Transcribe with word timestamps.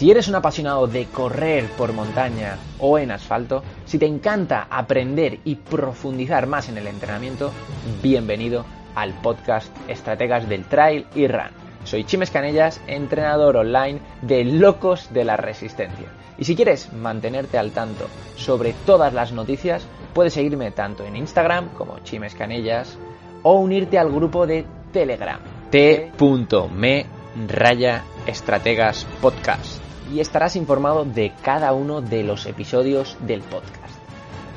Si 0.00 0.10
eres 0.10 0.28
un 0.28 0.34
apasionado 0.34 0.86
de 0.86 1.04
correr 1.08 1.66
por 1.76 1.92
montaña 1.92 2.56
o 2.78 2.98
en 2.98 3.10
asfalto, 3.10 3.62
si 3.84 3.98
te 3.98 4.06
encanta 4.06 4.66
aprender 4.70 5.40
y 5.44 5.56
profundizar 5.56 6.46
más 6.46 6.70
en 6.70 6.78
el 6.78 6.86
entrenamiento, 6.86 7.52
bienvenido 8.02 8.64
al 8.94 9.12
podcast 9.20 9.70
Estrategas 9.88 10.48
del 10.48 10.64
Trail 10.64 11.04
y 11.14 11.26
Run. 11.26 11.50
Soy 11.84 12.04
Chimes 12.04 12.30
Canellas, 12.30 12.80
entrenador 12.86 13.58
online 13.58 14.00
de 14.22 14.42
Locos 14.44 15.12
de 15.12 15.24
la 15.24 15.36
Resistencia. 15.36 16.08
Y 16.38 16.44
si 16.44 16.56
quieres 16.56 16.94
mantenerte 16.94 17.58
al 17.58 17.72
tanto 17.72 18.06
sobre 18.38 18.72
todas 18.86 19.12
las 19.12 19.32
noticias, 19.32 19.86
puedes 20.14 20.32
seguirme 20.32 20.70
tanto 20.70 21.04
en 21.04 21.14
Instagram 21.14 21.74
como 21.74 21.98
Chimes 21.98 22.34
Canellas 22.34 22.96
o 23.42 23.60
unirte 23.60 23.98
al 23.98 24.10
grupo 24.10 24.46
de 24.46 24.64
Telegram 24.94 25.40
t.me 25.70 27.06
raya 27.46 28.02
estrategas 28.26 29.06
podcast 29.20 29.89
y 30.12 30.20
estarás 30.20 30.56
informado 30.56 31.04
de 31.04 31.32
cada 31.42 31.72
uno 31.72 32.00
de 32.00 32.24
los 32.24 32.46
episodios 32.46 33.16
del 33.20 33.40
podcast. 33.42 33.94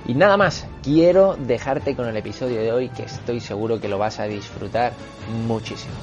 Y 0.06 0.16
nada 0.16 0.36
más, 0.36 0.68
quiero 0.82 1.38
dejarte 1.40 1.96
con 1.96 2.08
el 2.08 2.18
episodio 2.18 2.60
de 2.60 2.72
hoy 2.72 2.90
que 2.90 3.04
estoy 3.04 3.40
seguro 3.40 3.80
que 3.80 3.88
lo 3.88 3.98
vas 3.98 4.20
a 4.20 4.26
disfrutar 4.26 4.94
muchísimo. 5.48 5.94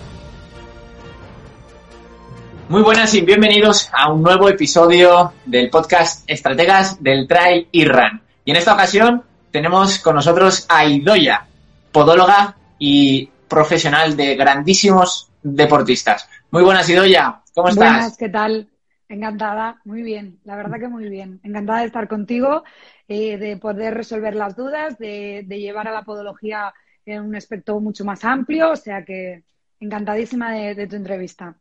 Muy 2.68 2.82
buenas 2.82 3.12
y 3.14 3.20
bienvenidos 3.22 3.90
a 3.92 4.12
un 4.12 4.22
nuevo 4.22 4.48
episodio 4.48 5.32
del 5.44 5.68
podcast 5.70 6.22
Estrategas 6.30 7.02
del 7.02 7.26
Trail 7.26 7.66
y 7.72 7.84
Run. 7.84 8.22
Y 8.44 8.52
en 8.52 8.56
esta 8.56 8.74
ocasión 8.74 9.24
tenemos 9.50 9.98
con 9.98 10.14
nosotros 10.14 10.66
a 10.68 10.86
Idoya, 10.86 11.46
podóloga 11.90 12.56
y 12.78 13.28
profesional 13.48 14.16
de 14.16 14.36
grandísimos 14.36 15.28
deportistas. 15.42 16.28
Muy 16.52 16.62
buenas, 16.62 16.88
Idoya. 16.88 17.40
¿Cómo 17.54 17.68
estás? 17.68 17.92
Buenas, 17.92 18.16
¿qué 18.16 18.28
tal? 18.28 18.69
Encantada, 19.10 19.80
muy 19.84 20.02
bien, 20.02 20.38
la 20.44 20.54
verdad 20.54 20.78
que 20.78 20.86
muy 20.86 21.08
bien. 21.08 21.40
Encantada 21.42 21.80
de 21.80 21.86
estar 21.86 22.06
contigo, 22.06 22.62
eh, 23.08 23.38
de 23.38 23.56
poder 23.56 23.92
resolver 23.92 24.36
las 24.36 24.54
dudas, 24.54 24.98
de, 24.98 25.44
llevar 25.48 25.88
a 25.88 25.92
la 25.92 26.04
podología 26.04 26.72
en 27.04 27.22
un 27.22 27.34
aspecto 27.34 27.80
mucho 27.80 28.04
más 28.04 28.24
amplio, 28.24 28.70
o 28.70 28.76
sea 28.76 29.04
que 29.04 29.42
encantadísima 29.80 30.52
de, 30.52 30.86
tu 30.86 30.94
entrevista. 30.94 31.56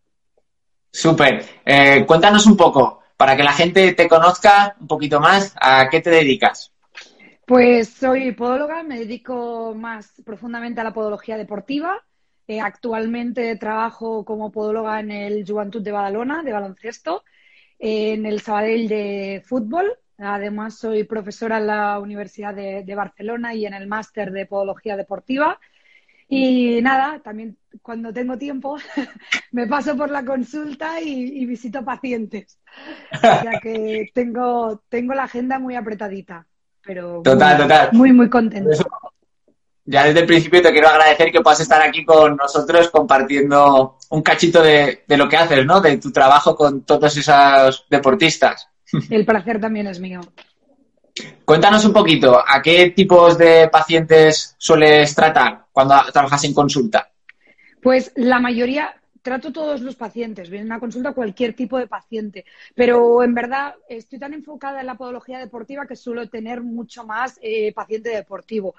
Súper. 0.91 1.43
Eh, 1.65 2.05
cuéntanos 2.05 2.45
un 2.45 2.55
poco, 2.55 3.01
para 3.17 3.35
que 3.35 3.41
la 3.41 3.53
gente 3.53 3.93
te 3.93 4.07
conozca 4.07 4.75
un 4.79 4.85
poquito 4.85 5.19
más, 5.19 5.55
¿a 5.59 5.89
qué 5.89 6.01
te 6.01 6.11
dedicas? 6.11 6.71
Pues 7.47 7.89
soy 7.89 8.31
podóloga, 8.33 8.83
me 8.83 8.99
dedico 8.99 9.73
más 9.75 10.21
profundamente 10.23 10.81
a 10.81 10.83
la 10.83 10.93
podología 10.93 11.35
deportiva. 11.35 11.99
Eh, 12.47 12.61
actualmente 12.61 13.55
trabajo 13.55 14.23
como 14.23 14.51
podóloga 14.51 14.99
en 14.99 15.09
el 15.09 15.43
Juventud 15.47 15.81
de 15.81 15.91
Badalona, 15.91 16.43
de 16.43 16.53
baloncesto, 16.53 17.23
en 17.79 18.25
el 18.25 18.41
Sabadell 18.41 18.87
de 18.87 19.43
fútbol. 19.45 19.91
Además, 20.17 20.77
soy 20.77 21.05
profesora 21.05 21.57
en 21.57 21.67
la 21.67 21.97
Universidad 21.99 22.53
de, 22.53 22.95
Barcelona 22.95 23.53
y 23.53 23.65
en 23.65 23.73
el 23.73 23.87
máster 23.87 24.31
de 24.31 24.45
podología 24.45 24.97
deportiva. 24.97 25.59
Y 26.27 26.79
nada, 26.83 27.19
también 27.23 27.57
cuando 27.81 28.13
tengo 28.13 28.37
tiempo 28.37 28.77
me 29.51 29.65
paso 29.65 29.97
por 29.97 30.11
la 30.11 30.23
consulta 30.23 31.01
y, 31.01 31.45
visito 31.45 31.83
pacientes. 31.83 32.59
O 33.13 33.17
sea 33.17 33.59
que 33.61 34.11
tengo, 34.13 34.83
tengo 34.89 35.13
la 35.15 35.23
agenda 35.23 35.57
muy 35.57 35.75
apretadita 35.75 36.45
pero 36.89 37.21
total, 37.21 37.57
muy, 37.57 37.63
total. 37.63 37.89
muy, 37.93 38.13
muy 38.13 38.29
contento. 38.29 38.71
Ya 39.91 40.05
desde 40.05 40.19
el 40.19 40.27
principio 40.27 40.61
te 40.61 40.71
quiero 40.71 40.87
agradecer 40.87 41.31
que 41.31 41.41
puedas 41.41 41.61
estar 41.61 41.81
aquí 41.81 42.05
con 42.05 42.35
nosotros 42.35 42.91
compartiendo 42.91 43.97
un 44.11 44.21
cachito 44.21 44.61
de, 44.61 45.03
lo 45.07 45.27
que 45.27 45.35
haces, 45.35 45.65
¿no? 45.65 45.81
De 45.81 45.97
tu 45.97 46.11
trabajo 46.11 46.55
con 46.55 46.83
todos 46.83 47.17
esos 47.17 47.87
deportistas. 47.89 48.69
El 49.09 49.25
placer 49.25 49.59
también 49.59 49.87
es 49.87 49.99
mío. 49.99 50.21
Cuéntanos 51.43 51.83
un 51.85 51.93
poquito, 51.93 52.37
¿a 52.37 52.61
qué 52.61 52.91
tipos 52.91 53.35
de 53.39 53.67
pacientes 53.69 54.55
sueles 54.59 55.15
tratar 55.15 55.65
cuando 55.71 55.95
trabajas 56.13 56.43
en 56.43 56.53
consulta? 56.53 57.09
Pues 57.81 58.11
la 58.15 58.39
mayoría, 58.39 58.93
trato 59.23 59.51
todos 59.51 59.81
los 59.81 59.95
pacientes, 59.95 60.51
vienen 60.51 60.71
a 60.71 60.79
consulta 60.79 61.13
cualquier 61.13 61.55
tipo 61.55 61.79
de 61.79 61.87
paciente, 61.87 62.45
pero 62.75 63.23
en 63.23 63.33
verdad 63.33 63.73
estoy 63.89 64.19
tan 64.19 64.35
enfocada 64.35 64.81
en 64.81 64.85
la 64.85 64.95
podología 64.95 65.39
deportiva 65.39 65.87
que 65.87 65.95
suelo 65.95 66.29
tener 66.29 66.61
mucho 66.61 67.05
más 67.05 67.39
eh, 67.41 67.73
paciente 67.73 68.09
deportivo. 68.09 68.75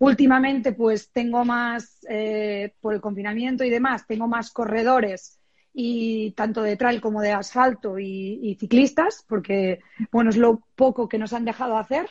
Últimamente, 0.00 0.72
pues 0.72 1.10
tengo 1.10 1.44
más, 1.44 1.98
eh, 2.08 2.72
por 2.80 2.94
el 2.94 3.00
confinamiento 3.00 3.64
y 3.64 3.70
demás, 3.70 4.06
tengo 4.06 4.28
más 4.28 4.52
corredores 4.52 5.38
y 5.74 6.32
tanto 6.32 6.62
de 6.62 6.76
trail 6.76 7.00
como 7.00 7.20
de 7.20 7.32
asfalto 7.32 7.98
y, 7.98 8.56
ciclistas, 8.58 9.24
porque 9.28 9.80
bueno, 10.10 10.30
es 10.30 10.36
lo 10.36 10.62
poco 10.76 11.08
que 11.08 11.18
nos 11.18 11.32
han 11.32 11.44
dejado 11.44 11.76
hacer, 11.76 12.08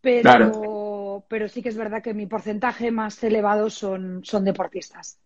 pero, 0.00 1.24
pero 1.28 1.48
sí 1.48 1.62
que 1.62 1.70
es 1.70 1.76
verdad 1.76 2.02
que 2.02 2.14
mi 2.14 2.26
porcentaje 2.26 2.90
más 2.90 3.22
elevado 3.24 3.70
son, 3.70 4.22
son 4.24 4.44
deportistas. 4.44 5.18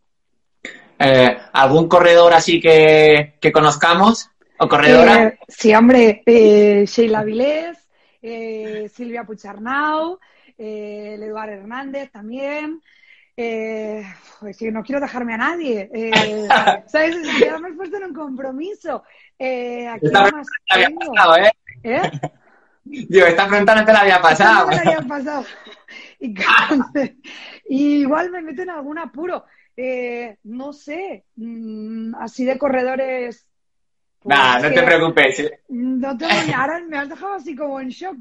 Eh, 0.99 1.37
¿Algún 1.53 1.89
corredor 1.89 2.33
así 2.33 2.61
que, 2.61 3.35
conozcamos? 3.53 4.31
¿O 4.59 4.69
corredora? 4.69 5.25
Eh, 5.25 5.39
sí, 5.49 5.75
hombre, 5.75 6.23
eh, 6.25 6.85
Sheila 6.87 7.25
Vilés, 7.25 7.79
Silvia 8.93 9.25
Pucharnau, 9.25 10.19
el 10.59 11.23
Eduardo 11.23 11.55
Hernández 11.55 12.11
también. 12.11 12.81
pues 13.35 14.63
no 14.63 14.83
quiero 14.83 15.01
dejarme 15.01 15.35
a 15.35 15.39
nadie. 15.39 15.91
¿Sabes? 16.87 17.17
Ya 17.41 17.59
me 17.59 17.71
he 17.71 17.73
puesto 17.73 17.97
en 17.97 18.05
un 18.05 18.15
compromiso. 18.15 19.03
aquí 19.39 20.07
esta 20.07 20.31
más 20.31 20.47
pasado, 20.99 21.37
¿eh? 21.37 21.53
¿Eh? 21.83 22.11
Digo, 22.85 23.27
esta 23.27 23.49
pregunta 23.49 23.75
no 23.75 23.85
te 23.85 23.93
la 23.93 24.01
había 24.01 24.21
pasado. 24.21 24.65
No 24.65 24.67
me 24.69 24.77
la 24.77 24.81
había 24.83 25.09
pasado. 25.09 25.45
Y, 27.67 28.03
igual 28.03 28.31
me 28.31 28.43
meto 28.43 28.63
en 28.63 28.71
algún 28.71 28.99
apuro. 28.99 29.45
Eh, 29.77 30.37
no 30.45 30.73
sé, 30.73 31.25
mm, 31.37 32.15
así 32.17 32.45
de 32.45 32.59
corredores. 32.59 33.47
Pues, 34.25 34.63
no 34.63 34.73
te 34.73 34.83
preocupes. 34.83 35.53
No 35.69 36.17
te 36.17 36.25
ahora 36.55 36.81
me 36.89 36.97
has 36.97 37.11
dejado 37.11 37.35
así 37.35 37.55
como 37.55 37.79
en 37.79 37.91
shock, 37.91 38.17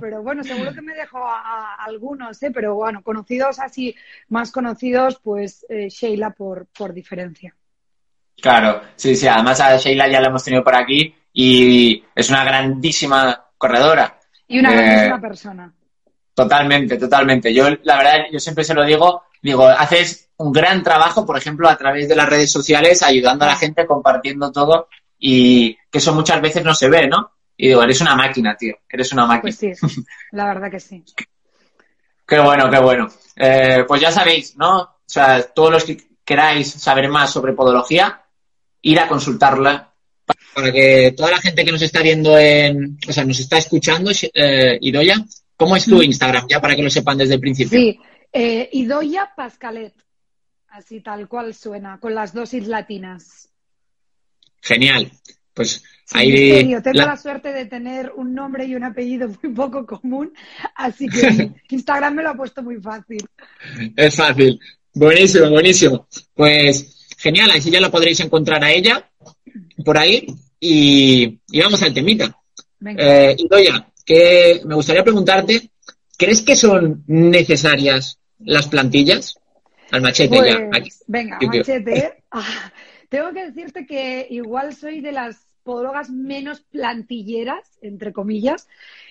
pero, 0.00 0.20
bueno, 0.24 0.42
seguro 0.42 0.74
que 0.74 0.82
me 0.82 0.94
dejo 0.94 1.18
a, 1.24 1.76
algunos, 1.78 2.42
¿eh? 2.42 2.50
pero 2.52 2.74
bueno, 2.74 3.04
conocidos 3.04 3.60
así, 3.60 3.94
más 4.30 4.50
conocidos, 4.50 5.20
pues 5.22 5.64
eh, 5.68 5.88
Sheila 5.90 6.30
por, 6.30 6.66
por 6.76 6.92
diferencia. 6.92 7.54
Claro, 8.40 8.80
sí, 8.96 9.14
sí, 9.14 9.28
además 9.28 9.60
a 9.60 9.76
Sheila 9.76 10.08
ya 10.08 10.20
la 10.20 10.26
hemos 10.26 10.42
tenido 10.42 10.64
por 10.64 10.74
aquí 10.74 11.14
y 11.32 12.02
es 12.16 12.30
una 12.30 12.42
grandísima 12.42 13.50
corredora. 13.56 14.18
Y 14.48 14.58
una 14.58 14.72
grandísima 14.72 15.20
persona. 15.20 15.72
Totalmente, 16.34 16.98
totalmente. 16.98 17.54
Yo, 17.54 17.68
la 17.84 17.96
verdad, 17.96 18.12
yo 18.32 18.40
siempre 18.40 18.64
se 18.64 18.74
lo 18.74 18.84
digo, 18.84 19.22
digo, 19.40 19.68
haces 19.68 20.30
un 20.38 20.52
gran 20.52 20.82
trabajo, 20.82 21.24
por 21.24 21.38
ejemplo, 21.38 21.68
a 21.68 21.76
través 21.76 22.08
de 22.08 22.16
las 22.16 22.28
redes 22.28 22.50
sociales, 22.50 23.04
ayudando 23.04 23.44
a 23.44 23.48
la 23.48 23.56
gente, 23.56 23.86
compartiendo 23.86 24.50
todo 24.50 24.88
y 25.18 25.74
que 25.90 25.98
eso 25.98 26.14
muchas 26.14 26.40
veces 26.40 26.64
no 26.64 26.74
se 26.74 26.88
ve, 26.88 27.08
¿no? 27.08 27.32
Y 27.56 27.68
digo, 27.68 27.82
eres 27.82 28.00
una 28.00 28.14
máquina, 28.14 28.56
tío, 28.56 28.76
eres 28.88 29.12
una 29.12 29.26
máquina. 29.26 29.42
Pues 29.42 29.56
sí, 29.56 29.72
la 30.32 30.46
verdad 30.46 30.70
que 30.70 30.80
sí. 30.80 31.04
qué 32.26 32.38
bueno, 32.38 32.70
qué 32.70 32.78
bueno. 32.78 33.08
Eh, 33.36 33.84
pues 33.86 34.00
ya 34.00 34.12
sabéis, 34.12 34.56
¿no? 34.56 34.80
O 34.80 34.96
sea, 35.04 35.42
todos 35.42 35.72
los 35.72 35.84
que 35.84 35.96
queráis 36.24 36.70
saber 36.70 37.08
más 37.08 37.32
sobre 37.32 37.52
podología, 37.52 38.22
ir 38.82 39.00
a 39.00 39.08
consultarla 39.08 39.92
para 40.54 40.72
que 40.72 41.14
toda 41.16 41.30
la 41.30 41.38
gente 41.38 41.64
que 41.64 41.72
nos 41.72 41.82
está 41.82 42.02
viendo 42.02 42.38
en, 42.38 42.98
o 43.08 43.12
sea, 43.12 43.24
nos 43.24 43.40
está 43.40 43.58
escuchando, 43.58 44.10
eh, 44.34 44.78
Idoya, 44.80 45.16
¿cómo 45.56 45.74
es 45.76 45.86
tu 45.86 45.98
mm. 45.98 46.02
Instagram? 46.02 46.46
Ya 46.48 46.60
para 46.60 46.76
que 46.76 46.82
lo 46.82 46.90
sepan 46.90 47.18
desde 47.18 47.34
el 47.34 47.40
principio. 47.40 47.78
Sí, 47.78 47.98
eh, 48.32 48.68
Idoya 48.72 49.32
Pascalet 49.34 49.94
así 50.70 51.00
tal 51.00 51.28
cual 51.28 51.54
suena, 51.54 51.98
con 51.98 52.14
las 52.14 52.32
dosis 52.32 52.66
latinas. 52.66 53.47
Genial. 54.60 55.10
Pues 55.54 55.82
ahí. 56.12 56.62
Tengo 56.62 56.80
la... 56.92 57.16
suerte 57.16 57.52
de 57.52 57.66
tener 57.66 58.12
un 58.16 58.34
nombre 58.34 58.64
y 58.64 58.74
un 58.74 58.84
apellido 58.84 59.28
muy 59.42 59.52
poco 59.52 59.86
común, 59.86 60.32
así 60.74 61.08
que 61.08 61.52
Instagram 61.70 62.14
me 62.14 62.22
lo 62.22 62.30
ha 62.30 62.34
puesto 62.34 62.62
muy 62.62 62.76
fácil. 62.76 63.26
Es 63.96 64.16
fácil. 64.16 64.58
Buenísimo, 64.94 65.50
buenísimo. 65.50 66.08
Pues 66.34 67.14
genial, 67.18 67.50
así 67.50 67.70
ya 67.70 67.80
lo 67.80 67.90
podréis 67.90 68.20
encontrar 68.20 68.62
a 68.64 68.72
ella 68.72 69.08
por 69.84 69.98
ahí 69.98 70.26
y, 70.60 71.38
vamos 71.60 71.82
al 71.82 71.94
temita. 71.94 72.36
Eh, 72.84 73.36
que 74.04 74.62
me 74.64 74.74
gustaría 74.74 75.04
preguntarte, 75.04 75.70
¿crees 76.16 76.42
que 76.42 76.56
son 76.56 77.04
necesarias 77.06 78.18
las 78.38 78.66
plantillas? 78.66 79.38
Al 79.90 80.02
machete 80.02 80.36
ya. 80.36 80.68
Pues, 80.70 81.04
venga, 81.06 81.38
machete. 81.40 82.14
Ah, 82.30 82.70
tengo 83.08 83.32
que 83.32 83.46
decirte 83.46 83.86
que 83.86 84.26
igual 84.30 84.74
soy 84.74 85.00
de 85.00 85.12
las 85.12 85.48
podólogas 85.68 86.08
menos 86.08 86.62
plantilleras, 86.62 87.78
entre 87.82 88.10
comillas, 88.10 88.66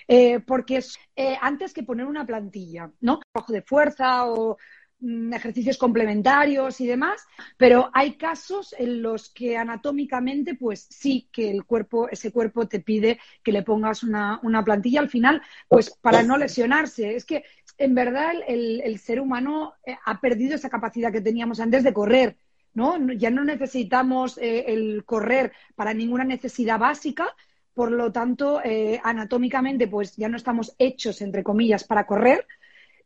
eh, 0.07 0.39
porque 0.39 0.83
eh, 1.15 1.37
antes 1.39 1.71
que 1.71 1.83
poner 1.83 2.07
una 2.07 2.25
plantilla, 2.25 2.91
¿no? 2.99 3.19
Trabajo 3.19 3.53
de 3.53 3.61
fuerza 3.61 4.25
o 4.25 4.57
mm, 4.99 5.33
ejercicios 5.33 5.77
complementarios 5.77 6.81
y 6.81 6.87
demás, 6.87 7.21
pero 7.57 7.91
hay 7.93 8.17
casos 8.17 8.73
en 8.75 9.03
los 9.03 9.29
que 9.29 9.55
anatómicamente, 9.55 10.55
pues 10.55 10.87
sí 10.89 11.29
que 11.31 11.51
el 11.51 11.63
cuerpo, 11.63 12.09
ese 12.09 12.31
cuerpo 12.31 12.67
te 12.67 12.79
pide 12.79 13.19
que 13.43 13.51
le 13.51 13.61
pongas 13.61 14.01
una, 14.01 14.41
plantilla 14.65 14.99
al 14.99 15.09
final, 15.09 15.43
pues 15.67 15.91
para 16.01 16.23
no 16.23 16.37
lesionarse. 16.37 17.15
Es 17.15 17.23
que 17.23 17.43
en 17.77 17.93
verdad 17.93 18.33
el, 18.47 18.97
ser 18.97 19.21
humano 19.21 19.75
eh, 19.85 19.95
ha 20.05 20.19
perdido 20.19 20.55
esa 20.55 20.71
capacidad 20.71 21.11
que 21.11 21.21
teníamos 21.21 21.59
antes 21.59 21.83
de 21.83 21.93
correr. 21.93 22.35
¿No? 22.77 22.95
Ya 23.13 23.31
no 23.31 23.43
necesitamos 23.43 24.37
eh, 24.37 24.65
el 24.67 25.03
correr 25.03 25.51
para 25.73 25.95
ninguna 25.95 26.23
necesidad 26.23 26.77
básica, 26.77 27.35
por 27.73 27.91
lo 27.91 28.11
tanto, 28.11 28.61
eh, 28.63 29.01
anatómicamente, 29.03 29.87
pues 29.87 30.15
ya 30.15 30.29
no 30.29 30.37
estamos 30.37 30.75
hechos, 30.77 31.21
entre 31.21 31.43
comillas, 31.43 31.83
para 31.85 32.05
correr. 32.05 32.45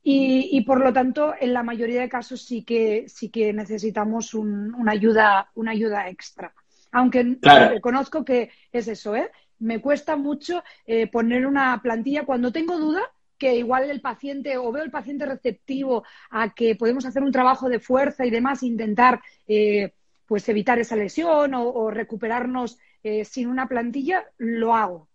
Y, 0.03 0.59
por 0.61 0.81
lo 0.81 0.91
tanto, 0.91 1.35
en 1.39 1.53
la 1.53 1.63
mayoría 1.63 2.01
de 2.01 2.09
casos 2.09 2.41
sí 2.41 2.63
que, 2.63 3.05
sí 3.07 3.29
que 3.29 3.53
necesitamos 3.53 4.33
una, 4.33 4.91
ayuda, 4.91 5.51
una 5.55 5.71
ayuda 5.71 6.09
extra. 6.09 6.53
Aunque 6.91 7.37
reconozco 7.41 8.25
que 8.25 8.49
es 8.73 8.87
eso, 8.89 9.15
¿eh? 9.15 9.31
Me 9.59 9.79
cuesta 9.79 10.15
mucho 10.17 10.63
poner 11.11 11.45
una 11.45 11.79
plantilla 11.83 12.25
cuando 12.25 12.51
tengo 12.51 12.79
duda, 12.79 13.03
que 13.41 13.55
igual 13.55 13.89
el 13.89 14.01
paciente 14.01 14.55
o 14.59 14.71
veo 14.71 14.83
el 14.83 14.91
paciente 14.91 15.25
receptivo 15.25 16.03
a 16.29 16.53
que 16.53 16.75
podemos 16.75 17.07
hacer 17.07 17.23
un 17.23 17.31
trabajo 17.31 17.69
de 17.69 17.79
fuerza 17.79 18.23
y 18.23 18.29
demás, 18.29 18.61
intentar 18.61 19.19
eh, 19.47 19.93
pues 20.27 20.47
evitar 20.47 20.77
esa 20.77 20.95
lesión 20.95 21.55
o, 21.55 21.89
recuperarnos 21.89 22.77
eh, 23.01 23.25
sin 23.25 23.47
una 23.47 23.67
plantilla, 23.67 24.23
lo 24.37 24.75
hago. 24.75 25.07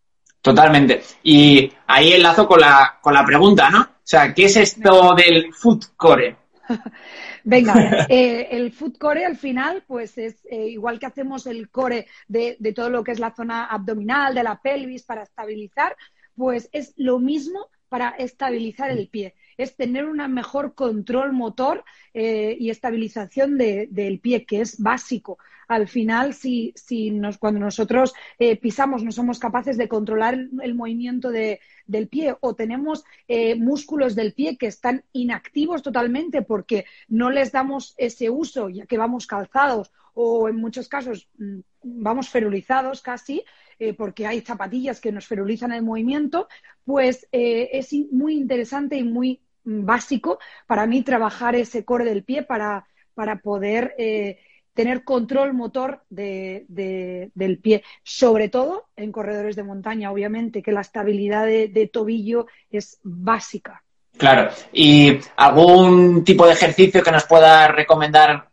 Totalmente. 0.43 1.03
Y 1.23 1.71
ahí 1.87 2.15
enlazo 2.15 2.49
con 2.49 2.61
la, 2.61 2.99
con 3.01 3.15
la 3.15 3.25
pregunta, 3.25 3.71
¿no? 3.71 3.83
O 3.83 4.03
sea, 4.03 4.35
¿qué 4.35 4.47
es 4.47 4.57
esto 4.57 5.15
del 5.15 5.55
food 5.55 5.85
core? 5.97 6.37
Venga, 7.45 8.07
eh, 8.09 8.49
el 8.51 8.73
food 8.73 8.99
core 8.99 9.25
al 9.25 9.37
final, 9.37 9.85
pues 9.87 10.19
es 10.19 10.45
igual 10.51 10.99
que 10.99 11.07
hacemos 11.07 11.47
el 11.47 11.71
core 11.71 12.09
de, 12.27 12.57
de, 12.59 12.73
todo 12.73 12.91
lo 12.91 13.05
que 13.05 13.13
es 13.13 13.21
la 13.21 13.33
zona 13.37 13.67
abdominal, 13.67 14.35
de 14.35 14.43
la 14.43 14.61
pelvis 14.61 15.05
para 15.05 15.23
estabilizar, 15.23 15.97
pues 16.35 16.69
es 16.73 16.93
lo 16.97 17.21
mismo 17.21 17.69
para 17.97 18.11
estabilizar 18.11 18.91
el 18.91 19.09
pie. 19.09 19.35
Es 19.57 19.75
tener 19.75 20.05
un 20.05 20.19
mejor 20.35 20.75
control 20.75 21.33
motor 21.33 21.83
eh, 22.13 22.55
y 22.61 22.69
estabilización 22.69 23.57
del 23.57 24.21
pie, 24.21 24.45
que 24.45 24.61
es 24.61 24.79
básico. 24.83 25.39
Al 25.67 25.89
final, 25.89 26.35
si, 26.35 26.75
si 26.77 27.11
nos, 27.11 27.39
cuando 27.39 27.59
nosotros 27.59 28.13
eh, 28.39 28.57
pisamos 28.57 29.03
no 29.03 29.13
somos 29.13 29.39
capaces 29.39 29.79
de 29.79 29.89
controlar 29.89 30.35
el, 30.63 30.75
movimiento 30.75 31.31
del 31.31 32.09
pie 32.09 32.37
o 32.41 32.55
tenemos 32.55 33.03
eh, 33.29 33.55
músculos 33.55 34.15
del 34.15 34.35
pie 34.35 34.59
que 34.59 34.67
están 34.67 35.03
inactivos 35.15 35.83
totalmente 35.83 36.43
porque 36.43 36.85
no 37.09 37.31
les 37.31 37.51
damos 37.51 37.95
ese 37.97 38.29
uso, 38.29 38.69
ya 38.69 38.85
que 38.85 38.99
vamos 38.99 39.27
calzados 39.27 39.91
o 40.13 40.51
en 40.51 40.57
muchos 40.57 40.87
casos 40.89 41.29
mm, 41.39 41.61
vamos 41.83 42.29
ferulizados 42.29 43.01
casi, 43.01 43.43
eh, 43.79 43.93
porque 43.93 44.27
hay 44.27 44.41
zapatillas 44.41 45.01
que 45.01 45.13
nos 45.13 45.27
ferulizan 45.27 45.71
el 45.73 45.83
movimiento, 45.83 46.49
pues 46.85 47.29
eh, 47.31 47.69
es 47.73 47.93
muy 48.11 48.35
interesante 48.35 48.97
y 48.97 49.05
muy 49.05 49.41
mm, 49.65 49.85
básico 49.85 50.39
para 50.67 50.87
mí 50.87 51.03
trabajar 51.03 51.55
ese 51.57 51.85
core 51.85 52.07
del 52.07 52.25
pie 52.25 52.43
para, 52.43 52.87
para 53.15 53.37
poder 53.41 53.95
eh, 53.99 54.39
tener 54.73 55.05
control 55.05 55.53
motor 55.53 56.05
del 56.09 57.59
pie, 57.63 57.83
sobre 58.03 58.49
todo 58.49 58.89
en 58.97 59.13
corredores 59.13 59.57
de 59.57 59.63
montaña, 59.63 60.11
obviamente, 60.11 60.63
que 60.63 60.73
la 60.73 60.83
estabilidad 60.83 61.47
de, 61.47 61.91
tobillo 61.93 62.47
es 62.71 62.99
básica. 63.03 63.83
Claro. 64.17 64.51
¿Y 64.73 65.19
algún 65.37 66.25
tipo 66.25 66.47
de 66.47 66.53
ejercicio 66.53 67.03
que 67.03 67.11
nos 67.11 67.25
pueda 67.25 67.69
recomendar 67.69 68.49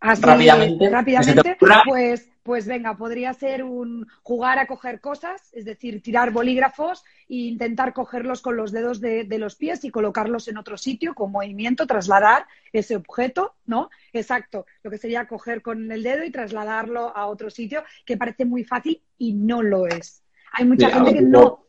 rápidamente? 0.00 0.88
Rápidamente, 0.88 1.56
pues 1.58 2.27
pues 2.48 2.66
venga, 2.66 2.96
podría 2.96 3.34
ser 3.34 3.62
un 3.62 4.06
jugar 4.22 4.58
a 4.58 4.66
coger 4.66 5.02
cosas, 5.02 5.50
es 5.52 5.66
decir, 5.66 6.00
tirar 6.00 6.30
bolígrafos 6.30 7.04
e 7.28 7.34
intentar 7.34 7.92
cogerlos 7.92 8.40
con 8.40 8.56
los 8.56 8.72
dedos 8.72 9.02
de, 9.02 9.26
los 9.38 9.54
pies 9.54 9.84
y 9.84 9.90
colocarlos 9.90 10.48
en 10.48 10.56
otro 10.56 10.78
sitio 10.78 11.14
con 11.14 11.30
movimiento, 11.30 11.86
trasladar 11.86 12.46
ese 12.72 12.96
objeto, 12.96 13.54
¿no? 13.66 13.90
Exacto, 14.14 14.64
lo 14.82 14.90
que 14.90 14.96
sería 14.96 15.28
coger 15.28 15.60
con 15.60 15.92
el 15.92 16.02
dedo 16.02 16.24
y 16.24 16.30
trasladarlo 16.30 17.14
a 17.14 17.26
otro 17.26 17.50
sitio, 17.50 17.84
que 18.06 18.16
parece 18.16 18.46
muy 18.46 18.64
fácil 18.64 19.02
y 19.18 19.34
no 19.34 19.60
lo 19.60 19.86
es. 19.86 20.24
Hay 20.52 20.64
mucha 20.64 20.88
gente 20.88 21.12
que 21.12 21.20
no... 21.20 21.66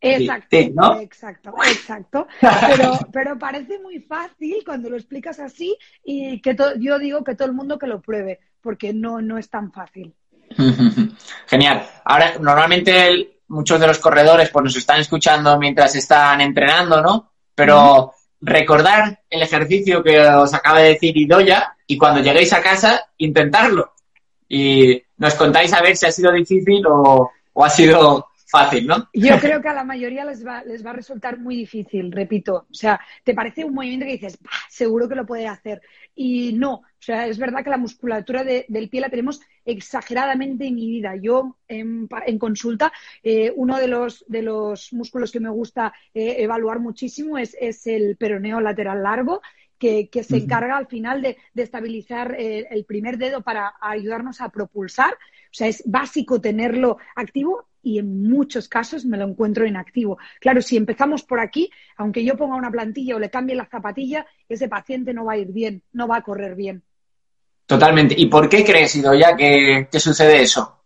Exacto, 0.00 0.56
exacto, 1.00 1.54
exacto. 1.64 2.26
Pero, 2.40 2.92
pero 3.12 3.38
parece 3.40 3.80
muy 3.80 3.98
fácil 4.00 4.62
cuando 4.64 4.88
lo 4.88 4.96
explicas 4.96 5.40
así 5.40 5.76
y 6.04 6.40
que 6.40 6.56
yo 6.78 7.00
digo 7.00 7.24
que 7.24 7.34
todo 7.34 7.48
el 7.48 7.54
mundo 7.54 7.76
que 7.76 7.88
lo 7.88 8.00
pruebe 8.00 8.38
porque 8.62 8.92
no, 8.92 9.20
no 9.20 9.38
es 9.38 9.50
tan 9.50 9.72
fácil. 9.72 10.14
Genial. 11.46 11.86
Ahora, 12.04 12.34
normalmente 12.40 13.40
muchos 13.48 13.80
de 13.80 13.86
los 13.86 13.98
corredores 13.98 14.48
pues 14.50 14.64
nos 14.64 14.76
están 14.76 15.00
escuchando 15.00 15.58
mientras 15.58 15.94
están 15.94 16.40
entrenando, 16.40 17.02
¿no? 17.02 17.32
Pero 17.54 18.14
recordar 18.40 19.20
el 19.28 19.42
ejercicio 19.42 20.02
que 20.02 20.18
os 20.20 20.52
acaba 20.54 20.80
de 20.80 20.90
decir 20.90 21.16
Idoya 21.16 21.76
y 21.86 21.96
cuando 21.96 22.20
lleguéis 22.20 22.52
a 22.52 22.62
casa, 22.62 23.10
intentarlo. 23.18 23.92
Y 24.48 25.02
nos 25.18 25.34
contáis 25.34 25.72
a 25.72 25.82
ver 25.82 25.96
si 25.96 26.06
ha 26.06 26.12
sido 26.12 26.32
difícil 26.32 26.84
o, 26.86 27.30
o 27.52 27.64
ha 27.64 27.70
sido 27.70 28.28
fácil, 28.52 28.86
¿no? 28.86 29.08
Yo 29.12 29.36
creo 29.40 29.60
que 29.60 29.68
a 29.68 29.74
la 29.74 29.82
mayoría 29.82 30.24
les 30.24 30.46
va, 30.46 30.62
les 30.62 30.84
va 30.84 30.90
a 30.90 30.94
resultar 30.94 31.38
muy 31.40 31.56
difícil, 31.56 32.12
repito. 32.12 32.66
O 32.70 32.74
sea, 32.74 33.00
te 33.24 33.34
parece 33.34 33.64
un 33.64 33.74
movimiento 33.74 34.06
que 34.06 34.12
dices, 34.12 34.38
seguro 34.68 35.08
que 35.08 35.16
lo 35.16 35.26
puede 35.26 35.48
hacer. 35.48 35.80
Y 36.14 36.52
no, 36.52 36.74
o 36.74 37.04
sea, 37.04 37.26
es 37.26 37.38
verdad 37.38 37.64
que 37.64 37.70
la 37.70 37.78
musculatura 37.78 38.44
del 38.44 38.88
pie 38.88 39.00
la 39.00 39.08
tenemos 39.08 39.40
exageradamente 39.64 40.66
inhibida. 40.66 41.16
Yo 41.16 41.56
en, 41.66 42.06
consulta, 42.38 42.92
eh, 43.22 43.52
uno 43.56 43.78
de 43.78 43.88
los, 43.88 44.24
de 44.28 44.42
los 44.42 44.92
músculos 44.92 45.32
que 45.32 45.40
me 45.40 45.50
gusta 45.50 45.92
eh, 46.14 46.36
evaluar 46.38 46.78
muchísimo 46.78 47.38
es, 47.38 47.56
es 47.58 47.86
el 47.86 48.16
peroneo 48.16 48.60
lateral 48.60 49.02
largo. 49.02 49.40
Que, 49.78 50.08
se 50.22 50.36
encarga 50.36 50.76
al 50.76 50.86
final 50.86 51.22
de, 51.22 51.38
estabilizar 51.56 52.36
eh, 52.38 52.68
el 52.70 52.84
primer 52.84 53.18
dedo 53.18 53.40
para 53.40 53.74
ayudarnos 53.80 54.40
a 54.40 54.50
propulsar. 54.50 55.14
O 55.14 55.54
sea, 55.54 55.66
es 55.66 55.82
básico 55.84 56.40
tenerlo 56.40 56.98
activo 57.16 57.66
y 57.82 57.98
en 57.98 58.28
muchos 58.28 58.68
casos 58.68 59.04
me 59.04 59.16
lo 59.18 59.24
encuentro 59.24 59.66
inactivo. 59.66 60.18
Claro, 60.40 60.62
si 60.62 60.76
empezamos 60.76 61.22
por 61.22 61.40
aquí, 61.40 61.70
aunque 61.96 62.24
yo 62.24 62.36
ponga 62.36 62.56
una 62.56 62.70
plantilla 62.70 63.16
o 63.16 63.18
le 63.18 63.30
cambie 63.30 63.56
la 63.56 63.66
zapatilla, 63.66 64.26
ese 64.48 64.68
paciente 64.68 65.12
no 65.12 65.24
va 65.24 65.34
a 65.34 65.38
ir 65.38 65.48
bien, 65.48 65.82
no 65.92 66.06
va 66.06 66.18
a 66.18 66.22
correr 66.22 66.54
bien. 66.54 66.82
Totalmente. 67.66 68.14
¿Y 68.16 68.26
por 68.26 68.48
qué 68.48 68.64
crees, 68.64 68.96
Idoya, 68.96 69.36
que, 69.36 69.88
que 69.90 70.00
sucede 70.00 70.42
eso? 70.42 70.78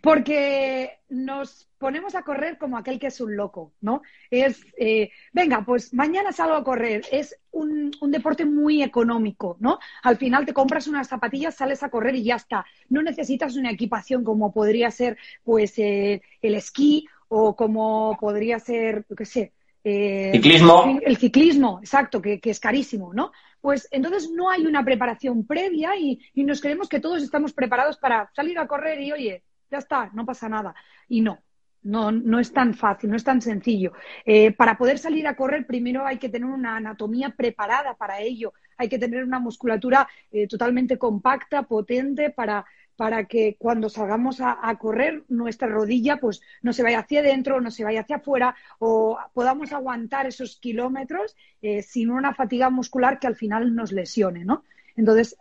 porque 0.00 1.00
nos 1.08 1.68
ponemos 1.82 2.14
a 2.14 2.22
correr 2.22 2.58
como 2.58 2.78
aquel 2.78 3.00
que 3.00 3.08
es 3.08 3.20
un 3.20 3.34
loco, 3.36 3.72
¿no? 3.80 4.02
Es, 4.30 4.64
eh, 4.78 5.10
venga, 5.32 5.64
pues 5.66 5.92
mañana 5.92 6.30
salgo 6.30 6.54
a 6.54 6.62
correr. 6.62 7.02
Es 7.10 7.36
un, 7.50 7.90
deporte 8.08 8.44
muy 8.44 8.84
económico, 8.84 9.56
¿no? 9.58 9.80
Al 10.04 10.16
final 10.16 10.46
te 10.46 10.52
compras 10.52 10.86
unas 10.86 11.08
zapatillas, 11.08 11.56
sales 11.56 11.82
a 11.82 11.90
correr 11.90 12.14
y 12.14 12.22
ya 12.22 12.36
está. 12.36 12.64
No 12.88 13.02
necesitas 13.02 13.56
una 13.56 13.72
equipación 13.72 14.22
como 14.22 14.52
podría 14.52 14.92
ser, 14.92 15.18
pues, 15.42 15.76
eh, 15.78 16.22
el 16.40 16.54
esquí 16.54 17.06
o 17.26 17.56
como 17.56 18.16
podría 18.20 18.60
ser, 18.60 19.04
qué 19.18 19.24
sé. 19.24 19.52
Eh, 19.82 20.30
ciclismo. 20.32 21.00
El 21.02 21.16
ciclismo, 21.16 21.80
exacto, 21.80 22.22
que, 22.22 22.38
que 22.38 22.50
es 22.50 22.60
carísimo, 22.60 23.12
¿no? 23.12 23.32
pues 23.60 23.88
entonces 23.92 24.28
no 24.30 24.50
hay 24.50 24.66
una 24.66 24.84
preparación 24.84 25.46
previa 25.46 25.96
y, 25.96 26.20
y, 26.34 26.42
nos 26.42 26.60
creemos 26.60 26.88
que 26.88 26.98
todos 26.98 27.22
estamos 27.22 27.52
preparados 27.52 27.96
para 27.96 28.28
salir 28.34 28.58
a 28.58 28.66
correr 28.66 29.00
y, 29.00 29.12
oye, 29.12 29.44
ya 29.70 29.78
está, 29.78 30.10
no 30.14 30.26
pasa 30.26 30.48
nada. 30.48 30.74
Y 31.08 31.20
no, 31.20 31.38
no, 31.82 32.12
no 32.12 32.38
es 32.38 32.52
tan 32.52 32.74
fácil, 32.74 33.10
no 33.10 33.16
es 33.16 33.24
tan 33.24 33.40
sencillo. 33.40 33.92
Eh, 34.24 34.52
para 34.52 34.76
poder 34.78 34.98
salir 34.98 35.26
a 35.26 35.36
correr, 35.36 35.66
primero 35.66 36.06
hay 36.06 36.18
que 36.18 36.28
tener 36.28 36.48
una 36.48 36.76
anatomía 36.76 37.30
preparada 37.30 37.94
para 37.94 38.20
ello. 38.20 38.52
Hay 38.76 38.88
que 38.88 38.98
tener 38.98 39.24
una 39.24 39.38
musculatura 39.38 40.08
eh, 40.30 40.46
totalmente 40.46 40.98
compacta, 40.98 41.62
potente, 41.64 42.30
para, 42.30 42.64
para 42.96 43.24
que 43.24 43.56
cuando 43.58 43.88
salgamos 43.88 44.40
a, 44.40 44.76
correr, 44.78 45.24
nuestra 45.28 45.68
rodilla 45.68 46.18
pues 46.18 46.40
no 46.62 46.72
se 46.72 46.82
vaya 46.82 47.00
hacia 47.00 47.20
adentro, 47.20 47.60
no 47.60 47.70
se 47.70 47.84
vaya 47.84 48.02
hacia 48.02 48.16
afuera, 48.16 48.54
o 48.78 49.18
podamos 49.32 49.72
aguantar 49.72 50.26
esos 50.26 50.56
kilómetros 50.56 51.36
eh, 51.62 51.82
sin 51.82 52.10
una 52.10 52.34
fatiga 52.34 52.70
muscular 52.70 53.18
que 53.18 53.26
al 53.26 53.36
final 53.36 53.74
nos 53.74 53.92
lesione, 53.92 54.44
¿no? 54.44 54.64
Entonces, 54.94 55.38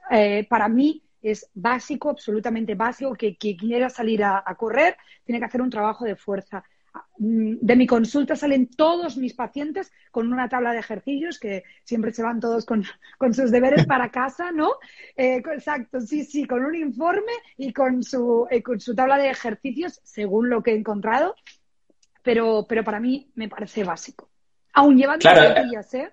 para 0.47 0.69
mí, 0.69 1.03
es 1.21 1.49
básico, 1.53 2.09
absolutamente 2.09 2.75
básico, 2.75 3.13
que 3.13 3.37
quien 3.37 3.57
quiera 3.57 3.89
salir 3.89 4.23
a, 4.23 4.43
correr 4.57 4.97
tiene 5.23 5.39
que 5.39 5.45
hacer 5.45 5.61
un 5.61 5.69
trabajo 5.69 6.05
de 6.05 6.15
fuerza. 6.15 6.63
Mm, 7.17 7.57
de 7.61 7.75
mi 7.75 7.87
consulta 7.87 8.35
salen 8.35 8.67
todos 8.67 9.15
mis 9.15 9.33
pacientes 9.33 9.91
con 10.11 10.31
una 10.31 10.49
tabla 10.49 10.73
de 10.73 10.79
ejercicios, 10.79 11.39
que 11.39 11.63
siempre 11.83 12.11
se 12.11 12.23
van 12.23 12.39
todos 12.39 12.65
con, 12.65 12.83
sus 13.33 13.51
deberes 13.51 13.85
para 13.85 14.09
casa, 14.09 14.51
¿no? 14.51 14.71
Eh, 15.15 15.37
exacto, 15.37 16.01
sí, 16.01 16.25
sí, 16.25 16.45
con 16.45 16.65
un 16.65 16.75
informe 16.75 17.31
y 17.57 17.71
con 17.71 18.03
su, 18.03 18.47
eh, 18.49 18.61
con 18.61 18.79
su 18.79 18.95
tabla 18.95 19.17
de 19.17 19.29
ejercicios, 19.29 20.01
según 20.03 20.49
lo 20.49 20.63
que 20.63 20.71
he 20.71 20.75
encontrado, 20.75 21.35
pero, 22.23 22.65
pero 22.67 22.83
para 22.83 22.99
mí 22.99 23.31
me 23.35 23.47
parece 23.47 23.83
básico. 23.83 24.29
Aún 24.73 24.97
llevando 24.97 25.21
claro, 25.21 25.61
¿eh? 25.93 26.11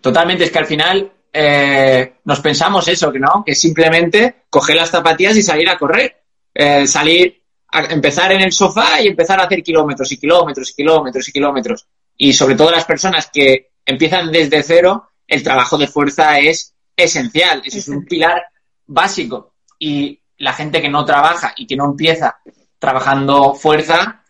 Totalmente, 0.00 0.44
es 0.44 0.50
que 0.50 0.58
al 0.58 0.66
final 0.66 1.12
eh, 1.36 2.18
nos 2.24 2.38
pensamos 2.40 2.86
eso, 2.86 3.12
¿no? 3.12 3.42
Que 3.44 3.56
simplemente 3.56 4.44
coger 4.48 4.76
las 4.76 4.90
zapatillas 4.90 5.36
y 5.36 5.42
salir 5.42 5.68
a 5.68 5.76
correr. 5.76 6.22
Eh, 6.54 6.86
salir, 6.86 7.42
a 7.72 7.86
empezar 7.86 8.30
en 8.30 8.40
el 8.40 8.52
sofá 8.52 9.02
y 9.02 9.08
empezar 9.08 9.40
a 9.40 9.44
hacer 9.44 9.60
kilómetros 9.60 10.12
y 10.12 10.16
kilómetros 10.16 10.70
y 10.70 10.74
kilómetros 10.74 11.28
y 11.28 11.32
kilómetros. 11.32 11.86
Y 12.16 12.32
sobre 12.32 12.54
todo 12.54 12.70
las 12.70 12.84
personas 12.84 13.28
que 13.32 13.72
empiezan 13.84 14.30
desde 14.30 14.62
cero, 14.62 15.10
el 15.26 15.42
trabajo 15.42 15.76
de 15.76 15.88
fuerza 15.88 16.38
es 16.38 16.72
esencial. 16.96 17.62
Eso 17.64 17.78
es 17.78 17.88
un 17.88 18.04
pilar 18.04 18.40
básico. 18.86 19.54
Y 19.80 20.20
la 20.38 20.52
gente 20.52 20.80
que 20.80 20.88
no 20.88 21.04
trabaja 21.04 21.52
y 21.56 21.66
que 21.66 21.74
no 21.76 21.86
empieza 21.86 22.38
trabajando 22.78 23.54
fuerza, 23.54 24.22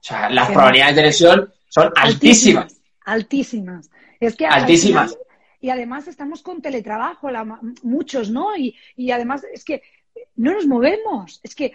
o 0.00 0.02
sea, 0.02 0.28
las 0.28 0.48
probabilidades 0.48 0.96
de 0.96 1.02
lesión 1.02 1.54
son 1.68 1.92
altísimas. 1.94 2.74
Altísimas. 3.04 3.88
Es 4.18 4.34
que 4.34 4.46
altísimas. 4.46 5.16
Y 5.60 5.70
además 5.70 6.08
estamos 6.08 6.42
con 6.42 6.62
teletrabajo, 6.62 7.28
muchos, 7.82 8.30
¿no? 8.30 8.56
Y, 8.56 8.76
y, 8.96 9.10
además 9.10 9.44
es 9.52 9.64
que 9.64 9.82
no 10.36 10.52
nos 10.52 10.66
movemos. 10.66 11.40
Es 11.42 11.54
que 11.54 11.74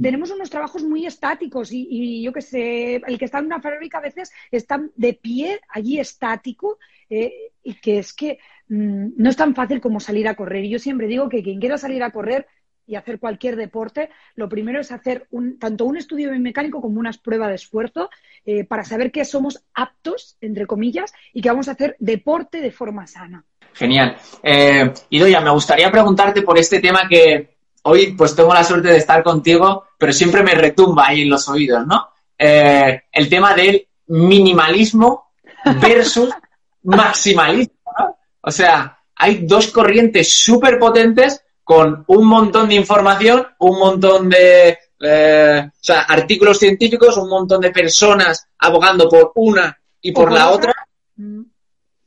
tenemos 0.00 0.30
unos 0.30 0.50
trabajos 0.50 0.82
muy 0.82 1.06
estáticos 1.06 1.72
y, 1.72 1.86
y 1.90 2.22
yo 2.22 2.32
qué 2.32 2.42
sé, 2.42 2.96
el 2.96 3.18
que 3.18 3.24
está 3.24 3.38
en 3.38 3.46
una 3.46 3.60
fábrica 3.60 3.98
a 3.98 4.02
veces 4.02 4.30
está 4.50 4.80
de 4.96 5.14
pie 5.14 5.60
allí 5.68 5.98
estático 5.98 6.78
eh, 7.08 7.52
y 7.62 7.74
que 7.74 7.98
es 7.98 8.12
que 8.12 8.38
mm, 8.68 9.08
no 9.16 9.30
es 9.30 9.36
tan 9.36 9.54
fácil 9.54 9.80
como 9.80 10.00
salir 10.00 10.28
a 10.28 10.34
correr. 10.34 10.64
Y 10.64 10.70
yo 10.70 10.78
siempre 10.78 11.06
digo 11.06 11.28
que 11.28 11.42
quien 11.42 11.60
quiera 11.60 11.78
salir 11.78 12.02
a 12.02 12.12
correr 12.12 12.46
y 12.86 12.96
hacer 12.96 13.18
cualquier 13.18 13.56
deporte, 13.56 14.10
lo 14.34 14.48
primero 14.48 14.80
es 14.80 14.90
hacer 14.90 15.26
un, 15.30 15.58
tanto 15.58 15.84
un 15.84 15.96
estudio 15.96 16.30
biomecánico 16.30 16.80
como 16.80 16.98
unas 16.98 17.18
pruebas 17.18 17.48
de 17.50 17.54
esfuerzo 17.54 18.10
eh, 18.44 18.64
para 18.64 18.84
saber 18.84 19.12
que 19.12 19.24
somos 19.24 19.62
aptos, 19.74 20.36
entre 20.40 20.66
comillas, 20.66 21.12
y 21.32 21.40
que 21.40 21.50
vamos 21.50 21.68
a 21.68 21.72
hacer 21.72 21.96
deporte 21.98 22.60
de 22.60 22.72
forma 22.72 23.06
sana. 23.06 23.44
Genial. 23.74 24.16
Eh, 24.42 24.92
Idoya, 25.10 25.40
me 25.40 25.50
gustaría 25.50 25.90
preguntarte 25.90 26.42
por 26.42 26.58
este 26.58 26.80
tema 26.80 27.08
que 27.08 27.56
hoy 27.82 28.12
pues 28.12 28.34
tengo 28.34 28.52
la 28.52 28.64
suerte 28.64 28.88
de 28.88 28.96
estar 28.96 29.22
contigo, 29.22 29.84
pero 29.96 30.12
siempre 30.12 30.42
me 30.42 30.54
retumba 30.54 31.08
ahí 31.08 31.22
en 31.22 31.30
los 31.30 31.48
oídos, 31.48 31.86
¿no? 31.86 32.08
Eh, 32.36 33.02
el 33.12 33.28
tema 33.28 33.54
del 33.54 33.86
minimalismo 34.08 35.32
versus 35.80 36.30
maximalismo, 36.82 37.74
¿no? 37.98 38.16
O 38.40 38.50
sea, 38.50 38.98
hay 39.14 39.46
dos 39.46 39.70
corrientes 39.70 40.32
súper 40.32 40.78
potentes 40.78 41.44
con 41.70 42.02
un 42.08 42.26
montón 42.26 42.68
de 42.68 42.74
información, 42.74 43.46
un 43.60 43.78
montón 43.78 44.28
de 44.28 44.76
eh, 44.98 45.62
o 45.68 45.78
sea, 45.80 46.00
artículos 46.00 46.58
científicos, 46.58 47.16
un 47.16 47.28
montón 47.28 47.60
de 47.60 47.70
personas 47.70 48.48
abogando 48.58 49.08
por 49.08 49.30
una 49.36 49.80
y 50.00 50.10
por 50.10 50.32
la 50.32 50.50
otra. 50.50 50.74
Mm. 51.14 51.42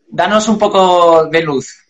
Danos 0.09 0.49
un 0.49 0.59
poco 0.59 1.27
de 1.27 1.43
luz. 1.43 1.81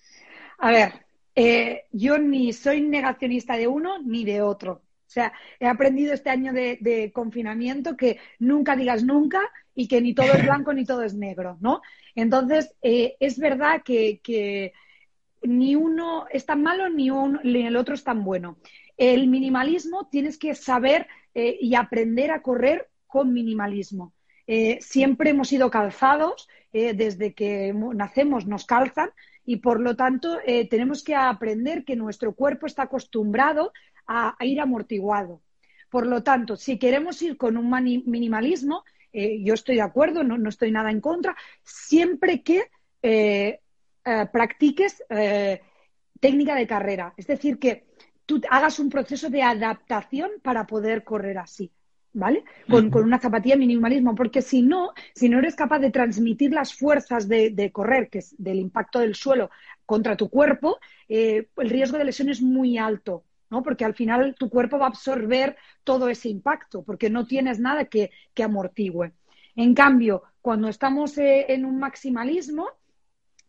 A 0.59 0.69
ver, 0.69 0.93
eh, 1.33 1.85
yo 1.91 2.19
ni 2.19 2.53
soy 2.53 2.81
negacionista 2.81 3.57
de 3.57 3.67
uno 3.67 3.97
ni 4.05 4.23
de 4.23 4.43
otro. 4.43 4.73
O 4.73 5.09
sea, 5.13 5.33
he 5.59 5.65
aprendido 5.65 6.13
este 6.13 6.29
año 6.29 6.53
de, 6.53 7.11
confinamiento 7.11 7.97
que 7.97 8.19
nunca 8.37 8.75
digas 8.75 9.03
nunca 9.03 9.41
y 9.73 9.87
que 9.87 9.99
ni 9.99 10.13
todo 10.13 10.31
es 10.31 10.43
blanco 10.43 10.73
ni 10.73 10.85
todo 10.85 11.01
es 11.01 11.15
negro, 11.15 11.57
¿no? 11.59 11.81
Entonces, 12.13 12.75
eh, 12.83 13.15
es 13.19 13.39
verdad 13.39 13.81
que, 13.83 14.73
ni 15.43 15.75
uno 15.75 16.25
es 16.29 16.45
tan 16.45 16.63
malo 16.63 16.89
ni, 16.89 17.09
el 17.09 17.75
otro 17.75 17.95
es 17.95 18.03
tan 18.03 18.23
bueno. 18.23 18.57
El 18.97 19.27
minimalismo 19.27 20.07
tienes 20.09 20.37
que 20.37 20.55
saber 20.55 21.07
eh, 21.33 21.57
y 21.59 21.75
aprender 21.75 22.31
a 22.31 22.41
correr 22.41 22.89
con 23.07 23.33
minimalismo. 23.33 24.13
siempre 24.79 25.29
hemos 25.29 25.47
sido 25.47 25.69
calzados, 25.69 26.49
desde 26.71 27.33
que 27.33 27.71
nacemos 27.73 28.47
nos 28.47 28.65
calzan, 28.65 29.11
y 29.45 29.57
por 29.57 29.79
lo 29.79 29.95
tanto 29.95 30.39
eh, 30.45 30.67
tenemos 30.67 31.03
que 31.03 31.15
aprender 31.15 31.83
que 31.83 31.95
nuestro 31.95 32.33
cuerpo 32.33 32.65
está 32.65 32.83
acostumbrado 32.83 33.73
a, 34.07 34.35
ir 34.41 34.59
amortiguado. 34.61 35.41
Por 35.89 36.07
lo 36.07 36.23
tanto, 36.23 36.55
si 36.55 36.79
queremos 36.79 37.21
ir 37.21 37.37
con 37.37 37.57
un 37.57 37.69
minimalismo, 38.05 38.83
eh, 39.11 39.43
yo 39.43 39.53
estoy 39.53 39.75
de 39.75 39.81
acuerdo, 39.81 40.23
no, 40.23 40.49
estoy 40.49 40.71
nada 40.71 40.89
en 40.89 41.01
contra, 41.01 41.35
siempre 41.63 42.41
que 42.41 42.71
eh, 44.05 44.27
practiques 44.31 45.03
técnica 46.19 46.55
de 46.55 46.67
carrera. 46.67 47.13
Es 47.17 47.27
decir, 47.27 47.59
que 47.59 47.85
tú 48.25 48.41
hagas 48.49 48.79
un 48.79 48.89
proceso 48.89 49.29
de 49.29 49.43
adaptación 49.43 50.31
para 50.41 50.65
poder 50.65 51.03
correr 51.03 51.37
así. 51.37 51.71
¿vale? 52.13 52.43
Con, 52.69 52.93
una 52.95 53.19
zapatilla 53.19 53.55
minimalismo, 53.55 54.15
porque 54.15 54.41
si 54.41 54.61
no, 54.61 54.93
si 55.13 55.29
no 55.29 55.39
eres 55.39 55.55
capaz 55.55 55.79
de 55.79 55.91
transmitir 55.91 56.51
las 56.51 56.73
fuerzas 56.73 57.27
de, 57.27 57.71
correr, 57.73 58.09
que 58.09 58.19
es 58.19 58.35
del 58.37 58.59
impacto 58.59 58.99
del 58.99 59.15
suelo 59.15 59.49
contra 59.85 60.15
tu 60.15 60.29
cuerpo, 60.29 60.79
eh, 61.09 61.47
el 61.57 61.69
riesgo 61.69 61.97
de 61.97 62.05
lesión 62.05 62.29
es 62.29 62.41
muy 62.41 62.77
alto, 62.77 63.25
¿no? 63.49 63.63
Porque 63.63 63.85
al 63.85 63.95
final 63.95 64.35
tu 64.35 64.49
cuerpo 64.49 64.77
va 64.77 64.85
a 64.85 64.89
absorber 64.89 65.57
todo 65.83 66.07
ese 66.07 66.29
impacto, 66.29 66.83
porque 66.83 67.09
no 67.09 67.25
tienes 67.25 67.59
nada 67.59 67.85
que, 67.85 68.11
que 68.33 68.43
amortigüe. 68.43 69.13
En 69.55 69.73
cambio, 69.73 70.23
cuando 70.41 70.67
estamos 70.67 71.17
eh, 71.17 71.47
en 71.49 71.65
un 71.65 71.79
maximalismo, 71.79 72.69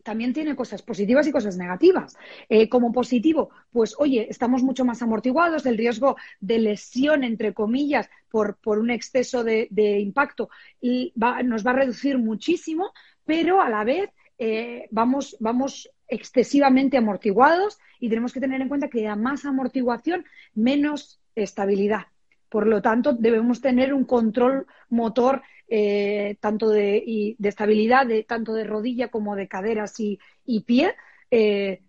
también 0.04 0.32
tiene 0.32 0.54
cosas 0.54 0.82
positivas 0.82 1.26
y 1.26 1.32
cosas 1.32 1.56
negativas. 1.56 2.16
Eh, 2.48 2.68
como 2.68 2.92
positivo, 2.92 3.50
pues 3.72 3.96
oye, 3.98 4.28
estamos 4.30 4.62
mucho 4.62 4.84
más 4.84 5.02
amortiguados, 5.02 5.66
el 5.66 5.78
riesgo 5.78 6.16
de 6.40 6.58
lesión, 6.60 7.24
entre 7.24 7.52
comillas, 7.52 8.08
por, 8.30 8.56
por 8.56 8.78
un 8.78 8.90
exceso 8.90 9.42
de, 9.42 9.68
impacto 9.98 10.50
y 10.80 11.12
nos 11.44 11.66
va 11.66 11.70
a 11.70 11.74
reducir 11.74 12.18
muchísimo, 12.18 12.92
pero 13.24 13.60
a 13.60 13.68
la 13.68 13.82
vez 13.84 14.10
eh, 14.38 14.86
vamos, 14.90 15.36
vamos 15.40 15.90
excesivamente 16.06 16.96
amortiguados 16.96 17.78
y 17.98 18.08
tenemos 18.08 18.32
que 18.32 18.40
tener 18.40 18.60
en 18.60 18.68
cuenta 18.68 18.88
que 18.88 19.08
a 19.08 19.16
más 19.16 19.44
amortiguación, 19.44 20.24
menos 20.54 21.20
estabilidad. 21.34 22.06
Por 22.48 22.66
lo 22.66 22.82
tanto, 22.82 23.14
debemos 23.14 23.60
tener 23.60 23.94
un 23.94 24.04
control 24.04 24.66
motor 24.88 25.42
eh, 25.68 26.36
tanto 26.40 26.68
de, 26.68 27.36
de, 27.38 27.48
estabilidad, 27.48 28.06
de, 28.06 28.22
tanto 28.22 28.52
de 28.54 28.64
rodilla 28.64 29.08
como 29.08 29.34
de 29.36 29.48
caderas 29.48 29.98
y, 29.98 30.18
pie, 30.66 30.94
eh, 31.30 31.82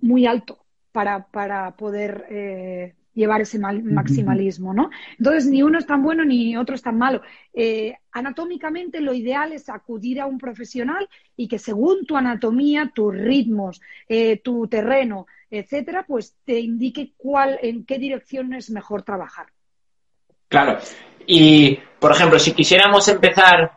muy 0.00 0.26
alto 0.26 0.64
para, 0.92 1.26
para 1.26 1.76
poder 1.76 2.26
eh, 2.30 2.94
llevar 3.14 3.42
ese 3.42 3.58
maximalismo, 3.58 4.72
¿no? 4.72 4.90
Entonces, 5.18 5.46
ni 5.46 5.62
uno 5.62 5.78
es 5.78 5.86
tan 5.86 6.02
bueno 6.02 6.24
ni 6.24 6.56
otro 6.56 6.74
es 6.74 6.82
tan 6.82 6.96
malo. 6.96 7.20
anatómicamente, 8.12 9.00
lo 9.00 9.12
ideal 9.12 9.52
es 9.52 9.68
acudir 9.68 10.20
a 10.20 10.26
un 10.26 10.38
profesional 10.38 11.08
y 11.36 11.48
que 11.48 11.58
según 11.58 12.06
tu 12.06 12.16
anatomía, 12.16 12.90
tus 12.94 13.14
ritmos, 13.14 13.82
tu 14.42 14.66
terreno, 14.68 15.26
etcétera, 15.50 16.06
pues 16.06 16.34
te 16.44 16.58
indique 16.60 17.12
cuál, 17.18 17.58
en 17.62 17.84
qué 17.84 17.98
dirección 17.98 18.54
es 18.54 18.70
mejor 18.70 19.02
trabajar. 19.02 19.48
Claro. 20.48 20.78
Y, 21.26 21.78
por 21.98 22.12
ejemplo, 22.12 22.38
si 22.38 22.52
quisiéramos 22.52 23.06
empezar 23.08 23.70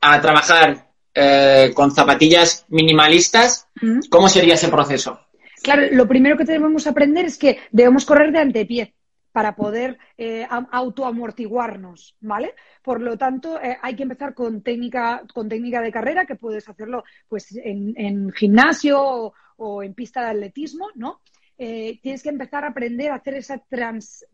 a 0.00 0.20
trabajar 0.20 0.88
eh, 1.14 1.72
con 1.74 1.90
zapatillas 1.92 2.64
minimalistas, 2.68 3.68
¿cómo 4.10 4.28
sería 4.28 4.54
ese 4.54 4.68
proceso? 4.68 5.20
Claro, 5.62 5.82
lo 5.92 6.08
primero 6.08 6.36
que 6.36 6.44
debemos 6.44 6.86
aprender 6.86 7.26
es 7.26 7.38
que 7.38 7.58
debemos 7.70 8.04
correr 8.04 8.32
de 8.32 8.38
antepié 8.40 8.94
para 9.30 9.54
poder 9.54 9.98
eh, 10.18 10.46
autoamortiguarnos, 10.70 12.16
¿vale? 12.20 12.54
Por 12.82 13.00
lo 13.00 13.16
tanto, 13.16 13.60
eh, 13.60 13.78
hay 13.80 13.96
que 13.96 14.02
empezar 14.02 14.34
con 14.34 14.62
técnica, 14.62 15.22
con 15.32 15.48
técnica 15.48 15.80
de 15.80 15.92
carrera, 15.92 16.26
que 16.26 16.34
puedes 16.34 16.68
hacerlo 16.68 17.04
pues 17.28 17.56
en, 17.56 18.30
gimnasio 18.32 19.00
o, 19.00 19.34
o, 19.56 19.82
en 19.82 19.94
pista 19.94 20.22
de 20.22 20.30
atletismo, 20.30 20.88
¿no? 20.94 21.22
Eh, 21.58 22.00
tienes 22.02 22.22
que 22.22 22.30
empezar 22.30 22.64
a 22.64 22.68
aprender 22.68 23.10
a 23.10 23.16
hacer 23.16 23.34
esa 23.34 23.58
trans, 23.58 24.26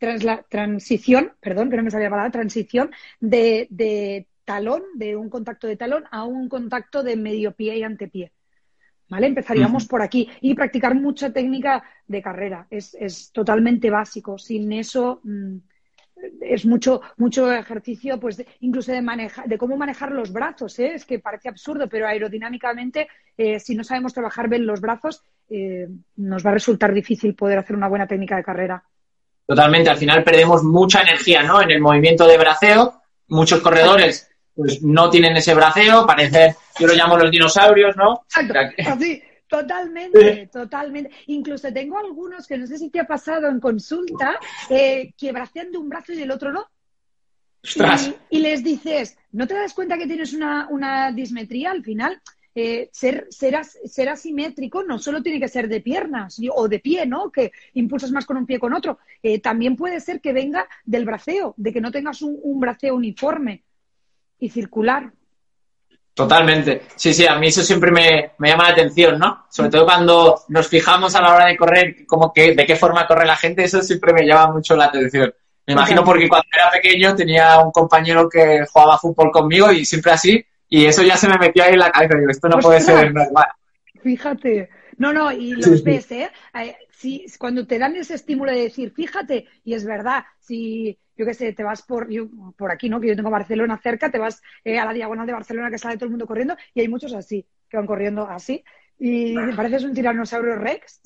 la, 0.00 0.42
transición, 0.42 1.32
perdón, 1.40 1.70
que 1.70 1.76
no 1.76 1.82
me 1.82 1.90
sabía 1.90 2.06
la 2.06 2.10
palabra, 2.10 2.32
transición 2.32 2.90
de, 3.20 4.26
talón, 4.44 4.82
de 4.94 5.16
un 5.16 5.30
contacto 5.30 5.66
de 5.66 5.76
talón 5.76 6.04
a 6.10 6.24
un 6.24 6.48
contacto 6.48 7.02
de 7.02 7.16
medio 7.16 7.52
pie 7.52 7.78
y 7.78 7.82
antepié. 7.82 8.32
¿Vale? 9.08 9.26
Empezaríamos 9.26 9.86
por 9.86 10.00
aquí 10.00 10.28
y 10.40 10.54
practicar 10.54 10.94
mucha 10.94 11.30
técnica 11.32 11.84
de 12.06 12.22
carrera. 12.22 12.66
Es, 12.70 13.30
totalmente 13.32 13.90
básico. 13.90 14.38
Sin 14.38 14.72
eso, 14.72 15.20
mm, 15.22 15.56
es 16.40 16.64
mucho, 16.64 17.02
mucho 17.18 17.52
ejercicio, 17.52 18.18
pues 18.18 18.42
incluso 18.60 18.90
de 18.90 19.02
manejar, 19.02 19.46
de 19.48 19.58
cómo 19.58 19.76
manejar 19.76 20.12
los 20.12 20.32
brazos, 20.32 20.78
¿eh? 20.78 20.94
es 20.94 21.04
que 21.04 21.18
parece 21.18 21.48
absurdo, 21.48 21.88
pero 21.88 22.06
aerodinámicamente, 22.06 23.08
eh, 23.36 23.60
si 23.60 23.74
no 23.74 23.84
sabemos 23.84 24.14
trabajar 24.14 24.48
bien 24.48 24.66
los 24.66 24.80
brazos, 24.80 25.22
eh, 25.52 25.88
nos 26.16 26.44
va 26.44 26.50
a 26.50 26.54
resultar 26.54 26.92
difícil 26.92 27.34
poder 27.34 27.58
hacer 27.58 27.76
una 27.76 27.88
buena 27.88 28.06
técnica 28.06 28.36
de 28.36 28.44
carrera. 28.44 28.82
Totalmente, 29.46 29.90
al 29.90 29.98
final 29.98 30.24
perdemos 30.24 30.62
mucha 30.62 31.02
energía, 31.02 31.42
¿no? 31.42 31.60
En 31.60 31.70
el 31.70 31.80
movimiento 31.80 32.26
de 32.26 32.38
braceo, 32.38 33.02
muchos 33.28 33.60
corredores 33.60 34.28
pues 34.54 34.82
no 34.82 35.08
tienen 35.08 35.36
ese 35.36 35.54
braceo, 35.54 36.06
parece, 36.06 36.56
yo 36.78 36.86
lo 36.86 36.94
llamo 36.94 37.16
los 37.16 37.30
dinosaurios, 37.30 37.96
¿no? 37.96 38.24
así. 38.86 39.22
Totalmente, 39.48 40.48
totalmente. 40.50 41.10
Incluso 41.26 41.70
tengo 41.70 41.98
algunos 41.98 42.46
que 42.46 42.56
no 42.56 42.66
sé 42.66 42.78
si 42.78 42.88
te 42.88 43.00
ha 43.00 43.06
pasado 43.06 43.48
en 43.48 43.60
consulta, 43.60 44.38
eh, 44.70 45.12
que 45.14 45.30
bracean 45.30 45.70
de 45.70 45.76
un 45.76 45.90
brazo 45.90 46.14
y 46.14 46.16
del 46.16 46.30
otro 46.30 46.52
no. 46.52 46.66
Y, 48.30 48.38
y, 48.38 48.40
les 48.40 48.64
dices, 48.64 49.14
¿no 49.32 49.46
te 49.46 49.52
das 49.52 49.74
cuenta 49.74 49.98
que 49.98 50.06
tienes 50.06 50.32
una, 50.32 51.12
dismetría 51.12 51.70
al 51.70 51.84
final? 51.84 52.20
Eh, 52.54 52.90
ser, 52.92 53.28
ser, 53.30 54.08
asimétrico 54.08 54.82
no 54.82 54.98
solo 54.98 55.22
tiene 55.22 55.40
que 55.40 55.48
ser 55.48 55.68
de 55.68 55.80
piernas 55.80 56.38
o 56.54 56.68
de 56.68 56.78
pie, 56.80 57.06
¿no? 57.06 57.30
Que 57.30 57.52
impulsas 57.74 58.10
más 58.10 58.26
con 58.26 58.36
un 58.36 58.46
pie 58.46 58.58
con 58.58 58.74
otro. 58.74 58.98
Eh, 59.22 59.40
también 59.40 59.76
puede 59.76 60.00
ser 60.00 60.20
que 60.20 60.32
venga 60.32 60.68
del 60.84 61.04
braceo, 61.04 61.54
de 61.56 61.72
que 61.72 61.80
no 61.80 61.90
tengas 61.90 62.22
un, 62.22 62.38
un 62.42 62.60
braceo 62.60 62.94
uniforme 62.94 63.62
y 64.38 64.50
circular. 64.50 65.12
Totalmente. 66.14 66.82
Sí, 66.94 67.14
sí, 67.14 67.26
a 67.26 67.36
mí 67.36 67.46
eso 67.46 67.62
siempre 67.62 67.90
me, 67.90 68.32
llama 68.38 68.64
la 68.64 68.72
atención, 68.72 69.18
¿no? 69.18 69.46
Sobre 69.48 69.70
todo 69.70 69.86
cuando 69.86 70.42
nos 70.48 70.68
fijamos 70.68 71.14
a 71.14 71.22
la 71.22 71.34
hora 71.34 71.46
de 71.46 71.56
correr, 71.56 72.06
como 72.06 72.32
que, 72.32 72.54
de 72.54 72.66
qué 72.66 72.76
forma 72.76 73.06
corre 73.06 73.24
la 73.24 73.36
gente, 73.36 73.64
eso 73.64 73.80
siempre 73.82 74.12
me 74.12 74.26
llama 74.26 74.52
mucho 74.52 74.76
la 74.76 74.86
atención. 74.86 75.32
Me 75.66 75.72
imagino 75.72 76.04
porque 76.04 76.28
cuando 76.28 76.48
era 76.52 76.70
pequeño 76.70 77.14
tenía 77.14 77.60
un 77.60 77.70
compañero 77.70 78.28
que 78.28 78.66
jugaba 78.70 78.98
fútbol 78.98 79.30
conmigo 79.30 79.72
y 79.72 79.86
siempre 79.86 80.12
así, 80.12 80.44
y 80.72 80.86
eso 80.86 81.02
ya 81.02 81.18
se 81.18 81.28
me 81.28 81.36
metió 81.36 81.62
ahí 81.62 81.74
en 81.74 81.80
la 81.80 81.90
cabeza. 81.90 82.16
Digo, 82.16 82.30
esto 82.30 82.48
no 82.48 82.58
puede 82.58 82.80
ser 82.80 83.12
normal. 83.12 83.46
Fíjate. 84.02 84.70
No, 84.96 85.12
no, 85.12 85.30
y 85.30 85.50
los 85.50 85.84
ves, 85.84 86.10
¿eh? 86.12 86.30
Si, 86.90 87.26
cuando 87.38 87.66
te 87.66 87.78
dan 87.78 87.94
ese 87.94 88.14
estímulo 88.14 88.52
de 88.52 88.62
decir, 88.62 88.90
fíjate, 88.90 89.48
y 89.64 89.74
es 89.74 89.84
verdad, 89.84 90.24
si 90.40 90.98
yo 91.14 91.26
qué 91.26 91.34
sé, 91.34 91.52
te 91.52 91.62
vas 91.62 91.82
por, 91.82 92.08
por 92.56 92.72
aquí, 92.72 92.88
¿no? 92.88 93.02
Que 93.02 93.08
yo 93.08 93.16
tengo 93.16 93.28
Barcelona 93.28 93.78
cerca, 93.82 94.10
te 94.10 94.18
vas 94.18 94.40
eh, 94.64 94.78
a 94.78 94.86
la 94.86 94.94
diagonal 94.94 95.26
de 95.26 95.34
Barcelona 95.34 95.70
que 95.70 95.76
sale 95.76 95.96
todo 95.96 96.06
el 96.06 96.12
mundo 96.12 96.26
corriendo 96.26 96.56
y 96.72 96.80
hay 96.80 96.88
muchos 96.88 97.12
así, 97.12 97.46
que 97.68 97.76
van 97.76 97.86
corriendo 97.86 98.26
así. 98.26 98.64
Y 98.98 99.34
me 99.36 99.54
pareces 99.54 99.84
un 99.84 99.92
tiranosaurio 99.92 100.56
rex. 100.56 101.02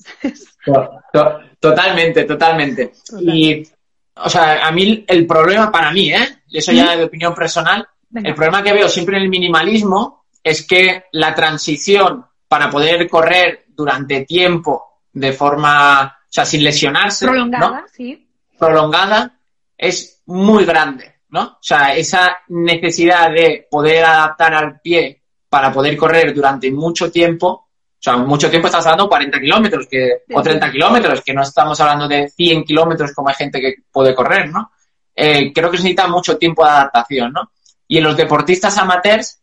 totalmente, 1.59 2.23
totalmente. 2.23 2.93
Y, 3.19 3.67
o 4.15 4.29
sea, 4.29 4.65
a 4.65 4.71
mí 4.71 5.03
el 5.05 5.27
problema 5.27 5.69
para 5.69 5.91
mí, 5.91 6.13
¿eh? 6.13 6.39
Y 6.47 6.59
eso 6.59 6.71
ya 6.71 6.95
de 6.95 7.03
opinión 7.03 7.35
personal, 7.35 7.85
el 8.13 8.33
problema 8.33 8.63
que 8.63 8.73
veo 8.73 8.89
siempre 8.89 9.17
en 9.17 9.23
el 9.23 9.29
minimalismo 9.29 10.25
es 10.43 10.65
que 10.65 11.05
la 11.11 11.35
transición 11.35 12.25
para 12.47 12.69
poder 12.69 13.09
correr 13.09 13.65
durante 13.67 14.25
tiempo 14.25 15.01
de 15.11 15.33
forma, 15.33 16.05
o 16.05 16.27
sea, 16.29 16.45
sin 16.45 16.63
lesionarse, 16.63 17.25
prolongada, 17.25 17.85
sí. 17.91 18.27
Prolongada, 18.57 19.37
es 19.77 20.21
muy 20.27 20.65
grande, 20.65 21.21
¿no? 21.29 21.43
O 21.43 21.57
sea, 21.61 21.95
esa 21.95 22.37
necesidad 22.47 23.31
de 23.31 23.67
poder 23.69 24.05
adaptar 24.05 24.53
al 24.53 24.79
pie 24.79 25.23
para 25.49 25.71
poder 25.71 25.97
correr 25.97 26.33
durante 26.33 26.71
mucho 26.71 27.11
tiempo, 27.11 27.47
o 27.47 27.99
sea, 27.99 28.17
mucho 28.17 28.49
tiempo 28.49 28.67
estás 28.67 28.85
hablando 28.85 29.09
40 29.09 29.39
kilómetros 29.39 29.87
que, 29.89 30.23
o 30.33 30.41
30 30.41 30.71
kilómetros, 30.71 31.21
que 31.21 31.33
no 31.33 31.41
estamos 31.41 31.79
hablando 31.81 32.07
de 32.07 32.29
100 32.29 32.63
kilómetros 32.63 33.11
como 33.13 33.29
hay 33.29 33.35
gente 33.35 33.59
que 33.59 33.75
puede 33.91 34.13
correr, 34.13 34.49
¿no? 34.49 34.71
Eh, 35.15 35.51
creo 35.51 35.71
que 35.71 35.77
se 35.77 35.83
necesita 35.83 36.07
mucho 36.07 36.37
tiempo 36.37 36.63
de 36.63 36.69
adaptación, 36.69 37.33
¿no? 37.33 37.51
Y 37.87 37.97
en 37.97 38.03
los 38.03 38.17
deportistas 38.17 38.77
amateurs, 38.77 39.41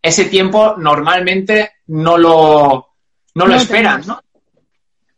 ese 0.00 0.26
tiempo 0.26 0.76
normalmente 0.76 1.72
no 1.86 2.18
lo, 2.18 2.94
no 3.34 3.46
lo 3.46 3.54
esperan, 3.54 4.02
¿no? 4.06 4.20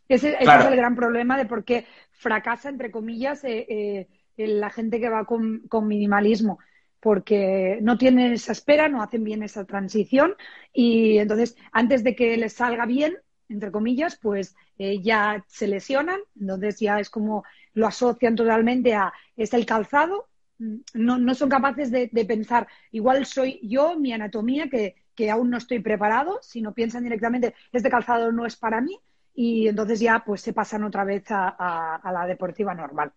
Ese, 0.07 0.37
es 0.39 0.47
el 0.47 0.75
gran 0.75 0.95
problema 0.95 1.37
de 1.37 1.45
por 1.45 1.65
qué 1.65 1.85
fracasa, 2.11 2.69
entre 2.69 2.91
comillas, 2.91 3.43
eh, 3.43 3.65
eh 3.69 4.07
la 4.37 4.69
gente 4.69 4.99
que 4.99 5.09
va 5.09 5.25
con, 5.25 5.63
minimalismo 5.87 6.59
porque 6.99 7.79
no 7.81 7.97
tienen 7.97 8.33
esa 8.33 8.51
espera, 8.51 8.87
no 8.87 9.01
hacen 9.01 9.23
bien 9.23 9.43
esa 9.43 9.65
transición 9.65 10.35
y 10.73 11.17
entonces 11.17 11.55
antes 11.71 12.03
de 12.03 12.15
que 12.15 12.37
les 12.37 12.53
salga 12.53 12.85
bien, 12.85 13.17
entre 13.49 13.71
comillas, 13.71 14.17
pues 14.21 14.55
eh, 14.77 15.01
ya 15.01 15.43
se 15.47 15.67
lesionan, 15.67 16.19
entonces 16.39 16.79
ya 16.79 16.99
es 16.99 17.09
como 17.09 17.43
lo 17.73 17.87
asocian 17.87 18.35
totalmente 18.35 18.93
a 18.93 19.13
es 19.35 19.53
el 19.53 19.65
calzado, 19.65 20.27
no, 20.59 21.17
no 21.17 21.35
son 21.35 21.49
capaces 21.49 21.91
de, 21.91 22.25
pensar, 22.27 22.67
igual 22.91 23.25
soy 23.25 23.59
yo, 23.63 23.97
mi 23.97 24.13
anatomía, 24.13 24.69
que, 24.69 24.95
que, 25.15 25.29
aún 25.29 25.49
no 25.49 25.57
estoy 25.57 25.79
preparado, 25.79 26.39
sino 26.41 26.73
piensan 26.73 27.03
directamente, 27.03 27.55
este 27.71 27.89
calzado 27.89 28.31
no 28.31 28.45
es 28.45 28.55
para 28.55 28.81
mí 28.81 28.99
y 29.33 29.67
entonces 29.67 29.99
ya 29.99 30.23
pues 30.25 30.41
se 30.41 30.53
pasan 30.53 30.83
otra 30.83 31.03
vez 31.03 31.25
a 31.29 32.11
la 32.11 32.25
deportiva 32.25 32.73
normal. 32.73 33.11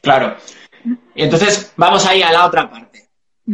Claro. 0.00 0.36
Y 1.14 1.22
entonces 1.22 1.72
vamos 1.76 2.06
ahí 2.06 2.22
a 2.22 2.32
la 2.32 2.46
otra 2.46 2.70
parte, 2.70 3.08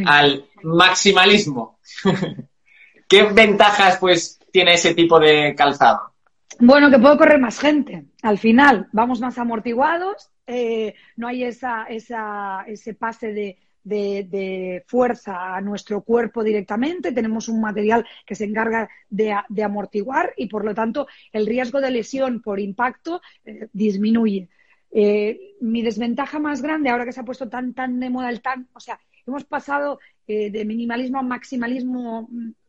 al 0.06 0.46
maximalismo. 0.62 1.78
¿Qué 3.09 3.24
ventajas 3.24 3.98
pues 3.98 4.38
tiene 4.52 4.74
ese 4.74 4.94
tipo 4.94 5.18
de 5.18 5.54
calzado? 5.54 6.14
Bueno, 6.61 6.90
que 6.90 6.98
puedo 6.98 7.18
correr 7.18 7.40
más 7.40 7.59
gente. 7.59 8.04
Al 8.22 8.38
final, 8.38 8.88
vamos 8.92 9.20
más 9.20 9.38
amortiguados, 9.38 10.30
eh, 10.46 10.94
no 11.16 11.28
hay 11.28 11.44
esa, 11.44 11.85
ese 11.85 12.94
pase 12.94 13.33
de, 13.33 13.59
de, 13.83 14.85
fuerza 14.87 15.57
a 15.57 15.61
nuestro 15.61 16.02
cuerpo 16.02 16.42
directamente, 16.42 17.12
tenemos 17.12 17.48
un 17.48 17.61
material 17.61 18.07
que 18.26 18.35
se 18.35 18.44
encarga 18.44 18.88
de, 19.09 19.62
amortiguar 19.62 20.33
y, 20.37 20.46
por 20.46 20.64
lo 20.64 20.74
tanto, 20.74 21.07
el 21.33 21.46
riesgo 21.46 21.80
de 21.80 21.90
lesión 21.90 22.40
por 22.40 22.61
impacto 22.61 23.20
eh, 23.44 23.68
disminuye. 23.72 24.48
Eh, 24.90 25.57
mi 25.61 25.83
desventaja 25.83 26.38
más 26.38 26.62
grande, 26.62 26.88
ahora 26.88 27.04
que 27.04 27.12
se 27.12 27.20
ha 27.20 27.24
puesto 27.24 27.48
tan, 27.48 27.74
tan 27.74 27.98
de 27.98 28.11
moda 28.11 28.30
el 28.30 28.40
tan, 28.40 28.68
o 28.74 28.80
sea, 28.80 29.00
hemos 29.26 29.44
pasado 29.44 29.98
eh, 30.26 30.50
de 30.50 30.64
minimalismo 30.64 31.18
a 31.18 31.22
maximalismo 31.22 32.28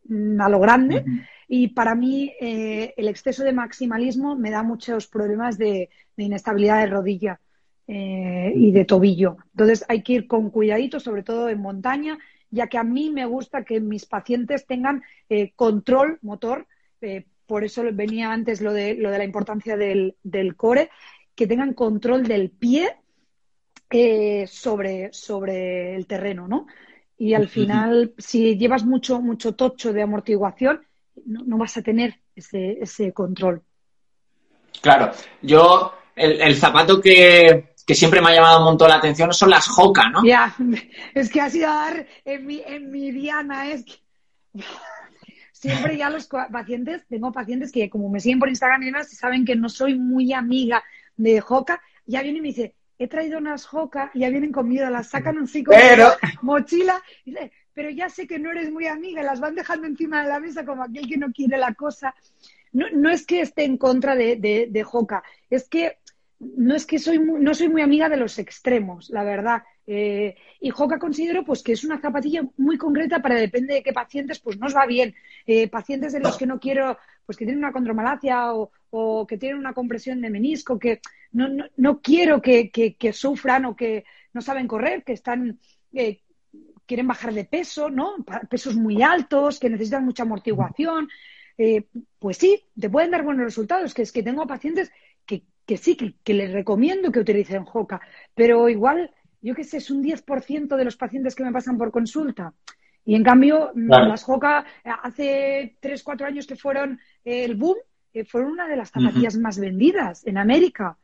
mm, 0.10 0.42
a 0.42 0.50
lo 0.50 0.60
grande 0.60 1.06
y 1.48 1.70
para 1.70 1.96
mí 1.96 2.34
eh, 2.42 2.94
el 2.98 3.08
exceso 3.08 3.44
de 3.44 3.54
maximalismo 3.54 4.36
me 4.36 4.52
da 4.52 4.64
muchos 4.64 5.08
problemas 5.08 5.58
de, 5.58 5.90
inestabilidad 6.18 6.80
de 6.80 6.88
rodilla 6.88 7.40
y 7.88 8.72
de 8.72 8.86
tobillo. 8.86 9.38
Entonces 9.52 9.86
hay 9.88 10.02
que 10.02 10.14
ir 10.14 10.28
con 10.28 10.50
cuidadito, 10.50 11.00
sobre 11.00 11.24
todo 11.24 11.50
en 11.50 11.62
montaña, 11.62 12.18
ya 12.50 12.68
que 12.68 12.78
a 12.78 12.84
mí 12.84 13.12
me 13.12 13.26
gusta 13.26 13.64
que 13.64 13.80
mis 13.80 14.06
pacientes 14.06 14.66
tengan 14.66 15.04
control 15.56 16.18
motor. 16.22 16.68
por 17.46 17.64
eso 17.64 17.84
venía 17.94 18.32
antes 18.32 18.62
lo 18.62 18.74
de, 18.74 18.96
lo 18.96 19.12
de 19.12 19.20
la 19.20 19.24
importancia 19.24 19.78
del, 19.78 20.16
del 20.24 20.56
core 20.56 20.90
que 21.36 21.48
tengan 21.48 21.74
control 21.74 22.24
del 22.24 22.50
pie 22.50 22.96
eh, 23.90 24.48
sobre, 24.48 25.14
sobre 25.14 25.96
el 25.96 26.08
terreno, 26.08 26.48
¿no? 26.48 26.66
Y 27.18 27.34
al 27.34 27.48
final, 27.48 28.14
si 28.18 28.58
llevas 28.58 28.84
mucho, 28.84 29.22
mucho 29.22 29.54
tocho 29.56 29.94
de 29.94 30.02
amortiguación, 30.02 30.82
no, 31.26 31.58
vas 31.58 31.78
a 31.78 31.82
tener 31.82 32.20
ese, 32.36 32.78
ese, 32.82 33.14
control. 33.14 33.62
Claro, 34.82 35.12
yo, 35.42 35.94
el, 36.16 36.56
zapato 36.56 37.00
que, 37.00 37.75
siempre 37.94 38.22
me 38.22 38.30
ha 38.30 38.36
llamado 38.36 38.60
un 38.60 38.66
montón 38.66 38.90
la 38.90 38.96
atención 38.96 39.32
son 39.34 39.52
las 39.52 39.68
Hoka, 39.78 40.10
¿no? 40.10 40.24
Ya, 40.24 40.56
es 41.14 41.30
que 41.30 41.42
ha 41.42 41.50
sido 41.50 41.68
dar 41.68 42.08
en 42.26 42.46
mi, 42.46 42.62
en 42.66 42.90
mi 42.90 43.12
diana, 43.12 43.70
es 43.70 43.86
que 43.86 43.94
siempre 45.52 45.98
ya 45.98 46.10
los 46.10 46.28
pacientes, 46.28 47.06
tengo 47.08 47.32
pacientes 47.32 47.72
que 47.72 47.90
como 47.90 48.10
me 48.10 48.20
siguen 48.20 48.40
por 48.40 48.50
Instagram 48.50 48.82
y 48.84 48.86
demás, 48.88 49.10
saben 49.10 49.46
que 49.46 49.56
no 49.56 49.70
soy 49.70 49.96
muy 49.96 50.34
amiga 50.34 50.84
de 51.16 51.40
Joca, 51.42 51.82
ya 52.08 52.24
viene 52.24 52.40
y 52.40 52.42
me 52.42 52.48
dice, 52.48 52.74
he 52.98 53.08
traído 53.08 53.38
unas 53.38 53.66
Joca, 53.66 54.10
ya 54.16 54.30
vienen 54.30 54.52
conmigo, 54.52 54.90
las 54.90 55.10
sacan 55.10 55.38
un 55.38 55.48
como 55.48 55.78
pero... 55.78 56.10
mochila, 56.42 57.02
dice, 57.24 57.52
pero 57.74 57.90
ya 57.90 58.10
sé 58.10 58.26
que 58.26 58.40
no 58.40 58.52
eres 58.52 58.72
muy 58.72 58.88
amiga, 58.88 59.22
las 59.22 59.40
van 59.40 59.54
dejando 59.54 59.86
encima 59.86 60.24
de 60.24 60.30
la 60.30 60.40
mesa 60.40 60.66
como 60.66 60.84
aquel 60.84 61.08
que 61.08 61.18
no 61.18 61.32
quiere 61.32 61.58
la 61.58 61.74
cosa. 61.74 62.16
No, 62.72 62.86
no 62.94 63.10
es 63.10 63.26
que 63.26 63.42
esté 63.42 63.64
en 63.64 63.78
contra 63.78 64.16
de, 64.16 64.38
de, 64.38 64.68
de 64.70 64.84
Joca, 64.84 65.24
es 65.50 65.68
que 65.70 65.98
no 66.58 66.76
es 66.76 66.86
que 66.86 67.00
soy 67.00 67.20
no 67.20 67.54
soy 67.54 67.70
muy 67.70 67.82
amiga 67.82 68.10
de 68.10 68.18
los 68.18 68.40
extremos, 68.40 69.10
la 69.10 69.24
verdad. 69.24 69.64
Eh, 69.88 70.36
y 70.60 70.72
Joca 70.72 70.98
considero 70.98 71.46
pues 71.46 71.62
que 71.62 71.74
es 71.74 71.84
una 71.84 72.00
zapatilla 72.00 72.44
muy 72.58 72.78
concreta 72.78 73.22
para 73.22 73.36
depende 73.36 73.76
de 73.76 73.84
qué 73.84 73.94
pacientes 73.94 74.40
pues 74.40 74.58
nos 74.58 74.76
va 74.76 74.86
bien. 74.86 75.14
Eh, 75.46 75.68
pacientes 75.68 76.14
de 76.14 76.20
los 76.20 76.38
que 76.38 76.48
no 76.48 76.60
quiero, 76.60 76.98
pues 77.26 77.38
que 77.38 77.46
tienen 77.46 77.64
una 77.64 77.72
condromalacia 77.72 78.54
o, 78.54 78.72
o 78.90 79.28
que 79.28 79.38
tienen 79.38 79.60
una 79.60 79.74
compresión 79.74 80.22
de 80.22 80.30
menisco, 80.30 80.80
que 80.80 81.02
no, 81.32 81.48
no, 81.78 82.02
quiero 82.02 82.42
que, 82.42 82.72
que, 82.72 83.14
sufran 83.14 83.66
o 83.66 83.76
que 83.76 84.06
no 84.34 84.42
saben 84.42 84.68
correr, 84.68 85.04
que 85.04 85.14
están 85.14 85.60
eh, 85.94 86.22
quieren 86.86 87.08
bajar 87.08 87.34
de 87.34 87.46
peso, 87.46 87.90
¿no? 87.90 88.16
Pesos 88.50 88.76
muy 88.76 89.02
altos, 89.02 89.60
que 89.60 89.70
necesitan 89.70 90.06
mucha 90.06 90.24
amortiguación. 90.24 91.10
pues 92.20 92.38
sí, 92.38 92.64
te 92.80 92.90
pueden 92.90 93.12
dar 93.12 93.24
buenos 93.24 93.46
resultados, 93.46 93.94
que 93.94 94.02
es 94.02 94.12
que 94.12 94.24
tengo 94.24 94.48
pacientes 94.48 94.92
que, 95.66 95.78
sí, 95.78 95.96
que, 95.96 96.34
les 96.34 96.52
recomiendo 96.52 97.12
que 97.12 97.20
utilicen 97.20 97.66
Joca, 97.66 98.02
pero 98.34 98.70
igual, 98.70 99.12
yo 99.42 99.56
qué 99.56 99.64
sé, 99.64 99.78
es 99.78 99.90
un 99.90 100.04
10% 100.04 100.76
de 100.76 100.86
los 100.86 100.98
pacientes 100.98 101.36
que 101.36 101.44
me 101.44 101.52
pasan 101.52 101.78
por 101.78 101.92
consulta. 101.92 102.54
Y 103.06 103.16
en 103.16 103.24
cambio, 103.24 103.72
mm, 103.74 103.90
las 103.90 104.24
Joca, 104.24 104.66
eh, 104.84 104.90
hace 105.04 105.78
3, 105.80 106.04
4 106.04 106.28
años 106.28 106.48
que 106.48 106.56
fueron 106.56 107.00
eh, 107.24 107.46
el 107.46 107.56
boom, 107.56 107.78
eh, 108.14 108.26
fueron 108.26 108.52
una 108.52 108.68
de 108.68 108.78
las 108.78 108.90
zapatillas 108.90 109.38
más 109.38 109.60
vendidas 109.60 110.26
en 110.26 110.38
América. 110.38 110.98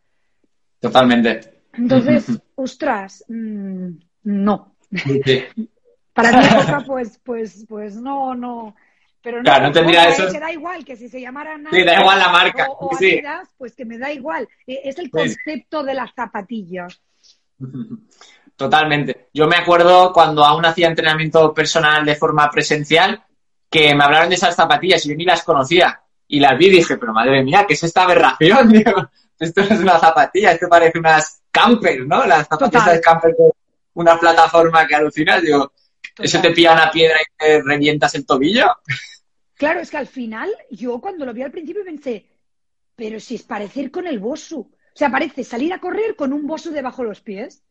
Totalmente. 0.79 1.61
Entonces, 1.73 2.41
ostras, 2.55 3.23
mm, 3.27 3.89
no. 4.23 4.75
Para 6.13 6.31
mí 6.31 6.45
Joca, 6.49 6.83
pues, 6.87 7.19
pues, 7.23 7.65
pues 7.67 7.95
no, 7.95 8.35
no. 8.35 8.75
Pero 9.21 9.37
no, 9.37 9.43
claro, 9.43 9.67
no 9.67 9.71
tendría 9.71 10.09
eso. 10.09 10.31
Que 10.31 10.39
da 10.39 10.51
igual, 10.51 10.83
que 10.83 10.95
si 10.95 11.07
se 11.07 11.21
llamara 11.21 11.57
Nike 11.57 11.75
sí, 11.75 11.83
da 11.83 11.99
igual 11.99 12.19
la 12.19 12.29
marca. 12.29 12.67
O, 12.69 12.89
pues 13.57 13.75
que 13.75 13.85
me 13.85 13.97
da 13.97 14.11
igual. 14.11 14.47
E, 14.65 14.81
es 14.83 14.97
el 14.97 15.11
concepto 15.11 15.83
de 15.83 15.93
las 15.93 16.11
zapatillas. 16.13 17.01
Totalmente. 18.55 19.29
Yo 19.33 19.47
me 19.47 19.55
acuerdo 19.55 20.11
cuando 20.13 20.43
aún 20.43 20.65
hacía 20.65 20.87
entrenamiento 20.87 21.53
personal 21.53 22.05
de 22.05 22.15
forma 22.15 22.49
presencial, 22.49 23.23
que 23.69 23.95
me 23.95 24.03
hablaron 24.03 24.29
de 24.29 24.35
esas 24.35 24.55
zapatillas 24.55 25.05
y 25.05 25.09
yo 25.09 25.15
ni 25.15 25.25
las 25.25 25.43
conocía. 25.43 26.01
Y 26.27 26.39
las 26.39 26.57
vi 26.57 26.67
y 26.67 26.71
dije, 26.71 26.97
pero 26.97 27.13
madre 27.13 27.43
mía, 27.43 27.65
¿qué 27.67 27.73
es 27.73 27.83
esta 27.83 28.03
aberración? 28.03 28.73
esto 29.39 29.61
no 29.63 29.75
es 29.75 29.81
una 29.81 29.99
zapatilla, 29.99 30.51
esto 30.51 30.67
parece 30.69 30.99
unas 30.99 31.41
camper, 31.51 32.05
¿no? 32.05 32.25
Las 32.25 32.47
zapatillas 32.47 32.93
de 32.93 33.01
camper 33.01 33.35
con 33.35 33.51
una 33.95 34.19
plataforma 34.19 34.85
que 34.85 34.95
alucinas. 34.95 35.41
Digo, 35.41 35.71
¿eso 36.21 36.41
te 36.41 36.51
pilla 36.51 36.73
una 36.73 36.91
piedra 36.91 37.17
y 37.21 37.37
te 37.37 37.61
revientas 37.61 38.15
el 38.15 38.25
tobillo? 38.25 38.67
Claro, 39.55 39.79
es 39.79 39.91
que 39.91 39.97
al 39.97 40.07
final, 40.07 40.49
yo 40.69 40.99
cuando 40.99 41.25
lo 41.25 41.33
vi 41.33 41.43
al 41.43 41.51
principio 41.51 41.83
pensé, 41.83 42.25
pero 42.95 43.19
si 43.19 43.35
es 43.35 43.43
parecer 43.43 43.91
con 43.91 44.07
el 44.07 44.19
Bosu. 44.19 44.59
O 44.59 44.97
sea, 44.97 45.09
parece 45.09 45.43
salir 45.43 45.73
a 45.73 45.79
correr 45.79 46.15
con 46.15 46.33
un 46.33 46.45
Bosu 46.45 46.71
debajo 46.71 47.01
de 47.01 47.09
los 47.09 47.21
pies. 47.21 47.63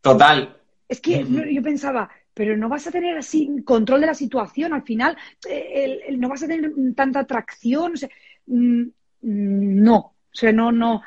Total. 0.00 0.56
Es 0.88 1.00
que 1.00 1.24
yo 1.52 1.62
pensaba, 1.62 2.10
pero 2.34 2.56
no 2.56 2.68
vas 2.68 2.86
a 2.86 2.90
tener 2.90 3.16
así 3.16 3.62
control 3.64 4.00
de 4.00 4.08
la 4.08 4.14
situación. 4.14 4.72
Al 4.72 4.82
final, 4.82 5.16
eh, 5.48 6.14
no 6.18 6.28
vas 6.28 6.42
a 6.42 6.48
tener 6.48 6.72
tanta 6.96 7.20
atracción. 7.20 7.94
Mm, 8.46 8.88
no. 9.22 9.96
O 9.96 10.16
sea, 10.32 10.52
no, 10.52 10.72
no. 10.72 11.02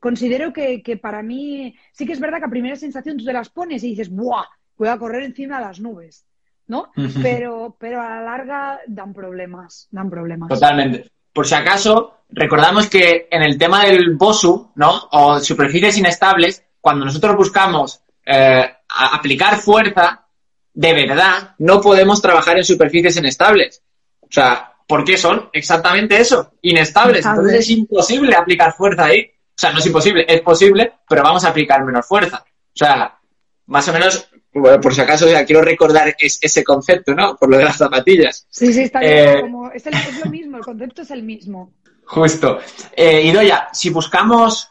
considero 0.00 0.52
que, 0.52 0.98
para 1.00 1.22
mí 1.22 1.74
sí 1.92 2.06
que 2.06 2.12
es 2.12 2.20
verdad 2.20 2.38
que 2.38 2.46
a 2.46 2.50
primera 2.50 2.76
sensación 2.76 3.16
tú 3.16 3.24
te 3.24 3.32
las 3.32 3.50
pones 3.50 3.82
y 3.82 3.90
dices, 3.90 4.10
¡buah! 4.10 4.44
Voy 4.78 4.88
a 4.88 4.98
correr 4.98 5.24
encima 5.24 5.58
de 5.58 5.64
las 5.66 5.80
nubes. 5.80 6.24
¿no? 6.68 6.92
Pero, 7.22 7.76
pero 7.78 8.00
a 8.00 8.08
la 8.10 8.22
larga 8.22 8.80
dan 8.86 9.12
problemas, 9.12 9.88
dan 9.90 10.08
problemas. 10.08 10.48
Totalmente. 10.48 11.10
Por 11.32 11.46
si 11.46 11.54
acaso, 11.54 12.18
recordamos 12.28 12.88
que 12.88 13.26
en 13.30 13.42
el 13.42 13.58
tema 13.58 13.84
del 13.84 14.14
BOSU, 14.16 14.72
¿no? 14.76 15.08
O 15.12 15.40
superficies 15.40 15.96
inestables, 15.98 16.62
cuando 16.80 17.06
nosotros 17.06 17.36
buscamos 17.36 18.00
eh, 18.24 18.70
aplicar 18.88 19.56
fuerza, 19.56 20.26
de 20.74 20.92
verdad, 20.92 21.54
no 21.58 21.80
podemos 21.80 22.20
trabajar 22.20 22.58
en 22.58 22.64
superficies 22.64 23.16
inestables. 23.16 23.82
O 24.20 24.28
sea, 24.30 24.72
¿por 24.86 25.04
qué 25.04 25.16
son 25.16 25.48
exactamente 25.52 26.20
eso? 26.20 26.52
Inestables. 26.62 27.24
Entonces 27.24 27.60
es 27.60 27.70
imposible 27.70 28.36
aplicar 28.36 28.74
fuerza 28.74 29.06
ahí. 29.06 29.22
O 29.22 29.60
sea, 29.60 29.72
no 29.72 29.78
es 29.78 29.86
imposible, 29.86 30.24
es 30.28 30.40
posible, 30.42 30.92
pero 31.08 31.22
vamos 31.22 31.44
a 31.44 31.48
aplicar 31.48 31.82
menos 31.84 32.06
fuerza. 32.06 32.44
O 32.46 32.76
sea, 32.78 33.18
más 33.66 33.88
o 33.88 33.92
menos 33.92 34.28
por 34.62 34.94
si 34.94 35.00
acaso, 35.00 35.28
ya 35.28 35.44
quiero 35.44 35.62
recordar 35.62 36.14
ese 36.18 36.64
concepto, 36.64 37.14
¿no? 37.14 37.36
Por 37.36 37.50
lo 37.50 37.58
de 37.58 37.64
las 37.64 37.76
zapatillas. 37.76 38.46
Sí, 38.50 38.72
sí, 38.72 38.82
está 38.82 39.00
bien. 39.00 39.12
Eh, 39.12 39.42
es, 39.74 40.24
lo 40.24 40.30
mismo, 40.30 40.56
el 40.58 40.64
concepto 40.64 41.02
es 41.02 41.10
el 41.10 41.22
mismo. 41.22 41.74
Justo. 42.04 42.58
Eh, 42.94 43.22
Idoya, 43.22 43.68
si 43.72 43.90
buscamos 43.90 44.68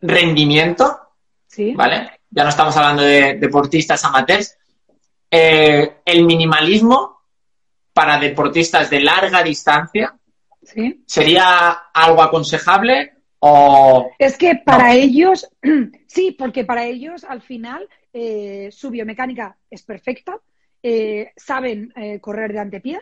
rendimiento, 0.00 0.98
¿Sí? 1.46 1.74
¿vale? 1.74 2.20
Ya 2.30 2.44
no 2.44 2.50
estamos 2.50 2.76
hablando 2.76 3.02
de 3.02 3.34
deportistas 3.34 4.04
amateurs. 4.04 4.56
Eh, 5.30 6.00
el 6.04 6.24
minimalismo 6.24 7.20
para 7.92 8.18
deportistas 8.18 8.90
de 8.90 9.00
larga 9.00 9.42
distancia 9.42 10.16
¿Sí? 10.62 11.04
sería 11.06 11.70
algo 11.92 12.22
aconsejable 12.22 13.19
o... 13.40 14.10
Es 14.18 14.36
que 14.36 14.56
para 14.56 14.94
ellos, 14.94 15.50
sí, 16.06 16.36
porque 16.38 16.64
para 16.64 16.84
ellos 16.84 17.24
al 17.24 17.42
final 17.42 17.88
eh, 18.12 18.68
su 18.72 18.90
biomecánica 18.90 19.56
es 19.70 19.82
perfecta, 19.82 20.38
eh, 20.82 21.32
saben 21.36 21.92
eh, 21.96 22.20
correr 22.20 22.52
de 22.52 22.58
antepié, 22.58 23.00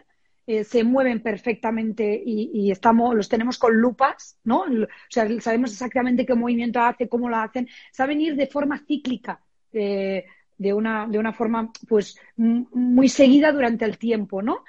se 0.65 0.83
mueven 0.83 1.21
perfectamente 1.21 2.23
y, 2.25 2.71
estamos, 2.71 3.15
los 3.15 3.29
tenemos 3.29 3.59
con 3.59 3.77
lupas, 3.77 4.39
¿no? 4.45 4.61
O 4.63 4.87
sea, 5.11 5.29
sabemos 5.43 5.73
exactamente 5.73 6.25
qué 6.25 6.35
movimiento 6.35 6.81
hace, 6.81 7.07
cómo 7.07 7.29
lo 7.29 7.37
hacen, 7.37 7.69
saben 7.93 8.23
ir 8.23 8.35
de 8.35 8.47
forma 8.47 8.83
cíclica, 8.87 9.43
de, 9.71 10.25
una, 10.73 11.07
de 11.07 11.19
una 11.19 11.35
forma 11.35 11.71
pues 11.87 12.19
muy 12.39 13.11
seguida 13.11 13.53
durante 13.53 13.85
el 13.85 13.99
tiempo, 13.99 14.41
¿no? 14.41 14.65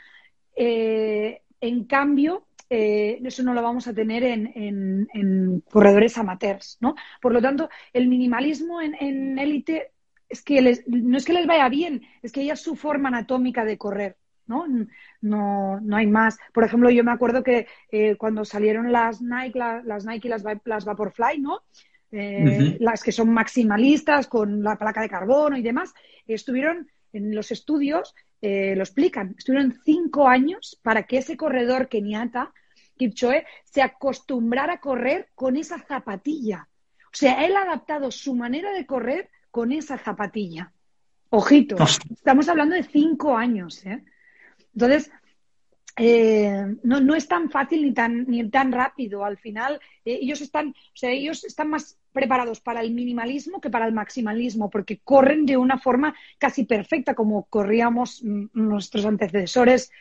en 0.54 1.86
cambio, 1.86 2.49
eso 2.70 3.44
no 3.44 3.54
lo 3.54 3.62
vamos 3.62 3.88
a 3.88 3.94
tener 3.94 4.24
en, 4.24 5.64
corredores 5.72 6.18
amateurs, 6.18 6.78
¿no? 6.82 6.96
Por 7.22 7.34
lo 7.34 7.42
tanto, 7.42 7.70
el 7.94 8.08
minimalismo 8.08 8.82
en 8.82 9.40
élite 9.40 9.92
es 10.30 10.44
que 10.44 10.84
no 10.88 11.18
es 11.18 11.26
que 11.26 11.34
les 11.34 11.48
vaya 11.48 11.68
bien, 11.70 12.04
es 12.22 12.32
que 12.32 12.42
ella 12.42 12.54
es 12.54 12.62
su 12.62 12.76
forma 12.76 13.10
anatómica 13.10 13.66
de 13.66 13.78
correr, 13.78 14.16
¿no? 14.46 14.66
No, 15.22 15.80
no 15.82 15.98
hay 15.98 16.06
más. 16.06 16.38
Por 16.54 16.64
ejemplo, 16.64 16.90
yo 16.92 17.04
me 17.04 17.12
acuerdo 17.12 17.44
que 17.44 17.68
eh, 17.92 18.16
cuando 18.16 18.46
salieron 18.46 18.92
las 18.92 19.22
Nike, 19.22 19.58
las 19.58 20.06
Nike 20.06 20.28
y 20.28 20.32
las, 20.32 20.44
las 20.64 20.86
Vaporfly, 20.86 21.40
¿no? 21.40 21.64
Eh, 22.12 22.78
las 22.80 23.04
que 23.04 23.12
son 23.12 23.32
maximalistas 23.32 24.28
con 24.28 24.64
la 24.64 24.78
placa 24.78 25.02
de 25.02 25.10
carbono 25.10 25.58
y 25.58 25.64
demás, 25.64 25.94
estuvieron 26.28 26.90
en 27.12 27.36
los 27.36 27.52
estudios, 27.52 28.16
eh, 28.42 28.74
lo 28.76 28.84
explican, 28.84 29.36
estuvieron 29.38 29.80
cinco 29.84 30.28
años 30.28 30.80
para 30.82 31.04
que 31.04 31.18
ese 31.18 31.36
corredor 31.36 31.90
keniata, 31.90 32.54
Kipchoe, 32.98 33.46
se 33.66 33.82
acostumbrara 33.82 34.74
a 34.74 34.80
correr 34.80 35.30
con 35.36 35.58
esa 35.58 35.80
zapatilla. 35.80 36.68
O 37.06 37.16
sea, 37.16 37.46
él 37.46 37.56
ha 37.56 37.64
adaptado 37.64 38.12
su 38.12 38.36
manera 38.36 38.72
de 38.72 38.86
correr 38.86 39.30
con 39.52 39.72
esa 39.72 39.98
zapatilla. 39.98 40.72
Ojito, 41.32 41.76
estamos 42.12 42.48
hablando 42.50 42.76
de 42.76 42.84
cinco 42.84 43.36
años. 43.36 43.86
¿eh? 43.86 44.04
Entonces, 44.74 45.12
eh, 46.00 46.66
no, 46.84 47.00
no, 47.00 47.16
es 47.16 47.28
tan 47.28 47.50
fácil 47.50 47.84
ni 47.84 47.94
tan, 47.94 48.26
ni 48.28 48.50
tan 48.50 48.72
rápido. 48.72 49.24
Al 49.24 49.38
final, 49.38 49.80
eh, 50.06 50.20
ellos, 50.22 50.42
están, 50.42 50.70
o 50.70 50.96
sea, 50.96 51.12
ellos 51.12 51.44
están 51.44 51.70
más 51.70 51.98
preparados 52.12 52.60
para 52.62 52.82
el 52.82 52.92
minimalismo 52.92 53.62
que 53.62 53.70
para 53.70 53.86
el 53.86 53.94
maximalismo, 53.94 54.70
porque 54.70 55.00
corren 55.04 55.46
de 55.46 55.58
una 55.58 55.78
forma 55.78 56.16
casi 56.38 56.64
perfecta, 56.64 57.14
como 57.14 57.46
corríamos 57.46 58.22
mm, 58.24 58.46
nuestros 58.54 59.06
antecesores 59.06 59.92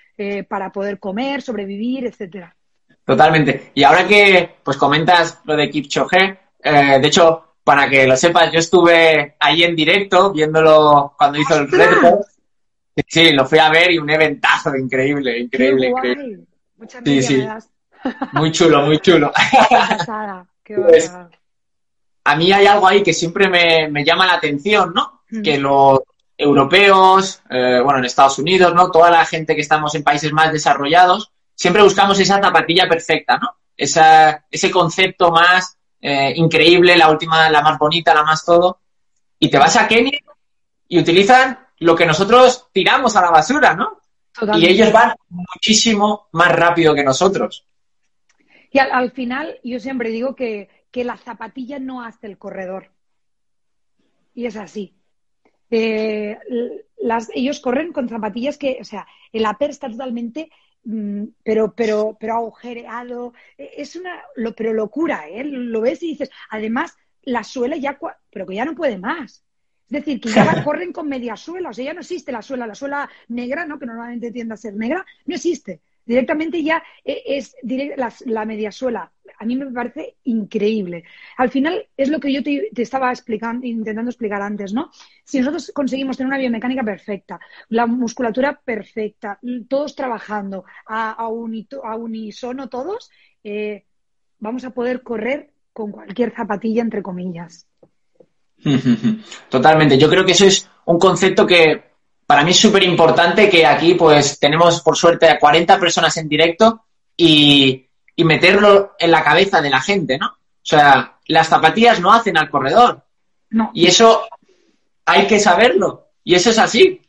para 0.48 0.72
poder 0.72 0.98
comer, 0.98 1.42
sobrevivir, 1.42 2.04
etcétera. 2.04 2.56
Totalmente. 3.04 3.70
Y 3.72 3.84
ahora 3.84 4.04
que 4.04 4.56
pues 4.64 4.76
comentas 4.76 5.40
lo 5.44 5.54
de 5.54 5.70
Kipchoge, 5.70 6.38
de 6.60 7.06
hecho, 7.06 7.54
para 7.62 7.88
que 7.88 8.04
lo 8.04 8.16
sepas, 8.16 8.50
yo 8.50 8.58
estuve 8.58 9.36
ahí 9.38 9.62
en 9.62 9.76
directo 9.76 10.32
viéndolo 10.32 11.14
cuando 11.16 11.38
hizo 11.38 11.54
el 11.54 11.70
reto. 11.70 12.24
Sí, 13.06 13.32
lo 13.32 13.46
fui 13.46 13.58
a 13.58 13.70
ver 13.70 13.92
y 13.92 13.98
un 13.98 14.10
eventazo 14.10 14.74
increíble, 14.76 15.38
increíble, 15.38 15.88
increíble. 15.88 16.40
Muchas 16.76 17.02
sí, 17.04 17.22
sí. 17.22 17.46
Muy 18.32 18.52
chulo, 18.52 18.82
muy 18.82 18.98
chulo. 18.98 19.32
Qué 20.64 20.74
pues, 20.74 21.12
a 22.24 22.36
mí 22.36 22.52
hay 22.52 22.66
algo 22.66 22.86
ahí 22.86 23.02
que 23.02 23.12
siempre 23.12 23.48
me, 23.48 24.04
llama 24.04 24.26
la 24.26 24.34
atención, 24.34 24.92
¿no? 24.94 25.22
Mm. 25.30 25.42
Que 25.42 25.58
los 25.58 26.00
europeos, 26.36 27.42
eh, 27.50 27.80
bueno, 27.82 27.98
en 27.98 28.04
Estados 28.04 28.38
Unidos, 28.38 28.74
¿no? 28.74 28.90
Toda 28.90 29.10
la 29.10 29.24
gente 29.24 29.54
que 29.54 29.62
estamos 29.62 29.94
en 29.94 30.04
países 30.04 30.32
más 30.32 30.52
desarrollados, 30.52 31.32
siempre 31.54 31.82
buscamos 31.82 32.18
esa 32.20 32.40
zapatilla 32.40 32.88
perfecta, 32.88 33.38
¿no? 33.38 33.48
Esa, 33.76 34.44
ese 34.50 34.70
concepto 34.70 35.30
más 35.30 35.76
eh, 36.00 36.32
increíble, 36.36 36.96
la 36.96 37.10
última, 37.10 37.48
la 37.50 37.62
más 37.62 37.78
bonita, 37.78 38.14
la 38.14 38.22
más 38.22 38.44
todo, 38.44 38.80
y 39.38 39.50
te 39.50 39.58
vas 39.58 39.76
a 39.76 39.88
Kenia 39.88 40.20
y 40.88 40.98
utilizan 40.98 41.58
lo 41.80 41.94
que 41.94 42.06
nosotros 42.06 42.68
tiramos 42.72 43.16
a 43.16 43.22
la 43.22 43.30
basura, 43.30 43.74
¿no? 43.74 44.00
Y 44.56 44.66
ellos 44.66 44.92
van 44.92 45.14
muchísimo 45.28 46.28
más 46.32 46.52
rápido 46.52 46.94
que 46.94 47.02
nosotros. 47.02 47.66
Y 48.70 48.78
al, 48.78 49.10
final, 49.12 49.58
yo 49.64 49.80
siempre 49.80 50.10
digo 50.10 50.34
que, 50.34 50.68
la 50.92 51.16
zapatilla 51.16 51.78
no 51.78 52.02
hace 52.02 52.26
el 52.26 52.38
corredor. 52.38 52.90
Y 54.34 54.46
es 54.46 54.56
así. 54.56 54.94
Eh, 55.70 56.36
las, 56.98 57.30
ellos 57.34 57.60
corren 57.60 57.92
con 57.92 58.08
zapatillas 58.08 58.58
que, 58.58 58.78
o 58.80 58.84
sea, 58.84 59.06
el 59.32 59.46
upper 59.46 59.70
está 59.70 59.88
totalmente 59.88 60.50
Mm, 60.84 61.34
pero, 61.42 61.74
pero, 61.74 62.16
pero 62.18 62.34
agujereado. 62.36 63.34
E, 63.56 63.72
es 63.76 63.96
una 63.96 64.22
lo, 64.36 64.54
pero 64.54 64.72
locura, 64.72 65.28
¿eh? 65.28 65.44
Lo 65.44 65.80
ves 65.82 66.02
y 66.02 66.08
dices, 66.08 66.30
además, 66.50 66.96
la 67.22 67.44
suela 67.44 67.76
ya, 67.76 67.98
pero 68.30 68.46
que 68.46 68.54
ya 68.54 68.64
no 68.64 68.74
puede 68.74 68.98
más. 68.98 69.44
Es 69.90 70.04
decir, 70.04 70.20
que 70.20 70.30
ya 70.30 70.62
corren 70.64 70.92
con 70.92 71.08
media 71.08 71.36
suela, 71.36 71.70
o 71.70 71.72
sea, 71.72 71.84
ya 71.84 71.94
no 71.94 72.00
existe 72.00 72.32
la 72.32 72.42
suela, 72.42 72.66
la 72.66 72.74
suela 72.74 73.08
negra, 73.28 73.66
¿no? 73.66 73.78
Que 73.78 73.86
normalmente 73.86 74.30
tiende 74.30 74.54
a 74.54 74.56
ser 74.56 74.74
negra, 74.74 75.04
no 75.26 75.34
existe. 75.34 75.80
Directamente 76.04 76.62
ya 76.62 76.82
e, 77.04 77.22
es 77.26 77.54
la, 77.96 78.12
la 78.26 78.44
media 78.44 78.72
suela 78.72 79.10
a 79.38 79.44
mí 79.44 79.56
me 79.56 79.70
parece 79.70 80.16
increíble. 80.24 81.04
Al 81.36 81.50
final 81.50 81.86
es 81.96 82.08
lo 82.08 82.18
que 82.18 82.32
yo 82.32 82.42
te, 82.42 82.70
estaba 82.76 83.10
explicando, 83.10 83.66
intentando 83.66 84.10
explicar 84.10 84.42
antes, 84.42 84.72
¿no? 84.72 84.90
Si 85.24 85.38
nosotros 85.38 85.70
conseguimos 85.74 86.16
tener 86.16 86.28
una 86.28 86.38
biomecánica 86.38 86.82
perfecta, 86.82 87.38
la 87.68 87.86
musculatura 87.86 88.60
perfecta, 88.60 89.38
todos 89.68 89.94
trabajando 89.94 90.64
a, 90.86 91.28
unisono 91.28 92.68
todos, 92.68 93.10
eh, 93.44 93.84
vamos 94.38 94.64
a 94.64 94.70
poder 94.70 95.02
correr 95.02 95.52
con 95.72 95.92
cualquier 95.92 96.32
zapatilla, 96.32 96.82
entre 96.82 97.02
comillas. 97.02 97.67
Totalmente. 99.48 99.98
Yo 99.98 100.08
creo 100.08 100.24
que 100.24 100.32
eso 100.32 100.46
es 100.46 100.68
un 100.86 100.98
concepto 100.98 101.46
que 101.46 101.88
para 102.26 102.44
mí 102.44 102.50
es 102.50 102.58
súper 102.58 102.82
importante 102.82 103.48
que 103.48 103.64
aquí 103.64 103.94
pues 103.94 104.38
tenemos 104.38 104.80
por 104.82 104.96
suerte 104.96 105.28
a 105.28 105.38
40 105.38 105.78
personas 105.78 106.16
en 106.16 106.28
directo 106.28 106.84
y 107.16 107.88
y 108.18 108.24
meterlo 108.24 108.96
en 108.98 109.12
la 109.12 109.22
cabeza 109.22 109.62
de 109.62 109.70
la 109.70 109.80
gente, 109.80 110.18
¿no? 110.18 110.26
O 110.26 110.64
sea, 110.64 111.18
las 111.28 111.46
zapatillas 111.46 112.00
no 112.00 112.12
hacen 112.12 112.36
al 112.36 112.50
corredor. 112.50 113.04
No. 113.50 113.70
Y 113.72 113.86
eso 113.86 114.26
hay 115.04 115.28
que 115.28 115.38
saberlo. 115.38 116.08
Y 116.24 116.34
eso 116.34 116.50
es 116.50 116.58
así. 116.58 117.00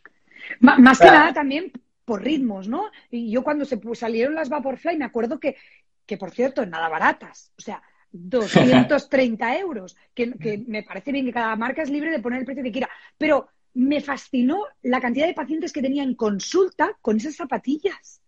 más 0.60 1.00
que 1.00 1.06
nada 1.06 1.34
también 1.34 1.72
por 2.06 2.22
ritmos, 2.22 2.68
¿no? 2.68 2.92
Y 3.10 3.32
yo 3.32 3.42
cuando 3.42 3.66
se 3.66 3.80
salieron 3.96 4.36
las 4.36 4.50
Vaporfly 4.50 4.98
me 4.98 5.06
acuerdo 5.06 5.40
que, 5.40 5.58
que 6.06 6.16
por 6.16 6.30
cierto, 6.30 6.64
nada 6.68 6.90
baratas. 6.90 7.54
O 7.58 7.62
sea, 7.62 7.82
230 8.12 9.60
euros, 9.60 9.96
que, 10.14 10.64
me 10.68 10.84
parece 10.84 11.12
bien 11.12 11.26
que 11.26 11.34
cada 11.34 11.56
marca 11.56 11.82
es 11.82 11.90
libre 11.90 12.12
de 12.12 12.20
poner 12.20 12.40
el 12.40 12.46
precio 12.46 12.64
que 12.64 12.72
quiera, 12.72 12.90
pero 13.18 13.50
me 13.76 14.02
fascinó 14.02 14.66
la 14.82 15.00
cantidad 15.00 15.28
de 15.28 15.34
pacientes 15.34 15.72
que 15.72 15.82
tenía 15.82 16.04
en 16.04 16.16
consulta 16.16 16.98
con 17.02 17.18
esas 17.18 17.36
zapatillas. 17.36 18.22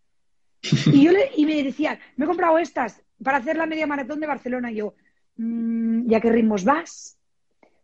Y, 0.62 1.04
yo 1.04 1.12
le, 1.12 1.32
y 1.36 1.46
me 1.46 1.63
decían, 1.63 1.98
me 2.15 2.26
he 2.26 2.28
comprado 2.28 2.58
estas 2.60 3.02
para 3.24 3.38
hacer 3.38 3.58
la 3.58 3.65
media 3.65 3.88
maratón 3.88 4.20
de 4.20 4.28
Barcelona. 4.28 4.72
Y 4.72 4.76
yo, 4.76 4.94
mm, 5.38 6.12
¿y 6.12 6.20
qué 6.20 6.32
ritmos 6.32 6.63
vas? 6.63 7.17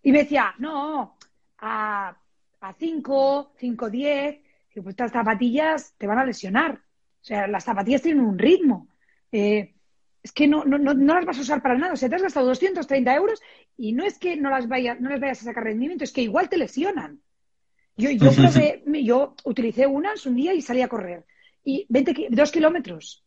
Y 0.04 0.12
me 0.12 0.20
decía, 0.20 0.54
no, 0.60 1.18
a, 1.58 2.16
a 2.62 2.74
5, 2.74 3.54
5, 3.58 3.90
10. 3.90 4.40
Y 4.76 4.82
pues 4.82 4.94
estas 4.94 5.12
zapatillas 5.12 5.96
te 5.98 6.06
van 6.06 6.20
a 6.20 6.26
lesionar. 6.26 6.76
O 6.76 7.26
sea, 7.26 7.48
las 7.48 7.64
zapatillas 7.64 8.04
tienen 8.04 8.24
un 8.24 8.38
ritmo. 8.38 8.88
Eh, 9.32 9.74
es 10.28 10.34
que 10.34 10.46
no, 10.46 10.66
no, 10.66 10.78
no, 10.78 11.14
las 11.16 11.26
vas 11.26 11.38
a 11.38 11.42
usar 11.42 11.62
para 11.62 11.78
nada. 11.78 11.94
O 11.94 11.96
sea, 11.96 12.10
te 12.10 12.16
has 12.16 12.22
gastado 12.22 12.48
230 12.48 13.16
euros 13.16 13.42
y 13.78 13.94
no 13.94 14.04
es 14.04 14.20
que 14.20 14.36
no 14.36 14.50
las 14.50 14.68
vaya, 14.68 14.98
no 15.00 15.10
les 15.10 15.22
vayas 15.22 15.42
a 15.42 15.46
sacar 15.46 15.64
rendimiento, 15.64 16.04
es 16.04 16.12
que 16.12 16.22
igual 16.22 16.50
te 16.50 16.58
lesionan. 16.58 17.22
Yo, 17.96 18.12
yo, 18.12 18.30
yo 18.86 19.36
utilicé 19.46 19.88
unas 19.88 20.26
un 20.26 20.36
día 20.36 20.54
y 20.54 20.62
salí 20.62 20.82
a 20.82 20.90
correr. 20.90 21.24
Y 21.64 21.86
20, 21.88 22.28
dos 22.30 22.52
kilómetros. 22.52 23.24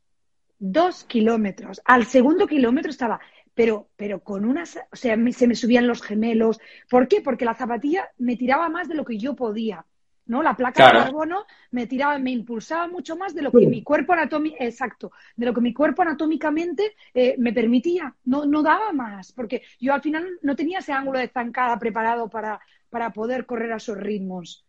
Dos 0.58 1.04
kilómetros. 1.04 1.80
Al 1.86 2.04
segundo 2.04 2.46
kilómetro 2.46 2.90
estaba, 2.90 3.18
pero, 3.54 3.88
pero 3.96 4.22
con 4.22 4.44
unas, 4.44 4.78
o 4.92 4.96
sea, 4.96 5.16
se 5.32 5.46
me 5.46 5.54
subían 5.54 5.86
los 5.86 6.02
gemelos. 6.02 6.60
¿Por 6.90 7.08
qué? 7.08 7.22
Porque 7.22 7.46
la 7.46 7.54
zapatilla 7.54 8.10
me 8.18 8.36
tiraba 8.36 8.68
más 8.68 8.88
de 8.88 8.94
lo 8.94 9.06
que 9.06 9.16
yo 9.16 9.34
podía. 9.34 9.86
¿No? 10.30 10.44
La 10.44 10.54
placa 10.54 10.86
de 10.86 10.92
carbono 10.92 11.44
me 11.72 11.88
tiraba, 11.88 12.16
me 12.18 12.30
impulsaba 12.30 12.86
mucho 12.86 13.16
más 13.16 13.34
de 13.34 13.42
lo 13.42 13.50
que 13.50 13.66
mi 13.66 13.82
cuerpo 13.82 14.12
anatómico, 14.12 14.56
exacto, 14.60 15.10
de 15.34 15.44
lo 15.44 15.52
que 15.52 15.60
mi 15.60 15.74
cuerpo 15.74 16.02
anatómicamente 16.02 16.94
eh, 17.12 17.34
me 17.36 17.52
permitía. 17.52 18.14
No, 18.26 18.46
no 18.46 18.62
daba 18.62 18.92
más, 18.92 19.32
porque 19.32 19.62
yo 19.80 19.92
al 19.92 20.00
final 20.00 20.38
no 20.42 20.54
tenía 20.54 20.78
ese 20.78 20.92
ángulo 20.92 21.18
de 21.18 21.26
zancada 21.26 21.76
preparado 21.80 22.28
para, 22.28 22.60
para 22.88 23.10
poder 23.10 23.44
correr 23.44 23.72
a 23.72 23.78
esos 23.78 23.98
ritmos. 23.98 24.64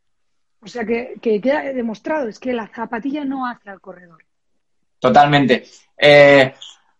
O 0.63 0.67
sea 0.67 0.84
que, 0.84 1.19
queda 1.21 1.62
demostrado, 1.62 2.28
es 2.28 2.39
que 2.39 2.54
la 2.54 2.67
zapatilla 2.67 3.24
no 3.24 3.45
hace 3.45 3.69
al 3.69 3.80
corredor. 3.80 4.26
Totalmente. 4.97 5.63
Eh, 5.95 6.56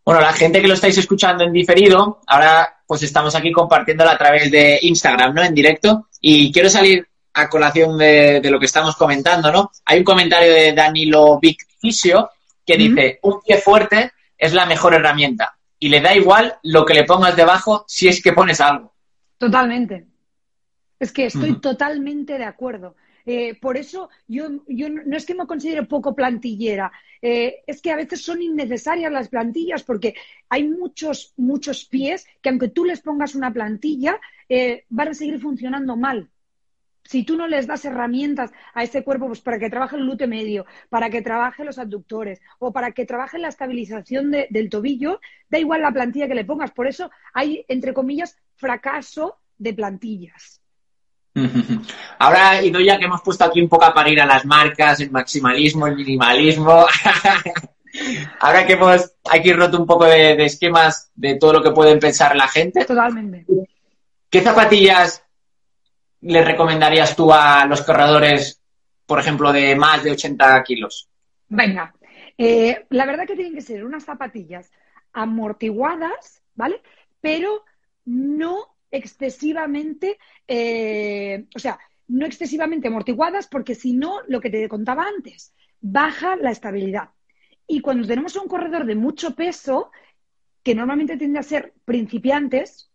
bueno, 0.06 0.22
la 0.22 0.34
gente 0.34 0.62
que 0.62 0.68
lo 0.68 0.76
estáis 0.76 1.00
escuchando 1.00 1.44
en 1.44 1.52
diferido, 1.52 2.22
ahora 2.28 2.82
pues 2.86 3.02
estamos 3.02 3.34
aquí 3.34 3.52
compartiéndolo 3.52 4.12
a 4.12 4.18
través 4.20 4.52
de 4.52 4.78
Instagram, 4.84 5.34
¿no? 5.34 5.44
En 5.44 5.56
directo. 5.56 6.10
Y 6.20 6.52
quiero 6.52 6.70
salir 6.70 7.08
a 7.34 7.50
colación 7.50 7.98
de, 7.98 8.42
lo 8.50 8.60
que 8.60 8.66
estamos 8.66 8.96
comentando, 8.96 9.52
¿no? 9.52 9.72
Hay 9.86 10.00
un 10.00 10.06
comentario 10.06 10.52
de 10.52 10.74
Danilo 10.74 11.40
Vic 11.40 11.66
que 11.82 12.78
dice, 12.78 13.20
un 13.24 13.42
pie 13.42 13.58
fuerte 13.58 14.12
es 14.38 14.54
la 14.54 14.66
mejor 14.66 14.94
herramienta 14.94 15.56
y 15.80 15.90
le 15.90 16.02
da 16.02 16.16
igual 16.16 16.56
lo 16.64 16.86
que 16.86 16.94
le 16.94 17.06
pongas 17.06 17.36
debajo 17.36 17.86
si 17.88 18.08
es 18.08 18.22
que 18.22 18.34
pones 18.34 18.60
algo. 18.60 18.94
Totalmente. 19.38 20.08
Es 21.00 21.12
que 21.12 21.26
estoy 21.26 21.60
totalmente 21.60 22.38
de 22.38 22.46
acuerdo. 22.46 22.96
Eh, 23.26 23.56
por 23.60 23.78
eso 23.78 24.10
yo, 24.28 24.50
yo, 24.68 24.90
no 24.90 25.16
es 25.16 25.26
que 25.26 25.36
me 25.36 25.46
considere 25.46 25.84
poco 25.84 26.16
plantillera, 26.16 26.92
eh, 27.22 27.62
es 27.68 27.82
que 27.82 27.92
a 27.92 27.96
veces 27.96 28.24
son 28.24 28.42
innecesarias 28.42 29.12
las 29.12 29.30
plantillas 29.30 29.84
porque 29.84 30.16
hay 30.50 30.68
muchos, 30.68 31.34
muchos 31.38 31.86
pies 31.86 32.26
que 32.42 32.50
aunque 32.50 32.70
tú 32.70 32.84
les 32.84 33.02
pongas 33.02 33.36
una 33.36 33.54
plantilla, 33.54 34.20
eh, 34.50 34.86
van 34.90 35.10
a 35.10 35.14
seguir 35.14 35.40
funcionando 35.40 35.96
mal 35.96 36.31
si 37.12 37.24
tú 37.24 37.36
no 37.36 37.46
les 37.46 37.68
das 37.68 37.84
herramientas 37.84 38.54
a 38.74 38.84
ese 38.84 39.04
cuerpo 39.04 39.28
pues, 39.28 39.42
para 39.42 39.60
que 39.60 39.70
trabaje 39.70 39.98
el 39.98 40.04
glúteo 40.04 40.30
medio, 40.30 40.66
para 40.88 41.10
que 41.10 41.22
trabaje 41.22 41.66
los 41.66 41.78
abductores 41.78 42.40
o 42.58 42.72
para 42.72 42.94
que 42.94 43.06
trabaje 43.06 43.38
la 43.38 43.50
estabilización 43.50 44.32
del 44.32 44.70
tobillo, 44.70 45.20
da 45.50 45.60
igual 45.60 45.82
la 45.82 45.92
plantilla 45.92 46.30
que 46.30 46.36
le 46.36 46.46
pongas. 46.46 46.72
Por 46.72 46.88
eso 46.88 47.12
hay, 47.34 47.66
entre 47.68 47.94
comillas, 47.94 48.38
fracaso 48.56 49.40
de 49.58 49.74
plantillas. 49.74 50.62
Ahora, 52.20 52.64
Idoya, 52.64 52.98
que 52.98 53.06
hemos 53.06 53.22
puesto 53.22 53.44
aquí 53.44 53.62
un 53.62 53.68
poco 53.68 53.84
a 53.84 53.94
parir 53.94 54.22
a 54.22 54.26
las 54.26 54.46
marcas, 54.46 55.02
el 55.02 55.12
maximalismo, 55.12 55.88
el 55.88 55.98
minimalismo. 55.98 56.86
Ahora 58.40 58.66
que 58.66 58.74
hemos 58.74 59.16
aquí 59.30 59.52
roto 59.52 59.78
un 59.78 59.86
poco 59.86 60.06
de, 60.06 60.38
de 60.38 60.46
esquemas 60.46 61.12
de 61.14 61.36
todo 61.36 61.52
lo 61.52 61.62
que 61.62 61.72
pueden 61.72 62.00
pensar 62.00 62.38
la 62.38 62.48
gente. 62.48 62.86
Totalmente. 62.86 63.46
¿Qué 64.30 64.40
zapatillas 64.40 65.26
le 66.22 66.44
recomendarías 66.44 67.16
tú 67.16 67.32
a 67.34 67.66
los 67.66 67.82
corredores, 67.82 68.62
por 69.06 69.20
ejemplo, 69.20 69.52
de 69.52 69.76
más 69.76 70.04
de 70.04 70.12
80 70.12 70.64
kilos? 70.64 71.10
Venga, 71.50 71.94
eh, 72.38 72.86
la 72.90 73.06
verdad 73.06 73.26
que 73.28 73.36
tienen 73.36 73.54
que 73.54 73.62
ser 73.62 73.84
unas 73.84 74.06
zapatillas 74.06 74.72
amortiguadas, 75.14 76.42
¿vale? 76.56 76.82
Pero 77.20 77.64
no 78.06 78.76
excesivamente, 78.90 80.18
eh, 80.48 81.46
o 81.56 81.60
sea, 81.60 81.80
no 82.08 82.26
excesivamente 82.26 82.88
amortiguadas 82.88 83.48
porque 83.48 83.76
si 83.76 83.94
no, 83.94 84.22
lo 84.28 84.42
que 84.42 84.50
te 84.50 84.68
contaba 84.68 85.06
antes, 85.06 85.54
baja 85.80 86.36
la 86.36 86.52
estabilidad. 86.52 87.10
Y 87.68 87.80
cuando 87.82 88.08
tenemos 88.08 88.36
un 88.36 88.48
corredor 88.48 88.86
de 88.86 88.96
mucho 88.96 89.34
peso, 89.36 89.92
que 90.64 90.76
normalmente 90.76 91.18
tiende 91.18 91.40
a 91.40 91.44
ser 91.44 91.74
principiantes, 91.86 92.92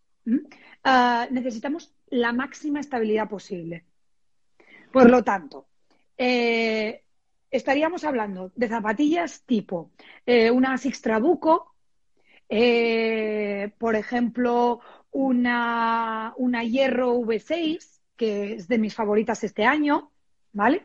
ah, 0.84 1.26
necesitamos 1.30 1.95
la 2.08 2.32
máxima 2.32 2.80
estabilidad 2.80 3.28
posible. 3.28 3.84
Por 4.92 5.10
lo 5.10 5.22
tanto, 5.22 5.66
eh, 6.16 7.02
estaríamos 7.50 8.04
hablando 8.04 8.52
de 8.54 8.68
zapatillas 8.68 9.42
tipo 9.42 9.90
eh, 10.24 10.50
una 10.50 10.78
eh, 12.48 13.70
por 13.78 13.96
ejemplo, 13.96 14.80
una, 15.10 16.32
una, 16.36 16.64
Hierro 16.64 17.14
V6, 17.16 18.00
que 18.16 18.54
es 18.54 18.68
de 18.68 18.78
mis 18.78 18.94
favoritas 18.94 19.42
este 19.44 19.64
año, 19.64 20.10
¿vale? 20.52 20.82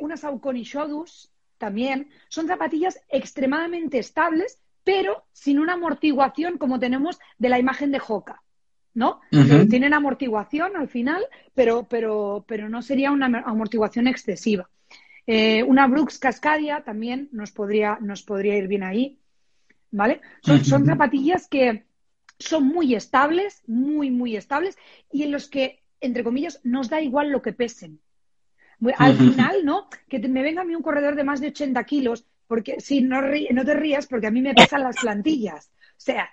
una 0.00 0.16
Saucony 0.16 0.62
Shodus 0.62 1.30
también. 1.58 2.10
Son 2.28 2.46
zapatillas 2.46 3.00
extremadamente 3.08 3.98
estables, 3.98 4.60
pero 4.84 5.24
sin 5.32 5.58
una 5.58 5.74
amortiguación 5.74 6.58
como 6.58 6.78
tenemos 6.78 7.18
de 7.38 7.48
la 7.48 7.58
imagen 7.58 7.90
de 7.90 8.00
Hoka. 8.06 8.42
¿No? 8.94 9.20
Tienen 9.30 9.94
amortiguación 9.94 10.76
al 10.76 10.88
final, 10.88 11.24
pero, 11.54 11.86
pero, 11.88 12.44
pero 12.46 12.68
no 12.68 12.82
sería 12.82 13.10
una 13.10 13.26
amortiguación 13.26 14.06
excesiva. 14.06 14.68
Eh, 15.26 15.62
una 15.62 15.86
Brooks 15.86 16.18
Cascadia 16.18 16.82
también 16.82 17.28
nos 17.32 17.52
podría, 17.52 17.98
nos 18.00 18.22
podría 18.22 18.56
ir 18.56 18.66
bien 18.66 18.82
ahí, 18.82 19.18
¿vale? 19.90 20.20
Son, 20.42 20.64
son 20.64 20.86
zapatillas 20.86 21.48
que 21.48 21.84
son 22.38 22.66
muy 22.66 22.94
estables, 22.94 23.62
muy, 23.66 24.10
muy 24.10 24.36
estables, 24.36 24.78
y 25.12 25.24
en 25.24 25.32
los 25.32 25.48
que, 25.48 25.82
entre 26.00 26.24
comillas, 26.24 26.60
nos 26.64 26.88
da 26.88 27.00
igual 27.00 27.30
lo 27.30 27.42
que 27.42 27.52
pesen. 27.52 28.00
Al 28.96 29.16
final, 29.16 29.64
¿no? 29.64 29.88
Que 30.08 30.20
me 30.20 30.42
venga 30.42 30.62
a 30.62 30.64
mí 30.64 30.74
un 30.74 30.82
corredor 30.82 31.16
de 31.16 31.24
más 31.24 31.40
de 31.40 31.48
80 31.48 31.82
kilos, 31.84 32.24
porque 32.46 32.80
si 32.80 33.02
no, 33.02 33.20
no 33.20 33.64
te 33.64 33.74
rías, 33.74 34.06
porque 34.06 34.28
a 34.28 34.30
mí 34.30 34.40
me 34.40 34.54
pesan 34.54 34.82
las 34.82 34.96
plantillas. 34.96 35.70
O 35.90 36.00
sea, 36.00 36.30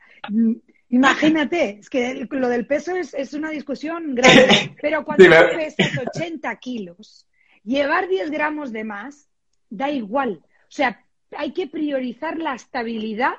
Imagínate, 0.90 1.80
es 1.80 1.90
que 1.90 2.28
lo 2.30 2.48
del 2.48 2.68
peso 2.68 2.96
es, 2.96 3.34
una 3.34 3.50
discusión 3.50 4.14
grande, 4.14 4.76
pero 4.82 5.04
cuando 5.04 5.26
pesas 5.26 5.92
80 6.16 6.56
kilos, 6.58 7.28
llevar 7.64 8.08
10 8.08 8.30
gramos 8.32 8.72
de 8.72 8.84
más 8.84 9.28
da 9.70 9.90
igual. 9.90 10.42
O 10.44 10.72
sea, 10.72 11.04
hay 11.36 11.54
que 11.54 11.68
priorizar 11.68 12.38
la 12.38 12.54
estabilidad 12.54 13.34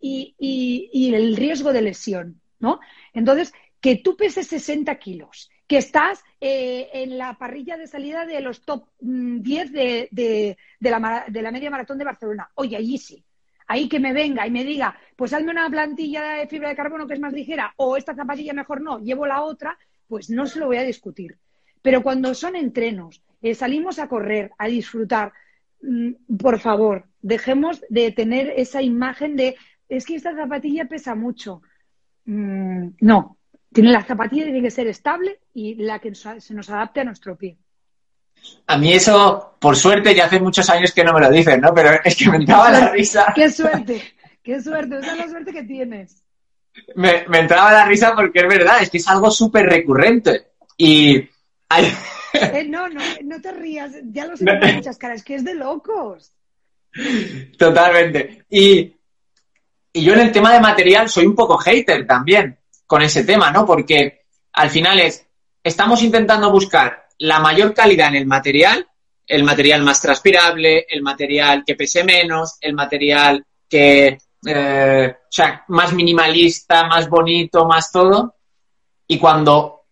y, 0.00 1.12
el 1.14 1.36
riesgo 1.36 1.72
de 1.72 1.82
lesión, 1.82 2.40
¿no? 2.60 2.80
Entonces, 3.12 3.52
que 3.80 3.96
tú 3.96 4.16
peses 4.16 4.46
60 4.46 4.94
kilos, 4.98 5.50
que 5.66 5.78
estás 5.78 6.22
eh, 6.40 6.88
en 6.92 7.18
la 7.18 7.36
parrilla 7.36 7.76
de 7.76 7.88
salida 7.88 8.26
de 8.26 8.40
los 8.40 8.62
top 8.64 8.88
10 9.00 9.70
mm, 9.70 9.72
de, 9.72 10.08
de, 10.10 10.56
la, 10.90 11.24
de 11.28 11.42
la 11.42 11.50
media 11.50 11.70
maratón 11.70 11.98
de 11.98 12.04
Barcelona. 12.04 12.50
Oye, 12.54 12.76
allí 12.76 12.98
sí 12.98 13.24
ahí 13.72 13.88
que 13.88 14.00
me 14.00 14.12
venga 14.12 14.46
y 14.46 14.50
me 14.50 14.64
diga, 14.64 14.96
pues 15.16 15.32
hazme 15.32 15.50
una 15.50 15.68
plantilla 15.70 16.34
de 16.34 16.46
fibra 16.46 16.68
de 16.68 16.76
carbono 16.76 17.06
que 17.06 17.14
es 17.14 17.20
más 17.20 17.32
ligera 17.32 17.72
o 17.76 17.96
esta 17.96 18.14
zapatilla 18.14 18.52
mejor 18.52 18.82
no, 18.82 18.98
llevo 18.98 19.26
la 19.26 19.42
otra, 19.42 19.78
pues 20.08 20.28
no 20.28 20.46
se 20.46 20.58
lo 20.58 20.66
voy 20.66 20.76
a 20.76 20.82
discutir. 20.82 21.38
Pero 21.80 22.02
cuando 22.02 22.34
son 22.34 22.54
entrenos, 22.54 23.22
eh, 23.40 23.54
salimos 23.54 23.98
a 23.98 24.08
correr, 24.08 24.52
a 24.58 24.66
disfrutar, 24.66 25.32
mm, 25.82 26.36
por 26.36 26.60
favor, 26.60 27.06
dejemos 27.22 27.82
de 27.88 28.12
tener 28.12 28.52
esa 28.56 28.82
imagen 28.82 29.36
de, 29.36 29.56
es 29.88 30.04
que 30.04 30.16
esta 30.16 30.36
zapatilla 30.36 30.84
pesa 30.84 31.14
mucho. 31.14 31.62
Mm, 32.26 32.88
no, 33.00 33.38
tiene 33.72 33.90
la 33.90 34.04
zapatilla 34.04 34.44
tiene 34.44 34.62
que 34.62 34.70
ser 34.70 34.86
estable 34.86 35.40
y 35.54 35.76
la 35.76 35.98
que 35.98 36.14
se 36.14 36.54
nos 36.54 36.68
adapte 36.68 37.00
a 37.00 37.04
nuestro 37.04 37.36
pie. 37.36 37.56
A 38.66 38.78
mí 38.78 38.92
eso, 38.92 39.56
por 39.58 39.76
suerte, 39.76 40.14
ya 40.14 40.26
hace 40.26 40.40
muchos 40.40 40.68
años 40.70 40.92
que 40.92 41.04
no 41.04 41.12
me 41.12 41.20
lo 41.20 41.30
dicen, 41.30 41.60
¿no? 41.60 41.74
Pero 41.74 41.90
es 42.04 42.16
que 42.16 42.30
me 42.30 42.36
entraba 42.36 42.70
la 42.70 42.90
risa. 42.90 43.32
¡Qué 43.34 43.50
suerte! 43.50 44.14
¡Qué 44.42 44.60
suerte! 44.60 44.98
Esa 44.98 45.12
es 45.12 45.18
la 45.18 45.28
suerte 45.28 45.52
que 45.52 45.62
tienes. 45.64 46.22
Me, 46.94 47.24
entraba 47.32 47.72
la 47.72 47.84
risa 47.84 48.14
porque 48.14 48.40
es 48.40 48.48
verdad, 48.48 48.82
es 48.82 48.90
que 48.90 48.98
es 48.98 49.08
algo 49.08 49.30
súper 49.30 49.66
recurrente. 49.66 50.52
Y 50.76 51.28
hay, 51.68 51.92
Eh, 52.32 52.64
no, 52.68 52.88
no, 52.88 53.00
no 53.24 53.40
te 53.40 53.52
rías, 53.52 53.92
ya 54.04 54.26
lo 54.26 54.36
sé 54.36 54.44
muchas 54.74 54.98
caras, 54.98 55.22
que 55.22 55.34
es 55.34 55.44
de 55.44 55.54
locos. 55.54 56.32
Totalmente. 57.58 58.44
Y, 58.50 58.94
y 59.92 60.04
yo 60.04 60.14
en 60.14 60.20
el 60.20 60.32
tema 60.32 60.52
de 60.52 60.60
material 60.60 61.08
soy 61.08 61.26
un 61.26 61.34
poco 61.34 61.56
hater 61.58 62.06
también 62.06 62.58
con 62.86 63.02
ese 63.02 63.24
tema, 63.24 63.50
¿no? 63.50 63.64
Porque 63.66 64.24
al 64.52 64.70
final 64.70 65.00
es, 65.00 65.26
estamos 65.62 66.02
intentando 66.02 66.50
buscar 66.50 67.01
la 67.22 67.38
mayor 67.38 67.72
calidad 67.72 68.08
en 68.08 68.16
el 68.16 68.26
material, 68.26 68.86
el 69.26 69.44
material 69.44 69.82
más 69.82 70.00
transpirable, 70.00 70.86
el 70.88 71.02
material 71.02 71.62
que 71.64 71.76
pese 71.76 72.02
menos, 72.02 72.56
el 72.60 72.74
material 72.74 73.44
que, 73.68 74.18
eh, 74.44 75.16
o 75.16 75.30
sea, 75.30 75.64
más 75.68 75.92
minimalista, 75.92 76.84
más 76.88 77.08
bonito, 77.08 77.64
más 77.64 77.92
todo. 77.92 78.34
Y 79.06 79.18
cuando 79.18 79.82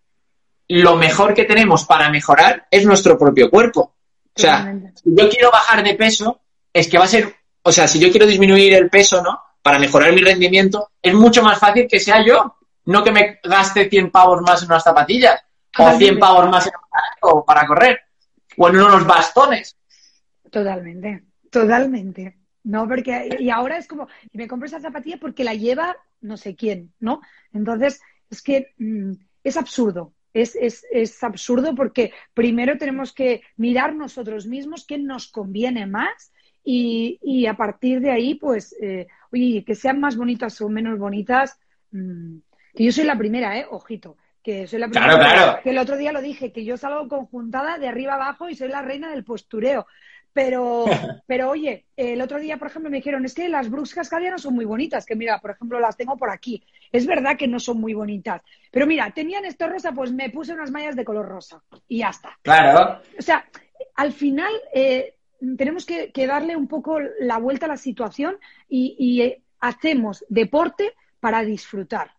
lo 0.69 0.97
mejor 0.97 1.33
que 1.33 1.45
tenemos 1.45 1.85
para 1.85 2.11
mejorar 2.11 2.67
es 2.69 2.85
nuestro 2.85 3.17
propio 3.17 3.49
cuerpo. 3.49 3.95
O 4.35 4.41
sea, 4.41 4.75
si 4.95 5.11
yo 5.15 5.29
quiero 5.29 5.53
bajar 5.53 5.85
de 5.85 5.95
peso, 5.95 6.41
es 6.73 6.89
que 6.89 6.99
va 6.99 7.05
a 7.05 7.09
ser, 7.09 7.33
o 7.63 7.71
sea, 7.71 7.87
si 7.87 8.01
yo 8.01 8.11
quiero 8.11 8.27
disminuir 8.27 8.75
el 8.75 8.91
peso, 8.91 9.23
¿no? 9.23 9.41
Para 9.63 9.79
mejorar 9.79 10.13
mi 10.13 10.21
rendimiento, 10.21 10.91
es 11.01 11.15
mucho 11.15 11.45
más 11.45 11.61
fácil 11.61 11.87
que 11.89 12.01
sea 12.01 12.25
yo, 12.27 12.57
no 12.87 13.05
que 13.05 13.13
me 13.13 13.39
gaste 13.45 13.89
100 13.89 14.11
pavos 14.11 14.43
más 14.43 14.63
en 14.63 14.69
unas 14.69 14.83
zapatillas 14.83 15.41
o 15.79 15.93
100 15.93 16.19
pavos 16.19 16.51
más 16.51 16.67
en 16.67 16.73
un 17.23 17.45
para 17.45 17.67
correr 17.67 18.01
o 18.57 18.69
en 18.69 18.77
unos 18.77 19.07
bastones. 19.07 19.77
Totalmente, 20.51 21.25
totalmente. 21.51 22.37
No, 22.63 22.87
porque 22.87 23.37
y 23.39 23.49
ahora 23.51 23.79
es 23.79 23.87
como, 23.87 24.09
me 24.33 24.47
compro 24.47 24.67
esa 24.67 24.81
zapatilla 24.81 25.19
porque 25.19 25.45
la 25.45 25.55
lleva 25.55 25.97
no 26.21 26.37
sé 26.37 26.55
quién, 26.55 26.93
¿no? 27.01 27.21
Entonces, 27.53 28.01
es 28.29 28.43
que 28.43 28.75
mm, 28.79 29.13
es 29.45 29.57
absurdo. 29.57 30.15
Es, 30.33 30.55
es, 30.55 30.87
es, 30.93 31.23
absurdo 31.25 31.75
porque 31.75 32.13
primero 32.35 32.79
tenemos 32.79 33.13
que 33.13 33.43
mirar 33.57 33.97
nosotros 33.97 34.47
mismos 34.47 34.87
qué 34.87 34.97
nos 34.97 35.27
conviene 35.29 35.87
más 35.87 36.33
y, 36.63 37.19
y 37.21 37.47
a 37.47 37.57
partir 37.57 38.01
de 38.01 38.11
ahí, 38.11 38.37
pues, 38.37 38.77
eh, 38.81 39.09
oye, 39.33 39.65
que 39.65 39.75
sean 39.75 39.99
más 39.99 40.17
bonitas 40.17 40.61
o 40.61 40.69
menos 40.69 41.01
bonitas, 41.01 41.59
mm, 41.91 42.37
que 42.75 42.85
yo 42.85 42.93
soy 42.93 43.05
la 43.05 43.19
primera, 43.19 43.59
¿eh? 43.59 43.67
Ojito. 43.69 44.17
Que 44.43 44.67
soy 44.67 44.79
la 44.79 44.89
primera. 44.89 45.19
Claro, 45.19 45.35
claro. 45.35 45.63
Que 45.63 45.71
el 45.71 45.79
otro 45.79 45.97
día 45.97 46.13
lo 46.13 46.23
dije, 46.23 46.53
que 46.53 46.65
yo 46.65 46.77
salgo 46.77 47.09
conjuntada 47.09 47.79
de 47.79 47.89
arriba 47.89 48.15
abajo 48.15 48.49
y 48.49 48.55
soy 48.55 48.69
la 48.69 48.83
reina 48.83 49.11
del 49.11 49.25
postureo. 49.25 49.87
Pero, 50.33 50.85
pero 51.27 51.51
oye, 51.51 51.87
el 51.97 52.21
otro 52.21 52.39
día, 52.39 52.57
por 52.57 52.69
ejemplo, 52.69 52.91
me 52.91 52.99
dijeron, 52.99 53.25
es 53.25 53.35
que 53.35 53.49
las 53.49 53.69
Brooks 53.69 53.95
Cascadia 53.95 54.31
no 54.31 54.39
son 54.39 54.55
muy 54.55 54.65
bonitas, 54.65 55.05
que 55.05 55.17
mira, 55.17 55.41
por 55.41 55.51
ejemplo, 55.51 55.81
las 55.81 55.97
tengo 55.97 56.17
por 56.17 56.31
aquí. 56.31 56.65
Es 56.93 57.07
verdad 57.07 57.37
que 57.37 57.49
no 57.49 57.61
son 57.61 57.81
muy 57.81 57.95
bonitas. 57.95 58.43
Pero 58.71 58.87
mira, 58.87 59.11
tenían 59.11 59.45
esto 59.45 59.69
rosa, 59.69 59.93
pues 59.93 60.13
me 60.13 60.31
puse 60.31 60.53
unas 60.53 60.71
mallas 60.71 60.97
de 60.97 61.05
color 61.05 61.27
rosa. 61.27 61.63
Y 61.89 61.99
ya 61.99 62.11
está. 62.11 62.39
Claro. 62.43 63.01
O 63.19 63.23
sea, 63.23 63.45
al 63.97 64.13
final 64.13 64.53
eh, 64.73 65.15
tenemos 65.57 65.87
que, 65.87 66.11
darle 66.27 66.57
un 66.57 66.69
poco 66.69 66.99
la 67.21 67.39
vuelta 67.39 67.67
a 67.67 67.71
la 67.71 67.77
situación 67.77 68.39
y, 68.69 69.21
eh, 69.23 69.43
hacemos 69.61 70.25
deporte 70.29 70.95
para 71.21 71.43
disfrutar. 71.43 72.13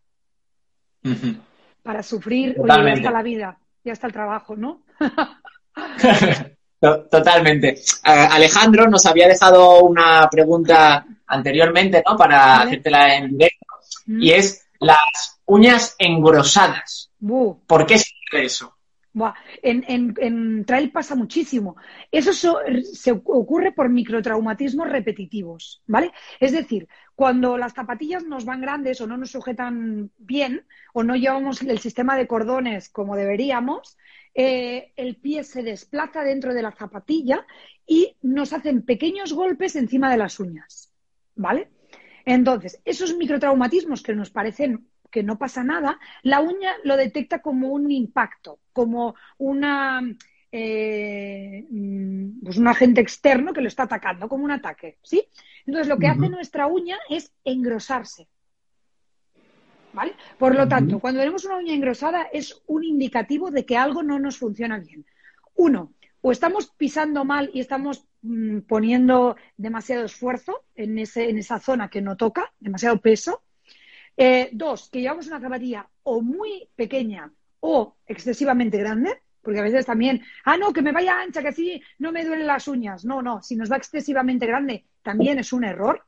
Para 1.83 2.03
sufrir, 2.03 2.55
oye, 2.59 2.83
ya 2.85 2.93
está 2.93 3.11
la 3.11 3.23
vida, 3.23 3.57
ya 3.83 3.93
está 3.93 4.07
el 4.07 4.13
trabajo, 4.13 4.55
¿no? 4.55 4.83
Totalmente. 6.79 7.79
Alejandro 8.03 8.87
nos 8.87 9.05
había 9.05 9.27
dejado 9.27 9.83
una 9.83 10.27
pregunta 10.29 11.05
anteriormente, 11.27 12.03
¿no? 12.05 12.17
Para 12.17 12.61
hacértela 12.61 13.15
en 13.15 13.37
directo. 13.37 13.65
Mm. 14.07 14.21
Y 14.21 14.31
es 14.31 14.65
las 14.79 15.39
uñas 15.45 15.95
engrosadas. 15.99 17.11
¿Por 17.67 17.85
qué 17.85 17.99
sirve 17.99 18.45
eso? 18.45 18.75
En, 19.61 20.15
en, 20.17 20.65
trail 20.65 20.91
pasa 20.91 21.15
muchísimo. 21.15 21.75
Eso 22.11 22.31
se 22.33 23.11
ocurre 23.11 23.71
por 23.73 23.89
microtraumatismos 23.89 24.89
repetitivos, 24.89 25.83
¿vale? 25.85 26.11
Es 26.39 26.53
decir, 26.53 26.87
cuando 27.15 27.57
las 27.57 27.73
zapatillas 27.73 28.23
nos 28.23 28.45
van 28.45 28.61
grandes 28.61 29.01
o 29.01 29.07
no 29.07 29.17
nos 29.17 29.31
sujetan 29.31 30.11
bien 30.17 30.65
o 30.93 31.03
no 31.03 31.15
llevamos 31.15 31.61
el 31.61 31.79
sistema 31.79 32.15
de 32.15 32.27
cordones 32.27 32.89
como 32.89 33.15
deberíamos, 33.15 33.97
eh, 34.33 34.93
el 34.95 35.17
pie 35.17 35.43
se 35.43 35.61
desplaza 35.61 36.23
dentro 36.23 36.53
de 36.53 36.61
la 36.61 36.71
zapatilla 36.71 37.45
y 37.85 38.15
nos 38.21 38.53
hacen 38.53 38.83
pequeños 38.83 39.33
golpes 39.33 39.75
encima 39.75 40.09
de 40.09 40.17
las 40.17 40.39
uñas, 40.39 40.91
¿vale? 41.35 41.69
Entonces, 42.25 42.81
esos 42.85 43.15
microtraumatismos 43.17 44.01
que 44.03 44.15
nos 44.15 44.29
parecen 44.29 44.87
que 45.11 45.21
no 45.23 45.37
pasa 45.37 45.63
nada, 45.63 45.99
la 46.23 46.39
uña 46.39 46.71
lo 46.83 46.97
detecta 46.97 47.41
como 47.41 47.69
un 47.69 47.91
impacto, 47.91 48.59
como 48.73 49.15
una, 49.37 50.01
eh, 50.51 51.65
mm, 51.69 52.41
pues 52.43 52.57
un 52.57 52.67
agente 52.67 53.01
externo 53.01 53.53
que 53.53 53.61
lo 53.61 53.67
está 53.67 53.83
atacando, 53.83 54.27
como 54.27 54.45
un 54.45 54.51
ataque, 54.51 54.97
¿sí? 55.03 55.27
Entonces, 55.65 55.87
lo 55.87 55.97
que 55.97 56.07
hace 56.07 56.29
nuestra 56.29 56.67
uña 56.67 56.97
es 57.09 57.31
engrosarse. 57.43 58.27
¿Vale? 59.93 60.15
Por 60.39 60.55
lo 60.55 60.69
tanto, 60.69 60.99
cuando 60.99 61.19
tenemos 61.19 61.43
una 61.43 61.57
uña 61.57 61.73
engrosada 61.73 62.23
es 62.31 62.61
un 62.65 62.85
indicativo 62.85 63.51
de 63.51 63.65
que 63.65 63.75
algo 63.75 64.03
no 64.03 64.19
nos 64.19 64.37
funciona 64.37 64.79
bien. 64.79 65.05
Uno, 65.55 65.93
o 66.21 66.31
estamos 66.31 66.71
pisando 66.77 67.25
mal 67.25 67.51
y 67.53 67.59
estamos 67.59 68.07
mm, 68.21 68.59
poniendo 68.61 69.35
demasiado 69.57 70.05
esfuerzo 70.05 70.63
en, 70.75 70.97
ese, 70.97 71.29
en 71.29 71.37
esa 71.37 71.59
zona 71.59 71.89
que 71.89 72.01
no 72.01 72.15
toca, 72.15 72.53
demasiado 72.59 73.01
peso, 73.01 73.41
eh, 74.17 74.49
dos, 74.51 74.89
que 74.89 75.01
llevamos 75.01 75.27
una 75.27 75.39
zapatilla 75.39 75.87
o 76.03 76.21
muy 76.21 76.69
pequeña 76.75 77.31
o 77.59 77.95
excesivamente 78.05 78.77
grande, 78.77 79.21
porque 79.41 79.59
a 79.59 79.63
veces 79.63 79.85
también, 79.85 80.21
ah, 80.45 80.57
no, 80.57 80.73
que 80.73 80.81
me 80.81 80.91
vaya 80.91 81.19
ancha, 81.19 81.41
que 81.41 81.49
así 81.49 81.81
no 81.99 82.11
me 82.11 82.25
duelen 82.25 82.47
las 82.47 82.67
uñas. 82.67 83.05
No, 83.05 83.21
no, 83.21 83.41
si 83.41 83.55
nos 83.55 83.71
va 83.71 83.77
excesivamente 83.77 84.45
grande 84.45 84.85
también 85.01 85.39
es 85.39 85.51
un 85.51 85.63
error, 85.63 86.03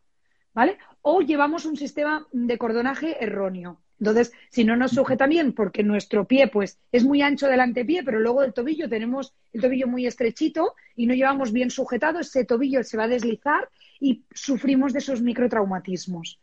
¿vale? 0.53 0.77
O 1.01 1.21
llevamos 1.21 1.65
un 1.65 1.75
sistema 1.75 2.27
de 2.31 2.57
cordonaje 2.57 3.23
erróneo. 3.23 3.81
Entonces, 3.99 4.33
si 4.49 4.63
no 4.65 4.75
nos 4.75 4.91
sujeta 4.91 5.27
bien, 5.27 5.53
porque 5.53 5.81
nuestro 5.81 6.27
pie, 6.27 6.47
pues, 6.47 6.79
es 6.91 7.05
muy 7.05 7.21
ancho 7.21 7.47
del 7.47 7.61
antepié, 7.61 8.03
pero 8.03 8.19
luego 8.19 8.41
del 8.41 8.53
tobillo 8.53 8.89
tenemos 8.89 9.33
el 9.53 9.61
tobillo 9.61 9.87
muy 9.87 10.05
estrechito 10.05 10.75
y 10.95 11.07
no 11.07 11.13
llevamos 11.13 11.53
bien 11.53 11.69
sujetado, 11.69 12.19
ese 12.19 12.43
tobillo 12.43 12.83
se 12.83 12.97
va 12.97 13.05
a 13.05 13.07
deslizar 13.07 13.69
y 13.99 14.25
sufrimos 14.33 14.93
de 14.93 14.99
esos 14.99 15.21
microtraumatismos 15.21 16.39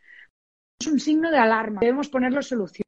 es 0.81 0.87
un 0.87 0.99
signo 0.99 1.31
de 1.31 1.39
alarma. 1.39 1.81
Debemos 1.81 2.09
ponerle 2.09 2.43
solución. 2.43 2.85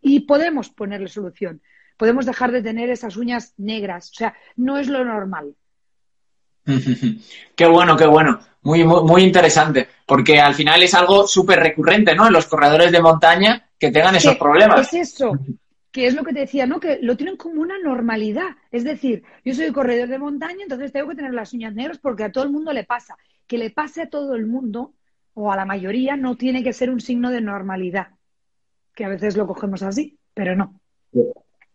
Y 0.00 0.20
podemos 0.20 0.70
ponerle 0.70 1.08
solución. 1.08 1.60
Podemos 1.96 2.24
dejar 2.24 2.52
de 2.52 2.62
tener 2.62 2.88
esas 2.88 3.16
uñas 3.16 3.54
negras. 3.56 4.10
O 4.12 4.14
sea, 4.14 4.34
no 4.54 4.78
es 4.78 4.88
lo 4.88 5.04
normal. 5.04 5.54
Qué 7.56 7.66
bueno, 7.66 7.96
qué 7.96 8.06
bueno. 8.06 8.40
Muy, 8.62 8.82
muy, 8.84 9.22
interesante. 9.22 9.88
Porque 10.04 10.40
al 10.40 10.54
final 10.54 10.82
es 10.82 10.94
algo 10.94 11.26
súper 11.26 11.60
recurrente, 11.60 12.14
¿no? 12.16 12.26
En 12.26 12.32
los 12.32 12.46
corredores 12.46 12.90
de 12.90 13.00
montaña 13.00 13.70
que 13.78 13.92
tengan 13.92 14.16
esos 14.16 14.36
problemas. 14.36 14.92
Es 14.92 15.12
eso. 15.12 15.38
Que 15.92 16.08
es 16.08 16.14
lo 16.14 16.24
que 16.24 16.32
te 16.32 16.40
decía, 16.40 16.66
¿no? 16.66 16.80
Que 16.80 16.98
lo 17.00 17.16
tienen 17.16 17.36
como 17.36 17.62
una 17.62 17.78
normalidad. 17.78 18.56
Es 18.72 18.82
decir, 18.82 19.22
yo 19.44 19.54
soy 19.54 19.70
corredor 19.72 20.08
de 20.08 20.18
montaña, 20.18 20.62
entonces 20.62 20.92
tengo 20.92 21.08
que 21.08 21.14
tener 21.14 21.32
las 21.32 21.52
uñas 21.52 21.74
negras 21.74 21.98
porque 21.98 22.24
a 22.24 22.32
todo 22.32 22.42
el 22.42 22.50
mundo 22.50 22.72
le 22.72 22.82
pasa. 22.82 23.16
Que 23.46 23.58
le 23.58 23.70
pase 23.70 24.02
a 24.02 24.10
todo 24.10 24.34
el 24.34 24.46
mundo 24.46 24.92
o 25.38 25.52
a 25.52 25.56
la 25.56 25.66
mayoría 25.66 26.16
no 26.16 26.36
tiene 26.36 26.64
que 26.64 26.72
ser 26.72 26.88
un 26.88 27.00
signo 27.00 27.30
de 27.30 27.42
normalidad, 27.42 28.08
que 28.94 29.04
a 29.04 29.08
veces 29.08 29.36
lo 29.36 29.46
cogemos 29.46 29.82
así, 29.82 30.18
pero 30.32 30.56
no. 30.56 30.80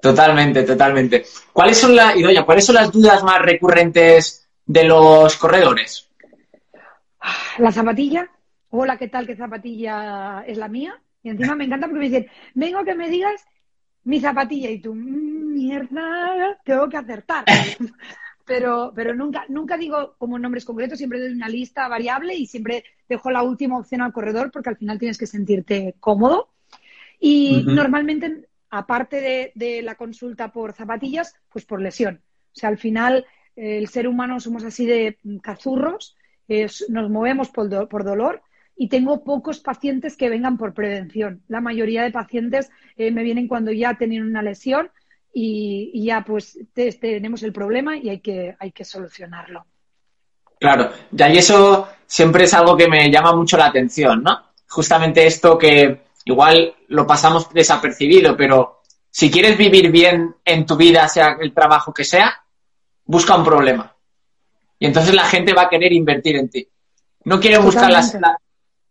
Totalmente, 0.01 0.63
totalmente. 0.63 1.25
¿Cuáles 1.53 1.77
son, 1.77 1.95
la, 1.95 2.15
¿cuáles 2.43 2.65
son 2.65 2.75
las 2.75 2.91
dudas 2.91 3.23
más 3.23 3.39
recurrentes 3.39 4.49
de 4.65 4.83
los 4.85 5.37
corredores? 5.37 6.09
La 7.59 7.71
zapatilla. 7.71 8.27
Hola, 8.71 8.97
¿qué 8.97 9.09
tal? 9.09 9.27
¿Qué 9.27 9.35
zapatilla 9.35 10.43
es 10.47 10.57
la 10.57 10.67
mía? 10.67 10.99
Y 11.21 11.29
encima 11.29 11.53
me 11.53 11.65
encanta 11.65 11.85
porque 11.85 11.99
me 11.99 12.09
dicen, 12.09 12.31
vengo 12.55 12.79
a 12.79 12.83
que 12.83 12.95
me 12.95 13.09
digas 13.09 13.45
mi 14.05 14.19
zapatilla. 14.19 14.71
Y 14.71 14.81
tú, 14.81 14.95
mm, 14.95 15.53
mierda, 15.53 16.59
tengo 16.65 16.89
que 16.89 16.97
acertar. 16.97 17.45
pero, 18.45 18.91
pero 18.95 19.13
nunca, 19.13 19.45
nunca 19.49 19.77
digo 19.77 20.15
como 20.17 20.39
nombres 20.39 20.65
concretos, 20.65 20.97
siempre 20.97 21.19
doy 21.19 21.33
una 21.33 21.49
lista 21.49 21.87
variable 21.87 22.35
y 22.35 22.45
siempre 22.45 22.83
dejo 23.07 23.31
la 23.31 23.43
última 23.43 23.77
opción 23.77 24.01
al 24.01 24.13
corredor 24.13 24.51
porque 24.51 24.69
al 24.69 24.77
final 24.77 24.99
tienes 24.99 25.17
que 25.17 25.27
sentirte 25.27 25.95
cómodo. 25.99 26.49
Y 27.19 27.63
normalmente, 27.67 28.47
aparte 28.69 29.51
de, 29.53 29.81
la 29.83 29.95
consulta 29.95 30.51
por 30.51 30.73
zapatillas, 30.73 31.35
pues 31.49 31.65
por 31.65 31.81
lesión. 31.81 32.21
O 32.53 32.55
sea, 32.59 32.69
al 32.69 32.77
final 32.77 33.25
el 33.55 33.87
ser 33.87 34.07
humano 34.07 34.39
somos 34.39 34.63
así 34.63 34.85
de 34.85 35.19
cazurros, 35.41 36.17
nos 36.89 37.09
movemos 37.09 37.49
por, 37.49 37.87
por 37.87 38.03
dolor 38.03 38.41
y 38.75 38.89
tengo 38.89 39.23
pocos 39.23 39.59
pacientes 39.59 40.17
que 40.17 40.29
vengan 40.29 40.57
por 40.57 40.73
prevención. 40.73 41.43
La 41.47 41.61
mayoría 41.61 42.01
de 42.01 42.11
pacientes 42.11 42.71
eh, 42.97 43.11
me 43.11 43.21
vienen 43.21 43.47
cuando 43.47 43.71
ya 43.71 43.93
tienen 43.93 44.23
una 44.23 44.41
lesión 44.41 44.89
y, 45.33 46.05
ya 46.05 46.23
pues 46.23 46.57
tenemos 46.99 47.43
el 47.43 47.53
problema 47.53 47.97
y 47.97 48.09
hay 48.09 48.19
que, 48.19 48.55
hay 48.59 48.71
que 48.71 48.85
solucionarlo. 48.85 49.65
Claro, 50.59 50.91
y 51.11 51.37
eso 51.37 51.87
siempre 52.05 52.43
es 52.43 52.53
algo 52.53 52.77
que 52.77 52.87
me 52.87 53.09
llama 53.09 53.35
mucho 53.35 53.57
la 53.57 53.67
atención, 53.67 54.21
¿no? 54.23 54.51
Justamente 54.67 55.25
esto 55.25 55.57
que 55.57 56.01
igual 56.25 56.75
lo 56.89 57.07
pasamos 57.07 57.51
desapercibido, 57.51 58.37
pero 58.37 58.81
si 59.09 59.31
quieres 59.31 59.57
vivir 59.57 59.91
bien 59.91 60.35
en 60.45 60.65
tu 60.65 60.77
vida, 60.77 61.07
sea 61.07 61.37
el 61.39 61.53
trabajo 61.53 61.93
que 61.93 62.03
sea, 62.03 62.43
busca 63.05 63.35
un 63.35 63.43
problema. 63.43 63.95
Y 64.77 64.85
entonces 64.85 65.13
la 65.13 65.25
gente 65.25 65.53
va 65.53 65.63
a 65.63 65.69
querer 65.69 65.91
invertir 65.93 66.35
en 66.37 66.49
ti. 66.49 66.67
No 67.25 67.39
quieren 67.39 67.63
buscar 67.63 67.91
la, 67.91 68.01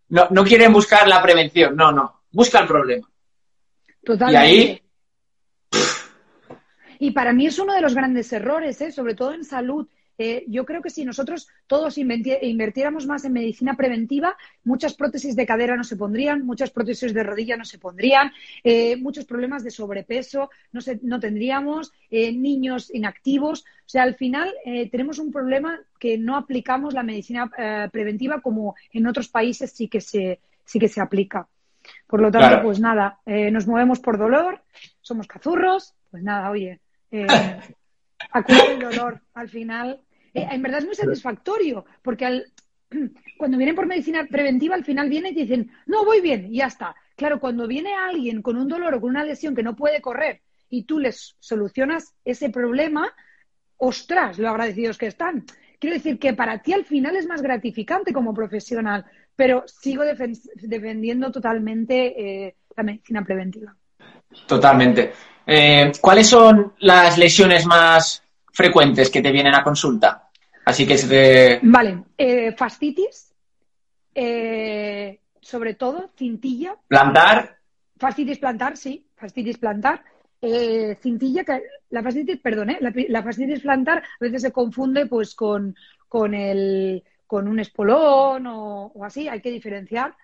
no, 0.09 0.26
no 0.30 0.45
quieren 0.45 0.72
buscar 0.72 1.07
la 1.09 1.22
prevención, 1.22 1.74
no, 1.74 1.93
no. 1.93 2.22
Busca 2.32 2.61
el 2.61 2.66
problema. 2.66 3.09
Totalmente. 4.05 4.55
Y 4.55 4.59
ahí. 4.61 4.82
Y 7.01 7.12
para 7.12 7.32
mí 7.32 7.46
es 7.46 7.59
uno 7.59 7.72
de 7.72 7.80
los 7.80 7.94
grandes 7.94 8.30
errores, 8.32 8.80
¿eh? 8.82 8.92
sobre 8.92 9.14
todo 9.14 9.32
en 9.32 9.42
salud. 9.42 9.88
Eh, 10.18 10.44
yo 10.48 10.66
creo 10.66 10.82
que 10.82 10.90
si 10.90 11.03
nosotros 11.07 11.48
todos 11.66 11.96
invirtiéramos 11.96 13.07
más 13.07 13.24
en 13.24 13.32
medicina 13.32 13.74
preventiva, 13.74 14.36
muchas 14.64 14.92
prótesis 14.92 15.34
de 15.34 15.46
cadera 15.46 15.78
no 15.78 15.82
se 15.82 15.96
pondrían, 15.96 16.44
muchas 16.44 16.70
prótesis 16.70 17.14
de 17.14 17.22
rodilla 17.22 17.57
no 17.57 17.64
se 17.64 17.78
pondrían, 17.78 18.30
eh, 18.62 18.96
muchos 18.96 19.24
problemas 19.24 19.64
de 19.64 19.70
sobrepeso 19.70 20.51
no, 20.72 20.80
no 21.01 21.20
tendríamos, 21.20 21.90
eh, 22.11 22.32
niños 22.32 22.94
inactivos. 22.94 23.64
O 23.86 23.88
sea, 23.88 24.03
al 24.03 24.14
final 24.14 24.53
tenemos 24.92 25.18
un 25.18 25.32
problema 25.32 25.80
que 25.98 26.18
no 26.18 26.36
aplicamos 26.36 26.92
la 26.92 27.03
medicina 27.03 27.51
preventiva 27.90 28.42
como 28.42 28.76
en 28.92 29.07
otros 29.07 29.28
países 29.28 29.72
sí 29.72 29.88
que 29.88 30.03
se, 30.03 30.38
sí 30.66 30.78
que 30.78 30.86
se 30.86 31.01
aplica. 31.01 31.48
Por 32.07 32.20
lo 32.20 32.30
tanto, 32.30 32.62
pues 32.62 32.78
nada, 32.78 33.18
nos 33.26 33.66
movemos 33.66 33.98
por 33.98 34.16
dolor, 34.16 34.62
somos 35.01 35.26
cazurros, 35.26 35.94
pues 36.11 36.22
nada, 36.22 36.51
oye, 36.51 36.78
acudir 38.32 38.70
el 38.70 38.78
dolor 38.78 39.20
al 39.34 39.48
final 39.48 40.00
eh, 40.34 40.46
en 40.50 40.62
verdad 40.62 40.80
es 40.80 40.86
muy 40.86 40.94
satisfactorio, 40.94 41.84
porque 42.02 42.26
al, 42.26 42.46
cuando 43.38 43.56
vienen 43.56 43.76
por 43.76 43.86
medicina 43.86 44.26
preventiva, 44.26 44.74
al 44.74 44.84
final 44.84 45.08
vienen 45.08 45.36
y 45.36 45.42
dicen, 45.42 45.70
no, 45.86 46.04
voy 46.04 46.20
bien, 46.20 46.52
y 46.52 46.58
ya 46.58 46.66
está. 46.66 46.94
Claro, 47.16 47.40
cuando 47.40 47.66
viene 47.66 47.94
alguien 47.94 48.42
con 48.42 48.56
un 48.56 48.68
dolor 48.68 48.94
o 48.94 49.00
con 49.00 49.11
una 49.11 49.24
lesión 49.24 49.54
que 49.54 49.62
no 49.62 49.76
puede 49.76 50.00
correr 50.00 50.40
y 50.68 50.84
tú 50.84 50.98
les 50.98 51.36
solucionas 51.40 52.14
ese 52.24 52.50
problema, 52.50 53.12
ostras, 53.76 54.38
lo 54.38 54.48
agradecidos 54.48 54.98
que 54.98 55.06
están. 55.06 55.44
Quiero 55.78 55.96
decir 55.96 56.18
que 56.18 56.34
para 56.34 56.58
ti 56.58 56.72
al 56.72 56.84
final 56.84 57.16
es 57.16 57.26
más 57.26 57.42
gratificante 57.42 58.12
como 58.12 58.32
profesional, 58.32 59.04
pero 59.34 59.64
sigo 59.66 60.04
defendiendo 60.04 61.32
totalmente 61.32 62.46
eh, 62.46 62.56
la 62.76 62.82
medicina 62.82 63.24
preventiva. 63.24 63.74
Totalmente. 64.46 65.12
Eh, 65.53 65.90
¿Cuáles 66.01 66.28
son 66.28 66.74
las 66.78 67.18
lesiones 67.18 67.66
más 67.66 68.22
frecuentes 68.53 69.11
que 69.11 69.20
te 69.20 69.32
vienen 69.32 69.53
a 69.53 69.64
consulta? 69.64 70.30
Así 70.64 70.86
que 70.86 70.96
se 70.96 71.59
Vale, 71.62 72.05
eh, 72.16 72.53
fascitis, 72.53 73.34
eh, 74.14 75.18
sobre 75.40 75.74
todo 75.74 76.09
cintilla. 76.16 76.76
Plantar. 76.86 77.59
Fascitis 77.98 78.38
plantar, 78.38 78.76
sí, 78.76 79.05
fascitis 79.16 79.59
plantar. 79.59 80.05
Eh, 80.40 80.96
cintilla, 81.03 81.44
la 81.90 82.03
fascitis, 82.05 82.38
perdón, 82.38 82.76
la, 82.78 83.22
fascitis 83.24 83.61
plantar 83.61 83.98
a 83.98 84.24
veces 84.24 84.42
se 84.42 84.53
confunde 84.53 85.07
pues 85.07 85.34
con, 85.34 85.74
con, 86.07 86.32
el, 86.32 87.03
con 87.26 87.48
un 87.48 87.59
espolón 87.59 88.46
o, 88.46 88.92
así, 89.03 89.26
hay 89.26 89.40
que 89.40 89.51
diferenciar. 89.51 90.14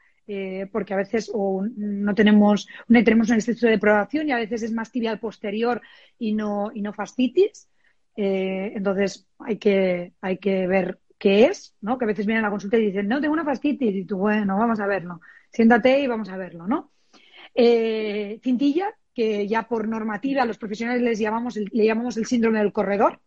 Porque 0.72 0.94
a 0.94 0.96
veces 0.96 1.30
no 1.34 2.14
tenemos, 2.14 2.68
no 2.88 3.04
tenemos 3.04 3.30
un 3.30 3.36
exceso 3.36 3.66
de 3.66 3.72
depravación 3.72 4.28
y 4.28 4.32
a 4.32 4.38
veces 4.38 4.62
es 4.62 4.72
más 4.72 4.90
tibial 4.90 5.18
posterior 5.18 5.80
y 6.18 6.32
no, 6.32 6.70
y 6.74 6.82
no 6.82 6.92
fascitis. 6.92 7.68
Eh, 8.16 8.72
entonces 8.74 9.26
hay 9.38 9.58
que, 9.58 10.12
hay 10.20 10.38
que 10.38 10.66
ver 10.66 10.98
qué 11.18 11.44
es, 11.46 11.74
¿no? 11.80 11.98
Que 11.98 12.04
a 12.04 12.08
veces 12.08 12.26
vienen 12.26 12.44
a 12.44 12.48
la 12.48 12.50
consulta 12.50 12.78
y 12.78 12.86
dicen, 12.86 13.08
no, 13.08 13.20
tengo 13.20 13.34
una 13.34 13.44
fascitis. 13.44 13.94
Y 13.94 14.04
tú, 14.04 14.18
bueno, 14.18 14.58
vamos 14.58 14.80
a 14.80 14.86
verlo. 14.86 15.20
Siéntate 15.50 16.00
y 16.00 16.06
vamos 16.06 16.28
a 16.28 16.36
verlo, 16.36 16.66
¿no? 16.66 16.92
Eh, 17.54 18.40
cintilla, 18.42 18.94
que 19.14 19.46
ya 19.48 19.62
por 19.62 19.88
normativa 19.88 20.44
los 20.44 20.58
profesionales 20.58 21.02
les 21.02 21.18
llamamos 21.18 21.56
le 21.56 21.86
llamamos 21.86 22.16
el 22.16 22.26
síndrome 22.26 22.58
del 22.58 22.72
corredor. 22.72 23.20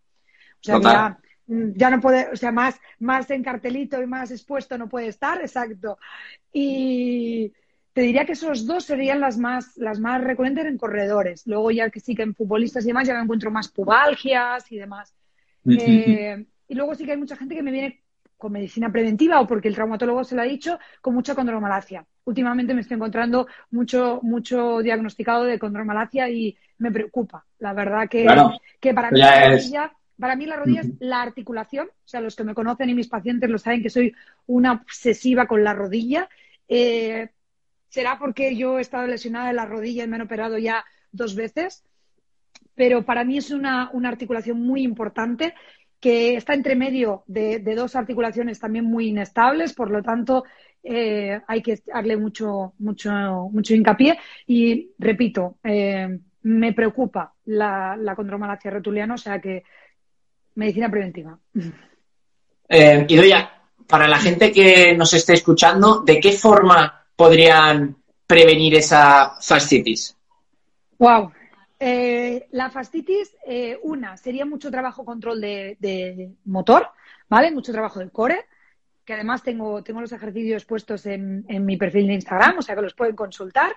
O 0.61 0.63
sea, 0.63 0.79
ya, 0.81 1.19
ya, 1.49 1.89
no 1.89 1.99
puede, 1.99 2.29
o 2.31 2.35
sea, 2.35 2.51
más, 2.51 2.79
más 2.99 3.29
en 3.31 3.43
cartelito 3.43 4.01
y 4.01 4.07
más 4.07 4.31
expuesto 4.31 4.77
no 4.77 4.87
puede 4.87 5.07
estar, 5.07 5.41
exacto. 5.41 5.97
Y, 6.53 7.51
te 7.93 8.01
diría 8.01 8.25
que 8.25 8.33
esos 8.33 8.65
dos 8.65 8.85
serían 8.85 9.19
las 9.19 9.37
más, 9.37 9.75
las 9.77 9.99
más 9.99 10.23
recurrentes 10.23 10.65
en 10.65 10.77
corredores. 10.77 11.45
Luego 11.47 11.71
ya 11.71 11.89
que 11.89 11.99
sí 11.99 12.15
que 12.15 12.21
en 12.21 12.35
futbolistas 12.35 12.85
y 12.85 12.87
demás 12.87 13.07
ya 13.07 13.15
me 13.15 13.23
encuentro 13.23 13.51
más 13.51 13.67
pubalgias 13.67 14.71
y 14.71 14.77
demás. 14.77 15.13
Eh, 15.65 16.45
y 16.67 16.75
luego 16.75 16.95
sí 16.95 17.03
que 17.03 17.11
hay 17.11 17.17
mucha 17.17 17.35
gente 17.35 17.55
que 17.55 17.63
me 17.63 17.71
viene 17.71 18.01
con 18.37 18.53
medicina 18.53 18.89
preventiva 18.89 19.41
o 19.41 19.47
porque 19.47 19.67
el 19.67 19.75
traumatólogo 19.75 20.23
se 20.23 20.35
lo 20.35 20.43
ha 20.43 20.45
dicho, 20.45 20.79
con 21.01 21.13
mucha 21.13 21.35
condromalacia. 21.35 22.05
Últimamente 22.23 22.73
me 22.73 22.81
estoy 22.81 22.95
encontrando 22.95 23.47
mucho, 23.71 24.21
mucho 24.23 24.79
diagnosticado 24.79 25.43
de 25.43 25.59
condromalacia 25.59 26.29
y 26.29 26.55
me 26.77 26.91
preocupa. 26.91 27.45
La 27.57 27.73
verdad 27.73 28.07
que, 28.07 28.25
que 28.79 28.93
para, 28.93 29.11
mí 29.11 29.19
rodilla, 29.21 29.91
para 30.19 30.35
mí 30.35 30.45
la 30.45 30.57
rodilla 30.57 30.81
es 30.81 30.91
la 30.99 31.21
articulación. 31.21 31.87
O 31.87 32.07
sea, 32.07 32.21
los 32.21 32.35
que 32.35 32.43
me 32.43 32.53
conocen 32.53 32.89
y 32.89 32.93
mis 32.93 33.07
pacientes 33.07 33.49
lo 33.49 33.57
saben 33.57 33.81
que 33.81 33.89
soy 33.89 34.13
una 34.47 34.73
obsesiva 34.73 35.47
con 35.47 35.63
la 35.63 35.73
rodilla. 35.73 36.29
Eh, 36.67 37.29
será 37.89 38.19
porque 38.19 38.55
yo 38.55 38.77
he 38.77 38.81
estado 38.81 39.07
lesionada 39.07 39.47
de 39.47 39.53
la 39.53 39.65
rodilla 39.65 40.03
y 40.03 40.07
me 40.07 40.15
han 40.17 40.23
operado 40.23 40.57
ya 40.57 40.85
dos 41.11 41.35
veces, 41.35 41.83
pero 42.75 43.03
para 43.03 43.23
mí 43.23 43.37
es 43.37 43.51
una, 43.51 43.91
articulación 44.05 44.61
muy 44.61 44.83
importante 44.83 45.53
que 45.99 46.35
está 46.35 46.53
entre 46.53 46.75
medio 46.75 47.23
de, 47.27 47.59
dos 47.75 47.95
articulaciones 47.95 48.59
también 48.59 48.85
muy 48.85 49.07
inestables, 49.07 49.73
por 49.73 49.91
lo 49.91 50.01
tanto 50.01 50.45
eh, 50.83 51.41
hay 51.47 51.61
que 51.61 51.81
darle 51.85 52.15
mucho, 52.15 52.73
mucho, 52.79 53.11
mucho 53.51 53.73
hincapié. 53.73 54.17
Y 54.47 54.91
repito, 54.97 55.57
eh, 55.63 56.19
me 56.43 56.73
preocupa 56.73 57.33
la, 57.45 57.97
la 57.97 58.15
condromalacia 58.15 58.71
rotuliana, 58.71 59.15
o 59.15 59.17
sea 59.17 59.41
que 59.41 59.63
medicina 60.59 60.91
preventiva. 60.91 61.39
Eh, 62.67 63.05
Idoya, 63.07 63.51
para 63.87 64.07
la 64.07 64.19
gente 64.19 64.51
que 64.51 64.93
nos 64.95 65.13
esté 65.13 65.33
escuchando, 65.33 66.01
¿de 66.01 66.19
qué 66.19 66.33
forma 66.33 67.05
podrían 67.15 67.95
prevenir 68.27 68.75
esa 68.75 69.37
fascitis? 69.41 70.15
Wow. 70.99 71.31
Eh, 71.79 72.47
la 72.51 72.69
fascitis, 72.69 73.35
eh, 73.47 73.79
una, 73.83 74.17
sería 74.17 74.45
mucho 74.45 74.69
trabajo 74.69 75.05
control 75.05 75.39
de, 75.39 76.35
motor, 76.45 76.89
¿vale? 77.29 77.51
Mucho 77.51 77.71
trabajo 77.71 77.99
del 77.99 78.11
core, 78.11 78.45
que 79.05 79.13
además 79.13 79.41
tengo, 79.41 79.81
tengo 79.81 80.01
los 80.01 80.11
ejercicios 80.11 80.65
puestos 80.65 81.05
en, 81.05 81.45
mi 81.65 81.77
perfil 81.77 82.07
de 82.07 82.13
Instagram, 82.15 82.59
o 82.59 82.61
sea 82.61 82.75
que 82.75 82.81
los 82.81 82.93
pueden 82.93 83.15
consultar. 83.15 83.75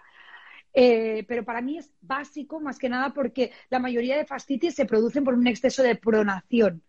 Eh, 0.74 1.24
pero 1.28 1.44
para 1.44 1.60
mí 1.60 1.78
es 1.78 1.92
básico 2.00 2.60
más 2.60 2.78
que 2.78 2.88
nada 2.88 3.12
porque 3.12 3.52
la 3.68 3.78
mayoría 3.78 4.16
de 4.16 4.24
fascitis 4.24 4.74
se 4.74 4.86
producen 4.86 5.24
por 5.24 5.34
un 5.34 5.46
exceso 5.46 5.82
de 5.82 5.96
pronación. 5.96 6.82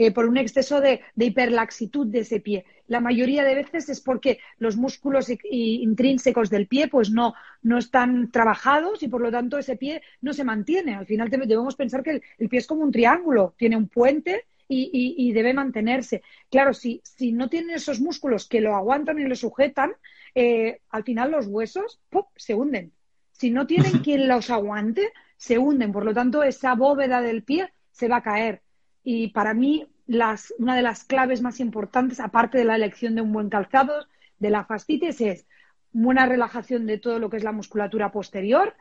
Eh, 0.00 0.12
por 0.12 0.26
un 0.26 0.36
exceso 0.36 0.80
de, 0.80 1.00
hiperlaxitud 1.16 2.06
de 2.06 2.20
ese 2.20 2.38
pie. 2.38 2.64
La 2.86 3.00
mayoría 3.00 3.42
de 3.42 3.56
veces 3.56 3.88
es 3.88 4.00
porque 4.00 4.38
los 4.58 4.76
músculos 4.76 5.26
intrínsecos 5.50 6.50
del 6.50 6.68
pie 6.68 6.86
pues 6.86 7.10
no, 7.10 7.34
no 7.62 7.78
están 7.78 8.30
trabajados 8.30 9.02
y 9.02 9.08
por 9.08 9.20
lo 9.20 9.32
tanto 9.32 9.58
ese 9.58 9.74
pie 9.74 10.02
no 10.20 10.32
se 10.32 10.44
mantiene. 10.44 10.94
Al 10.94 11.06
final 11.06 11.28
debemos 11.28 11.74
pensar 11.74 12.04
que 12.04 12.22
el, 12.38 12.48
pie 12.48 12.60
es 12.60 12.68
como 12.68 12.84
un 12.84 12.92
triángulo, 12.92 13.54
tiene 13.58 13.76
un 13.76 13.88
puente 13.88 14.44
y, 14.68 15.32
debe 15.32 15.52
mantenerse. 15.52 16.22
Claro, 16.48 16.74
si, 16.74 17.00
si 17.02 17.32
no 17.32 17.48
tienen 17.48 17.70
esos 17.70 18.00
músculos 18.00 18.46
que 18.46 18.60
lo 18.60 18.76
aguantan 18.76 19.18
y 19.18 19.24
lo 19.24 19.34
sujetan, 19.34 19.94
eh, 20.32 20.80
al 20.90 21.02
final 21.02 21.32
los 21.32 21.48
huesos 21.48 22.00
se 22.36 22.54
hunden. 22.54 22.92
Si 23.38 23.50
no 23.50 23.66
tienen 23.66 24.00
quien 24.00 24.26
los 24.28 24.50
aguante, 24.50 25.12
se 25.36 25.58
hunden. 25.58 25.92
Por 25.92 26.04
lo 26.04 26.12
tanto, 26.12 26.42
esa 26.42 26.74
bóveda 26.74 27.22
del 27.22 27.44
pie 27.44 27.72
se 27.92 28.08
va 28.08 28.16
a 28.16 28.22
caer. 28.22 28.62
Y 29.04 29.28
para 29.28 29.54
mí, 29.54 29.86
las, 30.06 30.52
una 30.58 30.74
de 30.74 30.82
las 30.82 31.04
claves 31.04 31.40
más 31.40 31.60
importantes, 31.60 32.18
aparte 32.18 32.58
de 32.58 32.64
la 32.64 32.74
elección 32.74 33.14
de 33.14 33.22
un 33.22 33.32
buen 33.32 33.48
calzado, 33.48 34.06
de 34.40 34.50
la 34.50 34.64
fascitis, 34.64 35.20
es 35.20 35.46
buena 35.92 36.26
relajación 36.26 36.86
de 36.86 36.98
todo 36.98 37.20
lo 37.20 37.30
que 37.30 37.36
es 37.36 37.44
la 37.44 37.52
musculatura 37.52 38.10
posterior 38.10 38.74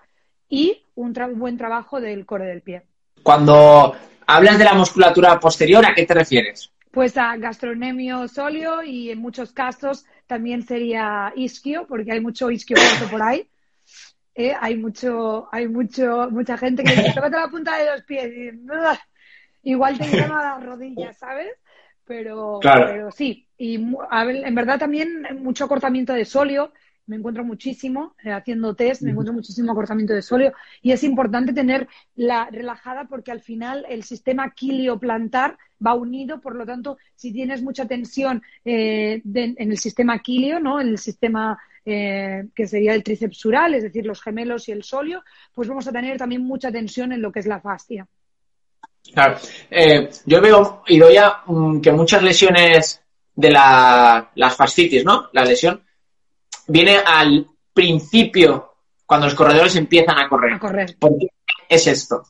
y 0.49 0.83
un 0.95 1.13
buen 1.35 1.57
trabajo 1.57 2.01
del 2.01 2.25
core 2.25 2.47
del 2.47 2.61
pie. 2.61 2.83
Cuando 3.21 3.95
hablas 4.25 4.57
de 4.57 4.65
la 4.65 4.73
musculatura 4.73 5.39
posterior, 5.39 5.85
¿a 5.85 5.93
qué 5.93 6.05
te 6.05 6.15
refieres? 6.15 6.71
Pues 6.89 7.15
a 7.17 7.37
gastronemio 7.37 8.27
sóleo 8.27 8.81
y 8.81 9.11
en 9.11 9.19
muchos 9.19 9.51
casos 9.51 10.05
también 10.25 10.63
sería 10.63 11.31
isquio, 11.35 11.85
porque 11.87 12.13
hay 12.13 12.21
mucho 12.21 12.49
isquio 12.49 12.77
por 13.11 13.21
ahí. 13.21 13.47
Eh, 14.39 14.53
hay 14.61 14.77
mucho, 14.77 15.49
hay 15.51 15.67
mucho, 15.67 16.29
mucha 16.29 16.59
gente 16.59 16.83
que 16.83 16.91
dice, 16.91 17.11
tócate 17.15 17.37
la 17.37 17.47
punta 17.47 17.75
de 17.75 17.87
los 17.87 18.03
pies 18.03 18.31
y 19.63 19.71
igual 19.71 19.97
te 19.97 20.21
a 20.21 20.27
las 20.27 20.63
rodillas, 20.63 21.17
¿sabes? 21.17 21.47
Pero, 22.05 22.59
pero 22.61 23.09
sí, 23.09 23.47
y 23.57 23.75
en 24.11 24.55
verdad 24.55 24.77
también 24.77 25.25
mucho 25.41 25.65
acortamiento 25.65 26.13
de 26.13 26.23
solio, 26.23 26.71
me 27.07 27.15
encuentro 27.15 27.43
muchísimo 27.43 28.15
eh, 28.23 28.31
haciendo 28.31 28.75
test, 28.75 29.01
me 29.01 29.09
encuentro 29.09 29.33
muchísimo 29.33 29.71
acortamiento 29.71 30.13
de 30.13 30.21
sóleo 30.21 30.53
y 30.83 30.91
es 30.91 31.03
importante 31.03 31.51
tener 31.51 31.87
la 32.15 32.47
relajada 32.51 33.05
porque 33.05 33.31
al 33.31 33.41
final 33.41 33.87
el 33.89 34.03
sistema 34.03 34.51
quilio-plantar 34.51 35.57
va 35.83 35.95
unido, 35.95 36.41
por 36.41 36.55
lo 36.55 36.65
tanto, 36.65 36.99
si 37.15 37.33
tienes 37.33 37.63
mucha 37.63 37.87
tensión 37.87 38.43
eh, 38.65 39.21
en 39.33 39.71
el 39.71 39.77
sistema 39.79 40.19
quilio, 40.19 40.59
¿no? 40.59 40.79
En 40.79 40.89
el 40.89 40.97
sistema 40.99 41.57
eh, 41.89 42.47
que 42.53 42.67
sería 42.67 42.93
el 42.93 43.01
tricepsural, 43.01 43.73
es 43.73 43.83
decir, 43.83 44.05
los 44.05 44.21
gemelos 44.21 44.67
y 44.67 44.73
el 44.73 44.83
sóleo, 44.83 45.23
pues 45.53 45.69
vamos 45.69 45.87
a 45.87 45.93
tener 45.93 46.17
también 46.17 46.41
mucha 46.41 46.69
tensión 46.69 47.13
en 47.13 47.21
lo 47.21 47.31
que 47.31 47.39
es 47.39 47.45
la 47.45 47.61
fascia. 47.61 48.05
Claro. 49.13 49.37
yo 50.25 50.41
veo, 50.41 50.83
y 50.85 50.97
doy 50.97 51.15
mm, 51.45 51.79
que 51.79 51.93
muchas 51.93 52.21
lesiones 52.21 53.01
de 53.33 53.51
la, 53.51 54.31
las 54.35 54.55
fascitis, 54.57 55.05
¿no? 55.05 55.29
La 55.31 55.45
lesión 55.45 55.81
viene 56.67 56.97
al 56.97 57.47
principio, 57.73 58.73
cuando 59.05 59.27
los 59.27 59.35
corredores 59.35 59.77
empiezan 59.77 60.19
a 60.19 60.27
correr. 60.27 60.55
A 60.55 60.59
correr. 60.59 60.97
¿Por 60.99 61.17
qué 61.17 61.27
es 61.69 61.87
esto? 61.87 62.21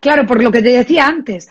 Claro, 0.00 0.26
por 0.26 0.42
lo 0.42 0.50
que 0.50 0.62
te 0.62 0.70
decía 0.70 1.06
antes. 1.06 1.48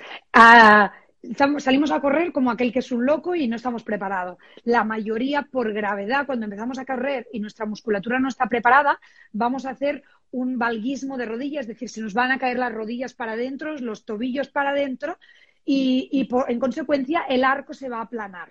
Salimos 1.57 1.91
a 1.91 2.01
correr 2.01 2.31
como 2.31 2.51
aquel 2.51 2.73
que 2.73 2.79
es 2.79 2.91
un 2.91 3.05
loco 3.05 3.35
y 3.35 3.47
no 3.47 3.55
estamos 3.55 3.83
preparados. 3.83 4.37
La 4.63 4.83
mayoría, 4.83 5.43
por 5.43 5.73
gravedad, 5.73 6.25
cuando 6.25 6.45
empezamos 6.45 6.77
a 6.79 6.85
correr 6.85 7.27
y 7.31 7.39
nuestra 7.39 7.65
musculatura 7.65 8.19
no 8.19 8.27
está 8.27 8.47
preparada, 8.47 8.99
vamos 9.31 9.65
a 9.65 9.71
hacer 9.71 10.03
un 10.31 10.57
valguismo 10.57 11.17
de 11.17 11.25
rodillas, 11.25 11.61
es 11.61 11.67
decir, 11.67 11.89
se 11.89 12.01
nos 12.01 12.13
van 12.13 12.31
a 12.31 12.39
caer 12.39 12.57
las 12.57 12.73
rodillas 12.73 13.13
para 13.13 13.33
adentro, 13.33 13.77
los 13.77 14.03
tobillos 14.03 14.49
para 14.49 14.71
adentro 14.71 15.17
y, 15.63 16.27
en 16.47 16.59
consecuencia 16.59 17.21
el 17.29 17.43
arco 17.43 17.73
se 17.73 17.87
va 17.87 17.99
a 17.99 18.03
aplanar 18.03 18.49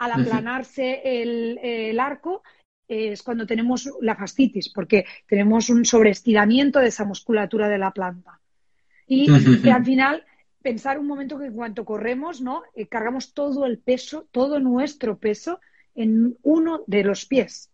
al 0.00 0.12
aplanarse 0.12 1.02
el, 1.04 2.00
arco 2.00 2.42
es 2.88 3.22
cuando 3.22 3.46
tenemos 3.46 3.88
la 4.00 4.16
fascitis, 4.16 4.70
porque 4.70 5.04
tenemos 5.28 5.68
un 5.68 5.84
sobreestiramiento 5.84 6.80
de 6.80 6.88
esa 6.88 7.04
musculatura 7.04 7.68
de 7.68 7.78
la 7.78 7.92
planta. 7.92 8.40
Y 9.06 9.26
que 9.62 9.70
al 9.70 9.84
final, 9.84 10.24
pensar 10.62 10.98
un 10.98 11.06
momento 11.06 11.38
que 11.38 11.46
en 11.46 11.54
cuanto 11.54 11.84
corremos, 11.84 12.40
¿no? 12.40 12.62
Eh, 12.74 12.86
cargamos 12.86 13.34
todo 13.34 13.66
el 13.66 13.78
peso, 13.78 14.26
todo 14.30 14.60
nuestro 14.60 15.18
peso 15.18 15.60
en 15.94 16.36
uno 16.42 16.82
de 16.86 17.04
los 17.04 17.26
pies. 17.26 17.70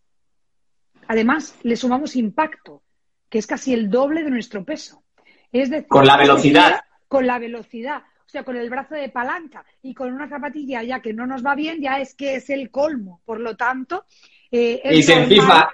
Además, 1.09 1.57
le 1.63 1.77
sumamos 1.77 2.17
impacto, 2.17 2.83
que 3.29 3.39
es 3.39 3.47
casi 3.47 3.73
el 3.75 3.91
doble 3.91 4.25
de 4.25 4.31
nuestro 4.31 4.65
peso. 4.65 5.05
Es 5.53 5.71
decir, 5.71 5.89
con 5.89 6.07
la 6.07 6.17
velocidad. 6.17 6.81
Con 7.09 7.27
la 7.27 7.39
velocidad 7.39 8.03
o 8.27 8.29
sea, 8.29 8.43
con 8.43 8.57
el 8.57 8.69
brazo 8.69 8.97
de 8.97 9.09
palanca 9.09 9.65
y 9.83 9.95
con 9.95 10.13
una 10.13 10.29
zapatilla 10.29 10.83
ya 10.83 11.01
que 11.01 11.13
no 11.13 11.27
nos 11.27 11.47
va 11.47 11.55
bien, 11.55 11.81
ya 11.81 12.01
es 12.01 12.15
que 12.15 12.37
es 12.37 12.51
el 12.51 12.71
colmo. 12.71 13.21
Por 13.25 13.39
lo 13.39 13.57
tanto, 13.57 14.05
eh, 14.51 14.83
y 14.85 15.03
se 15.03 15.15
encima. 15.15 15.71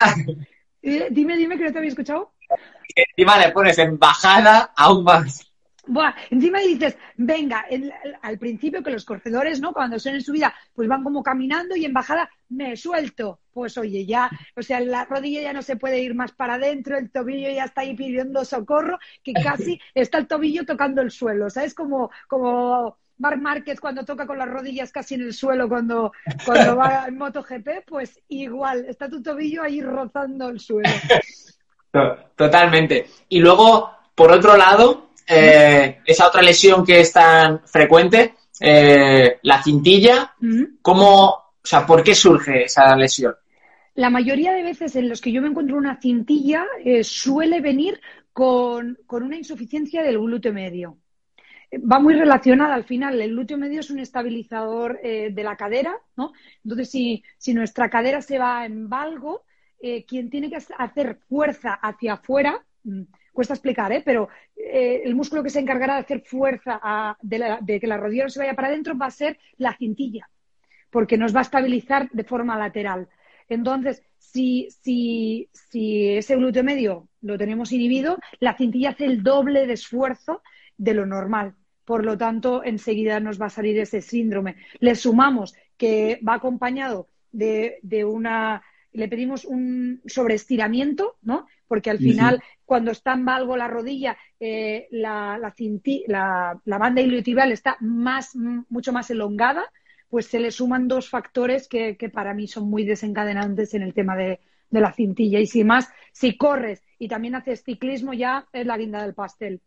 Eh, 0.84 1.06
dime, 1.12 1.36
dime 1.36 1.56
que 1.56 1.62
no 1.62 1.70
te 1.72 1.78
había 1.78 1.90
escuchado. 1.90 2.32
encima 2.96 3.38
le 3.38 3.52
pones 3.52 3.78
en 3.78 3.96
bajada 4.00 4.72
aún 4.76 5.04
más. 5.04 5.51
Buah, 5.84 6.14
encima 6.30 6.60
dices, 6.60 6.96
venga, 7.16 7.66
al 8.22 8.38
principio 8.38 8.82
que 8.84 8.90
los 8.90 9.04
corredores, 9.04 9.60
¿no? 9.60 9.72
Cuando 9.72 9.98
son 9.98 10.14
en 10.14 10.22
subida, 10.22 10.54
pues 10.74 10.88
van 10.88 11.02
como 11.02 11.24
caminando 11.24 11.74
y 11.74 11.84
en 11.84 11.92
bajada 11.92 12.30
me 12.50 12.76
suelto. 12.76 13.40
Pues 13.52 13.76
oye, 13.76 14.06
ya, 14.06 14.30
o 14.56 14.62
sea, 14.62 14.80
la 14.80 15.04
rodilla 15.04 15.42
ya 15.42 15.52
no 15.52 15.60
se 15.60 15.76
puede 15.76 16.00
ir 16.00 16.14
más 16.14 16.32
para 16.32 16.54
adentro, 16.54 16.96
el 16.96 17.10
tobillo 17.10 17.50
ya 17.50 17.64
está 17.64 17.80
ahí 17.80 17.94
pidiendo 17.94 18.44
socorro, 18.44 18.98
que 19.24 19.32
casi 19.42 19.80
está 19.94 20.18
el 20.18 20.28
tobillo 20.28 20.64
tocando 20.64 21.02
el 21.02 21.10
suelo, 21.10 21.50
¿sabes? 21.50 21.74
Como, 21.74 22.10
como 22.28 22.96
Marc 23.18 23.40
Márquez 23.40 23.80
cuando 23.80 24.04
toca 24.04 24.26
con 24.26 24.38
las 24.38 24.48
rodillas 24.48 24.92
casi 24.92 25.14
en 25.16 25.22
el 25.22 25.34
suelo 25.34 25.68
cuando, 25.68 26.12
cuando 26.46 26.76
va 26.76 27.04
en 27.08 27.18
MotoGP, 27.18 27.86
pues 27.86 28.20
igual, 28.28 28.84
está 28.86 29.08
tu 29.08 29.20
tobillo 29.20 29.62
ahí 29.62 29.80
rozando 29.80 30.48
el 30.48 30.60
suelo. 30.60 30.90
Totalmente. 32.36 33.06
Y 33.28 33.40
luego, 33.40 33.90
por 34.14 34.32
otro 34.32 34.56
lado, 34.56 35.10
eh, 35.26 36.00
esa 36.04 36.26
otra 36.26 36.42
lesión 36.42 36.84
que 36.84 37.00
es 37.00 37.12
tan 37.12 37.60
frecuente, 37.66 38.34
eh, 38.60 39.38
la 39.42 39.62
cintilla, 39.62 40.34
¿cómo, 40.80 41.26
o 41.26 41.60
sea, 41.62 41.86
por 41.86 42.02
qué 42.02 42.14
surge 42.14 42.64
esa 42.64 42.96
lesión? 42.96 43.34
La 43.94 44.10
mayoría 44.10 44.52
de 44.52 44.62
veces 44.62 44.96
en 44.96 45.08
los 45.08 45.20
que 45.20 45.32
yo 45.32 45.42
me 45.42 45.48
encuentro 45.48 45.76
una 45.76 46.00
cintilla 46.00 46.64
eh, 46.84 47.04
suele 47.04 47.60
venir 47.60 48.00
con, 48.32 48.98
una 49.08 49.36
insuficiencia 49.36 50.02
del 50.02 50.18
glúteo 50.18 50.52
medio. 50.52 50.98
Va 51.74 51.98
muy 51.98 52.14
relacionada 52.14 52.74
al 52.74 52.84
final. 52.84 53.20
El 53.20 53.30
glúteo 53.30 53.58
medio 53.58 53.80
es 53.80 53.90
un 53.90 53.98
estabilizador 53.98 55.00
de 55.00 55.42
la 55.42 55.56
cadera, 55.56 55.96
¿no? 56.16 56.32
Entonces, 56.62 56.90
si, 56.90 57.22
si, 57.38 57.54
nuestra 57.54 57.88
cadera 57.88 58.20
se 58.20 58.38
va 58.38 58.66
en 58.66 58.90
valgo, 58.90 59.44
quien 60.06 60.28
tiene 60.28 60.50
que 60.50 60.58
hacer 60.78 61.18
fuerza 61.28 61.72
hacia 61.74 62.14
afuera, 62.14 62.62
mm, 62.84 63.02
cuesta 63.32 63.54
explicar, 63.54 63.92
¿eh? 63.92 64.02
pero 64.04 64.28
eh, 64.56 65.02
el 65.04 65.14
músculo 65.14 65.42
que 65.42 65.50
se 65.50 65.60
encargará 65.60 65.94
de 65.94 66.00
hacer 66.00 66.20
fuerza 66.20 67.16
de, 67.22 67.80
que 67.80 67.86
la 67.86 67.96
rodilla 67.96 68.24
no 68.24 68.30
se 68.30 68.38
vaya 68.38 68.54
para 68.54 68.68
adentro 68.68 68.96
va 68.96 69.06
a 69.06 69.10
ser 69.10 69.38
la 69.56 69.76
cintilla, 69.76 70.28
porque 70.90 71.16
nos 71.16 71.34
va 71.34 71.40
a 71.40 71.42
estabilizar 71.42 72.10
de 72.10 72.24
forma 72.24 72.58
lateral. 72.58 73.08
Entonces, 73.48 74.02
si, 74.18 74.68
si, 74.82 75.48
si 75.52 76.10
ese 76.10 76.36
glúteo 76.36 76.64
medio 76.64 77.08
lo 77.20 77.36
tenemos 77.38 77.72
inhibido, 77.72 78.18
la 78.40 78.56
cintilla 78.56 78.90
hace 78.90 79.06
el 79.06 79.22
doble 79.22 79.66
de 79.66 79.74
esfuerzo 79.74 80.42
de 80.76 80.94
lo 80.94 81.06
normal. 81.06 81.54
Por 81.84 82.04
lo 82.04 82.16
tanto, 82.16 82.62
enseguida 82.64 83.20
nos 83.20 83.40
va 83.40 83.46
a 83.46 83.50
salir 83.50 83.78
ese 83.78 84.00
síndrome. 84.00 84.56
Le 84.78 84.94
sumamos 84.94 85.54
que 85.76 86.20
va 86.26 86.34
acompañado 86.34 87.08
de, 87.32 87.78
de 87.82 88.04
una 88.04 88.62
le 88.92 89.08
pedimos 89.08 89.44
un 89.44 90.02
sobreestiramiento, 90.06 91.16
¿no? 91.22 91.46
Porque 91.66 91.90
al 91.90 91.98
final, 91.98 92.42
cuando 92.64 92.90
está 92.90 93.14
en 93.14 93.24
valgo 93.24 93.56
la 93.56 93.68
rodilla, 93.68 94.16
eh, 94.38 94.88
la, 94.90 95.38
la, 95.38 96.60
la, 96.64 96.78
banda 96.78 97.00
iliotibial 97.00 97.52
está 97.52 97.78
más, 97.80 98.34
mucho 98.34 98.92
más 98.92 99.10
elongada, 99.10 99.64
pues 100.10 100.26
se 100.26 100.40
le 100.40 100.50
suman 100.50 100.88
dos 100.88 101.08
factores 101.08 101.68
que, 101.68 101.96
para 102.12 102.34
mí 102.34 102.46
son 102.46 102.68
muy 102.68 102.84
desencadenantes 102.84 103.72
en 103.72 103.82
el 103.82 103.94
tema 103.94 104.14
de, 104.14 104.40
de 104.68 104.80
la 104.80 104.92
cintilla. 104.92 105.40
Y 105.40 105.46
si 105.46 105.64
más, 105.64 105.88
si 106.12 106.36
corres 106.36 106.82
y 106.98 107.08
también 107.08 107.34
haces 107.34 107.62
ciclismo, 107.64 108.12
ya 108.12 108.46
es 108.52 108.66
la 108.66 108.76
guinda 108.76 109.02
del 109.02 109.14
pastel. 109.14 109.62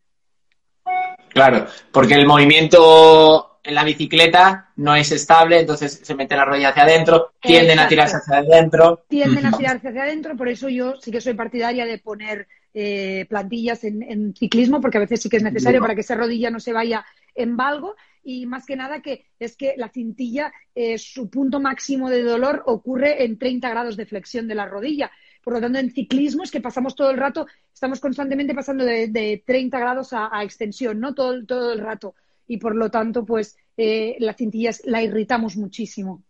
Claro, 1.29 1.65
porque 1.91 2.13
el 2.13 2.27
movimiento 2.27 3.54
en 3.65 3.75
la 3.75 3.83
bicicleta 3.83 4.69
no 4.75 4.95
es 4.95 5.11
estable, 5.11 5.59
entonces 5.59 5.99
se 6.03 6.15
mete 6.15 6.35
la 6.35 6.45
rodilla 6.45 6.69
hacia 6.69 6.83
adentro, 6.83 7.33
tienden 7.41 7.79
a 7.79 7.87
tirarse 7.87 8.17
hacia 8.17 8.37
adentro. 8.37 9.05
Tienden 9.07 9.45
a 9.45 9.51
tirarse 9.51 9.87
hacia 9.87 10.03
adentro, 10.03 10.37
por 10.37 10.49
eso 10.49 10.69
yo 10.69 10.95
sí 11.01 11.11
que 11.11 11.19
soy 11.19 11.33
partidaria 11.33 11.85
de 11.85 11.97
poner 11.97 12.47
eh, 12.73 13.25
plantillas 13.27 13.83
en, 13.83 14.35
ciclismo, 14.35 14.81
porque 14.81 14.97
a 14.97 15.01
veces 15.01 15.21
sí 15.21 15.29
que 15.29 15.37
es 15.37 15.43
necesario 15.43 15.81
para 15.81 15.95
que 15.95 16.01
esa 16.01 16.15
rodilla 16.15 16.51
no 16.51 16.59
se 16.59 16.73
vaya 16.73 17.05
en 17.33 17.57
valgo. 17.57 17.95
Y 18.23 18.45
más 18.47 18.65
que 18.65 18.75
nada 18.75 19.01
que 19.01 19.25
es 19.39 19.55
que 19.55 19.75
la 19.77 19.89
cintilla, 19.89 20.51
eh, 20.73 20.97
su 20.97 21.29
punto 21.29 21.59
máximo 21.59 22.09
de 22.09 22.23
dolor 22.23 22.63
ocurre 22.65 23.23
en 23.23 23.37
30 23.37 23.69
grados 23.69 23.97
de 23.97 24.05
flexión 24.05 24.47
de 24.47 24.55
la 24.55 24.65
rodilla. 24.65 25.11
Por 25.43 25.53
lo 25.53 25.61
tanto, 25.61 25.79
en 25.79 25.91
ciclismo 25.91 26.43
es 26.43 26.51
que 26.51 26.59
pasamos 26.59 26.95
todo 26.95 27.11
el 27.11 27.17
rato, 27.17 27.47
estamos 27.71 27.99
constantemente 27.99 28.55
pasando 28.55 28.83
de, 28.83 29.43
30 29.45 29.79
grados 29.79 30.11
a, 30.11 30.35
a, 30.35 30.43
extensión, 30.43 30.99
¿no? 30.99 31.13
Todo, 31.13 31.45
todo 31.45 31.71
el 31.71 31.79
rato 31.79 32.15
y 32.47 32.57
por 32.57 32.75
lo 32.75 32.89
tanto, 32.89 33.25
pues 33.25 33.57
eh, 33.77 34.15
las 34.19 34.37
cintillas 34.37 34.81
la 34.85 35.01
irritamos 35.01 35.55
muchísimo. 35.57 36.23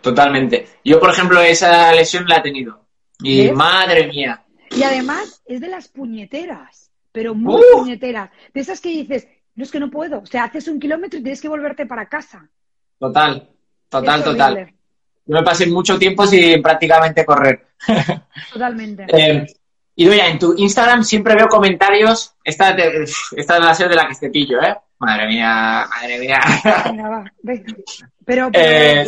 Totalmente. 0.00 0.66
Yo, 0.84 1.00
por 1.00 1.10
ejemplo, 1.10 1.40
esa 1.40 1.92
lesión 1.94 2.26
la 2.26 2.36
he 2.38 2.42
tenido. 2.42 2.86
Y 3.22 3.50
madre 3.50 4.08
mía. 4.08 4.44
Y 4.70 4.82
además 4.82 5.42
es 5.46 5.60
de 5.60 5.68
las 5.68 5.88
puñeteras, 5.88 6.90
pero 7.12 7.34
muy 7.34 7.62
puñeteras. 7.72 8.30
De 8.52 8.60
esas 8.60 8.80
que 8.80 8.90
dices, 8.90 9.26
no 9.54 9.64
es 9.64 9.70
que 9.70 9.80
no 9.80 9.90
puedo. 9.90 10.20
O 10.20 10.26
sea, 10.26 10.44
haces 10.44 10.68
un 10.68 10.78
kilómetro 10.78 11.18
y 11.18 11.22
tienes 11.22 11.40
que 11.40 11.48
volverte 11.48 11.86
para 11.86 12.08
casa. 12.08 12.48
Total, 12.98 13.48
total, 13.88 14.24
total. 14.24 14.74
Yo 15.24 15.34
me 15.34 15.42
pasé 15.42 15.66
mucho 15.66 15.98
tiempo 15.98 16.26
sin 16.26 16.62
prácticamente 16.62 17.24
correr. 17.24 17.68
Totalmente. 18.52 19.06
eh, 19.08 19.46
y 19.98 20.04
Doya, 20.04 20.28
en 20.28 20.38
tu 20.38 20.54
Instagram 20.54 21.02
siempre 21.02 21.34
veo 21.34 21.48
comentarios. 21.48 22.34
Esta, 22.44 22.76
esta 23.34 23.58
va 23.58 23.70
a 23.70 23.74
ser 23.74 23.88
de 23.88 23.96
la 23.96 24.06
que 24.06 24.14
te 24.14 24.28
pillo, 24.28 24.62
¿eh? 24.62 24.76
Madre 24.98 25.26
mía, 25.26 25.86
madre 25.88 26.18
mía. 26.18 26.38
Venga, 26.84 27.08
va, 27.08 27.24
venga. 27.42 27.74
Pero, 28.26 28.50
pero, 28.52 28.54
eh, 28.66 29.06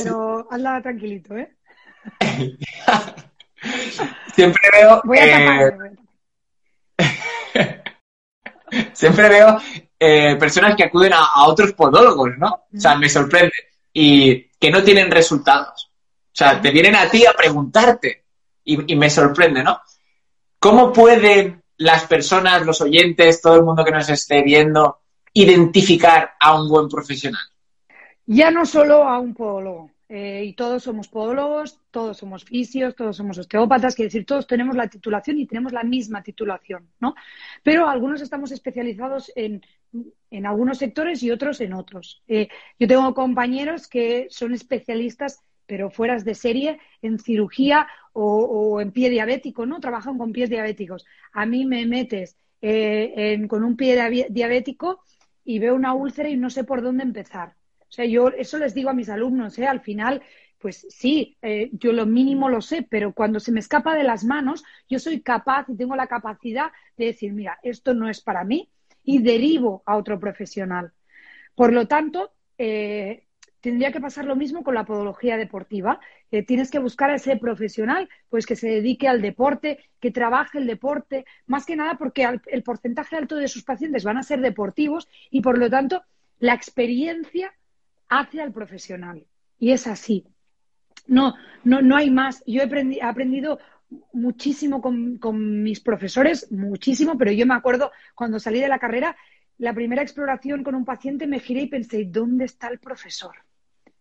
hazla 0.51 0.81
tranquilito, 0.81 1.37
¿eh? 1.37 1.55
siempre 4.35 4.63
veo. 4.73 5.03
Voy 5.05 5.19
a 5.19 5.31
tapar. 5.31 5.75
Eh, 7.53 7.83
siempre 8.95 9.29
veo 9.29 9.59
eh, 10.01 10.37
personas 10.37 10.75
que 10.75 10.85
acuden 10.85 11.13
a, 11.13 11.45
otros 11.45 11.75
podólogos, 11.75 12.31
¿no? 12.39 12.65
O 12.75 12.81
sea, 12.81 12.97
me 12.97 13.11
sorprende. 13.11 13.53
Y 13.93 14.43
que 14.59 14.71
no 14.71 14.83
tienen 14.83 15.11
resultados. 15.11 15.91
O 16.29 16.37
sea, 16.39 16.63
te 16.63 16.71
vienen 16.71 16.97
a 16.97 17.11
ti 17.11 17.27
a 17.27 17.35
preguntarte. 17.35 18.25
y 18.65 18.97
me 18.97 19.11
sorprende, 19.11 19.63
¿no? 19.63 19.83
¿Cómo 20.59 20.93
pueden 20.93 21.63
las 21.77 22.05
personas, 22.07 22.67
los 22.67 22.81
oyentes, 22.81 23.41
todo 23.41 23.55
el 23.57 23.63
mundo 23.63 23.85
que 23.85 23.93
nos 23.93 24.09
esté 24.11 24.43
viendo, 24.43 24.99
identificar 25.33 26.33
a 26.41 26.61
un 26.61 26.69
buen 26.69 26.89
profesional? 26.89 27.43
Ya 28.27 28.51
no 28.51 28.67
solo 28.67 29.05
a 29.05 29.19
un 29.21 29.35
podólogo, 29.35 29.93
eh, 30.09 30.43
y 30.45 30.55
todos 30.55 30.83
somos 30.83 31.09
podólogos, 31.09 31.81
todos 31.91 32.17
somos 32.17 32.43
fisios, 32.45 32.97
todos 32.97 33.17
somos 33.17 33.37
osteópatas, 33.39 33.95
quiere 33.95 34.09
decir, 34.09 34.25
todos 34.25 34.47
tenemos 34.47 34.75
la 34.75 34.89
titulación 34.89 35.39
y 35.39 35.47
tenemos 35.47 35.73
la 35.73 35.85
misma 35.85 36.23
titulación, 36.23 36.89
¿no? 36.99 37.15
Pero 37.63 37.87
algunos 37.87 38.23
estamos 38.23 38.51
especializados 38.51 39.31
en, 39.37 39.63
en 40.31 40.47
algunos 40.47 40.79
sectores 40.79 41.23
y 41.23 41.31
otros 41.31 41.61
en 41.61 41.75
otros. 41.75 42.23
Eh, 42.27 42.49
yo 42.79 42.89
tengo 42.89 43.15
compañeros 43.15 43.87
que 43.87 44.27
son 44.31 44.55
especialistas, 44.55 45.43
pero 45.69 45.91
fueras 45.91 46.25
de 46.25 46.35
serie, 46.35 46.81
en 47.03 47.19
cirugía 47.19 47.87
o, 48.15 48.81
en 48.81 48.91
pie 48.91 49.11
diabético, 49.11 49.67
¿no? 49.67 49.79
Trabajan 49.79 50.17
con 50.19 50.33
pies 50.33 50.49
diabéticos. 50.51 51.05
A 51.33 51.45
mí 51.45 51.67
me 51.67 51.87
metes 51.87 52.37
eh, 52.63 53.47
con 53.49 53.63
un 53.63 53.77
pie 53.77 54.27
diabético 54.31 55.03
y 55.45 55.59
veo 55.59 55.75
una 55.75 55.93
úlcera 55.93 56.31
y 56.31 56.37
no 56.37 56.49
sé 56.49 56.65
por 56.65 56.83
dónde 56.83 57.05
empezar. 57.05 57.55
O 57.81 57.93
sea, 57.93 58.07
yo 58.07 58.29
eso 58.29 58.59
les 58.59 58.75
digo 58.75 58.89
a 58.91 58.95
mis 58.95 59.11
alumnos, 59.11 59.59
¿eh? 59.59 59.67
Al 59.67 59.81
final, 59.81 60.23
pues 60.59 60.87
sí, 60.89 61.37
eh, 61.43 61.69
yo 61.73 61.93
lo 61.93 62.07
mínimo 62.07 62.49
lo 62.49 62.63
sé, 62.63 62.83
pero 62.83 63.13
cuando 63.13 63.39
se 63.39 63.53
me 63.53 63.61
escapa 63.61 63.95
de 63.95 64.05
las 64.05 64.25
manos, 64.25 64.65
yo 64.89 64.99
soy 64.99 65.21
capaz 65.21 65.67
y 65.69 65.77
tengo 65.77 65.97
la 65.97 66.07
capacidad 66.07 66.73
de 66.97 67.07
decir, 67.07 67.35
mira, 67.35 67.59
esto 67.63 67.93
no 67.93 68.09
es 68.09 68.23
para 68.23 68.43
mí 68.43 68.71
y 69.05 69.23
derivo 69.23 69.83
a 69.85 69.97
otro 69.97 70.19
profesional. 70.19 70.93
Por 71.55 71.75
lo 71.75 71.87
tanto, 71.87 72.33
eh, 72.57 73.28
tendría 73.61 73.93
que 73.93 74.01
pasar 74.01 74.25
lo 74.25 74.37
mismo 74.37 74.63
con 74.63 74.75
la 74.75 74.85
podología 74.85 75.37
deportiva. 75.37 76.01
tienes 76.47 76.71
que 76.71 76.79
buscar 76.79 77.11
a 77.11 77.17
ese 77.17 77.37
profesional 77.37 78.09
pues 78.29 78.47
que 78.47 78.57
se 78.57 78.69
dedique 78.69 79.09
al 79.09 79.23
deporte, 79.23 79.79
que 80.01 80.11
trabaje 80.11 80.59
el 80.59 80.67
deporte, 80.67 81.25
más 81.47 81.67
que 81.67 81.77
nada 81.77 81.97
porque 81.97 82.27
el 82.47 82.63
porcentaje 82.63 83.17
alto 83.17 83.37
de 83.37 83.49
sus 83.49 83.65
pacientes 83.65 84.05
van 84.05 84.19
a 84.19 84.23
ser 84.23 84.41
deportivos 84.41 85.09
y 85.31 85.41
por 85.41 85.59
lo 85.59 85.69
tanto 85.69 86.03
la 86.39 86.55
experiencia 86.55 87.53
hace 88.09 88.41
al 88.41 88.53
profesional. 88.53 89.27
Y 89.59 89.73
es 89.73 89.87
así. 89.87 90.25
No, 91.07 91.35
no, 91.65 91.83
no 91.83 91.97
hay 91.97 92.11
más. 92.11 92.43
Yo 92.47 92.63
he 92.63 93.03
aprendido 93.03 93.59
muchísimo 94.13 94.81
con, 94.81 95.19
con, 95.19 95.63
mis 95.63 95.81
profesores, 95.81 96.51
muchísimo, 96.53 97.17
pero 97.17 97.33
yo 97.33 97.47
me 97.47 97.55
acuerdo 97.55 97.91
cuando 98.15 98.39
salí 98.39 98.61
de 98.61 98.69
la 98.69 98.79
carrera, 98.79 99.17
la 99.57 99.73
primera 99.73 100.03
exploración 100.03 100.63
con 100.63 100.75
un 100.75 100.85
paciente 100.85 101.27
me 101.27 101.41
giré 101.41 101.63
y 101.63 101.67
pensé, 101.69 102.05
¿dónde 102.05 102.45
está 102.45 102.69
el 102.69 102.79
profesor? 102.79 103.35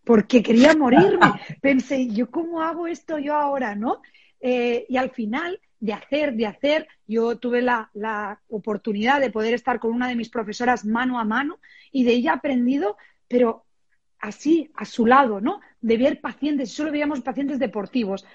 Porque 0.07 0.41
quería 0.41 0.73
morirme. 0.75 1.27
Pensé, 1.61 2.07
¿yo 2.07 2.31
cómo 2.31 2.61
hago 2.61 2.87
esto 2.87 3.19
yo 3.19 3.35
ahora? 3.35 3.75
¿No? 3.75 4.01
Eh, 4.39 4.85
y 4.89 4.97
al 4.97 5.11
final, 5.11 5.59
de 5.79 5.93
hacer, 5.93 6.33
de 6.33 6.47
hacer, 6.47 6.87
yo 7.05 7.37
tuve 7.37 7.61
la, 7.61 7.91
la 7.93 8.41
oportunidad 8.49 9.19
de 9.19 9.29
poder 9.29 9.53
estar 9.53 9.79
con 9.79 9.91
una 9.91 10.07
de 10.07 10.15
mis 10.15 10.29
profesoras 10.29 10.85
mano 10.85 11.19
a 11.19 11.25
mano 11.25 11.59
y 11.91 12.03
de 12.03 12.13
ella 12.13 12.31
he 12.31 12.35
aprendido, 12.37 12.97
pero 13.27 13.65
así, 14.19 14.71
a 14.75 14.85
su 14.85 15.05
lado, 15.05 15.41
¿no? 15.41 15.59
De 15.81 15.97
ver 15.97 16.21
pacientes, 16.21 16.71
solo 16.71 16.91
veíamos 16.91 17.21
pacientes 17.21 17.59
deportivos. 17.59 18.25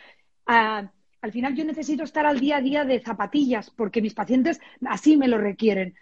Ah, 0.47 0.91
al 1.21 1.33
final 1.33 1.55
yo 1.55 1.65
necesito 1.65 2.03
estar 2.03 2.27
al 2.27 2.41
día 2.41 2.57
a 2.57 2.61
día 2.61 2.85
de 2.85 3.01
zapatillas 3.01 3.71
porque 3.71 4.03
mis 4.03 4.15
pacientes 4.15 4.61
así 4.85 5.17
me 5.17 5.29
lo 5.29 5.39
requieren. 5.39 5.95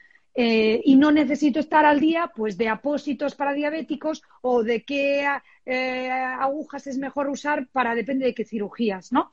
Eh, 0.42 0.80
y 0.86 0.96
no 0.96 1.10
necesito 1.10 1.60
estar 1.60 1.84
al 1.84 2.00
día 2.00 2.32
pues 2.34 2.56
de 2.56 2.70
apósitos 2.70 3.34
para 3.34 3.52
diabéticos 3.52 4.22
o 4.40 4.62
de 4.62 4.84
qué 4.84 5.28
eh, 5.66 6.10
agujas 6.10 6.86
es 6.86 6.96
mejor 6.96 7.28
usar 7.28 7.66
para 7.66 7.94
depende 7.94 8.24
de 8.24 8.34
qué 8.34 8.46
cirugías, 8.46 9.12
¿no? 9.12 9.32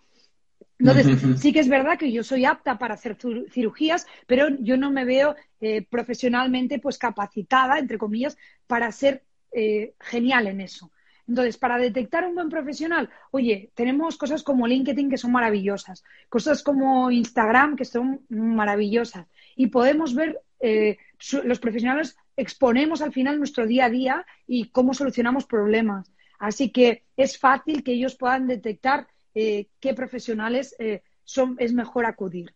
Entonces, 0.79 1.39
sí 1.41 1.53
que 1.53 1.61
es 1.61 1.69
verdad 1.69 1.97
que 1.97 2.11
yo 2.11 2.23
soy 2.23 2.43
apta 2.43 2.77
para 2.77 2.95
hacer 2.95 3.15
cirugías, 3.49 4.05
pero 4.27 4.49
yo 4.59 4.75
no 4.75 4.91
me 4.91 5.05
veo 5.05 5.35
eh, 5.61 5.81
profesionalmente 5.89 6.77
pues 6.79 6.97
capacitada, 6.97 7.79
entre 7.79 7.97
comillas, 7.97 8.37
para 8.67 8.91
ser 8.91 9.23
eh, 9.53 9.93
genial 9.99 10.47
en 10.47 10.59
eso. 10.59 10.91
Entonces, 11.27 11.57
para 11.57 11.77
detectar 11.77 12.25
un 12.25 12.35
buen 12.35 12.49
profesional, 12.49 13.09
oye, 13.31 13.71
tenemos 13.75 14.17
cosas 14.17 14.43
como 14.43 14.67
LinkedIn 14.67 15.09
que 15.09 15.17
son 15.17 15.31
maravillosas, 15.31 16.03
cosas 16.29 16.63
como 16.63 17.11
Instagram 17.11 17.75
que 17.75 17.85
son 17.85 18.21
maravillosas 18.29 19.27
y 19.55 19.67
podemos 19.67 20.13
ver, 20.13 20.39
eh, 20.59 20.97
los 21.43 21.59
profesionales 21.59 22.17
exponemos 22.35 23.01
al 23.01 23.13
final 23.13 23.37
nuestro 23.37 23.65
día 23.65 23.85
a 23.85 23.89
día 23.89 24.25
y 24.45 24.69
cómo 24.69 24.93
solucionamos 24.93 25.45
problemas. 25.45 26.11
Así 26.39 26.71
que 26.71 27.03
es 27.15 27.37
fácil 27.37 27.83
que 27.83 27.93
ellos 27.93 28.15
puedan 28.15 28.47
detectar 28.47 29.07
eh, 29.33 29.67
qué 29.79 29.93
profesionales 29.93 30.75
son, 31.23 31.55
es 31.59 31.73
mejor 31.73 32.05
acudir. 32.05 32.53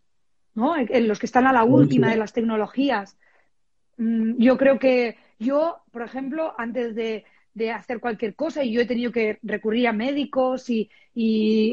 ¿no? 0.54 0.76
En 0.78 1.08
los 1.08 1.20
que 1.20 1.26
están 1.26 1.48
a 1.48 1.54
la 1.54 1.64
última 1.64 2.10
de 2.10 2.18
las 2.18 2.34
tecnologías. 2.34 3.18
Mm, 3.98 4.38
yo 4.38 4.58
creo 4.58 4.80
que 4.80 5.18
yo, 5.40 5.82
por 5.92 6.02
ejemplo, 6.02 6.54
antes 6.58 6.96
de, 6.96 7.26
hacer 7.74 8.00
cualquier 8.00 8.36
cosa, 8.36 8.64
y 8.64 8.72
yo 8.72 8.82
he 8.82 8.86
tenido 8.86 9.12
que 9.12 9.40
recurrir 9.44 9.88
a 9.88 9.94
médicos 9.94 10.70
y, 10.70 10.90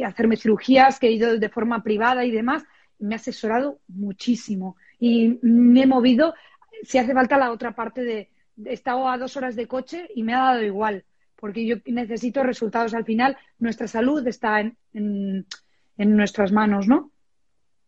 hacerme 0.03 0.37
cirugías 0.37 0.99
que 0.99 1.09
he 1.09 1.13
ido 1.13 1.39
de 1.39 1.49
forma 1.49 1.83
privada 1.83 2.25
y 2.25 2.31
demás, 2.31 2.65
me 2.99 3.15
ha 3.15 3.17
asesorado 3.17 3.79
muchísimo 3.87 4.77
y 4.99 5.39
me 5.43 5.83
he 5.83 5.87
movido, 5.87 6.35
si 6.83 6.99
hace 6.99 7.15
falta 7.15 7.39
la 7.39 7.53
otra 7.53 7.75
parte 7.75 8.03
de, 8.03 8.31
he 8.65 8.73
estado 8.73 9.09
a 9.09 9.19
dos 9.19 9.37
horas 9.37 9.57
de 9.57 9.67
coche 9.67 10.09
y 10.15 10.23
me 10.23 10.35
ha 10.35 10.39
dado 10.39 10.63
igual, 10.63 11.05
porque 11.37 11.67
yo 11.67 11.77
necesito 11.87 12.43
resultados 12.43 12.95
al 12.95 13.05
final, 13.05 13.37
nuestra 13.59 13.87
salud 13.87 14.27
está 14.27 14.61
en, 14.61 14.77
en 14.93 16.17
nuestras 16.17 16.53
manos, 16.53 16.89
¿no? 16.89 17.13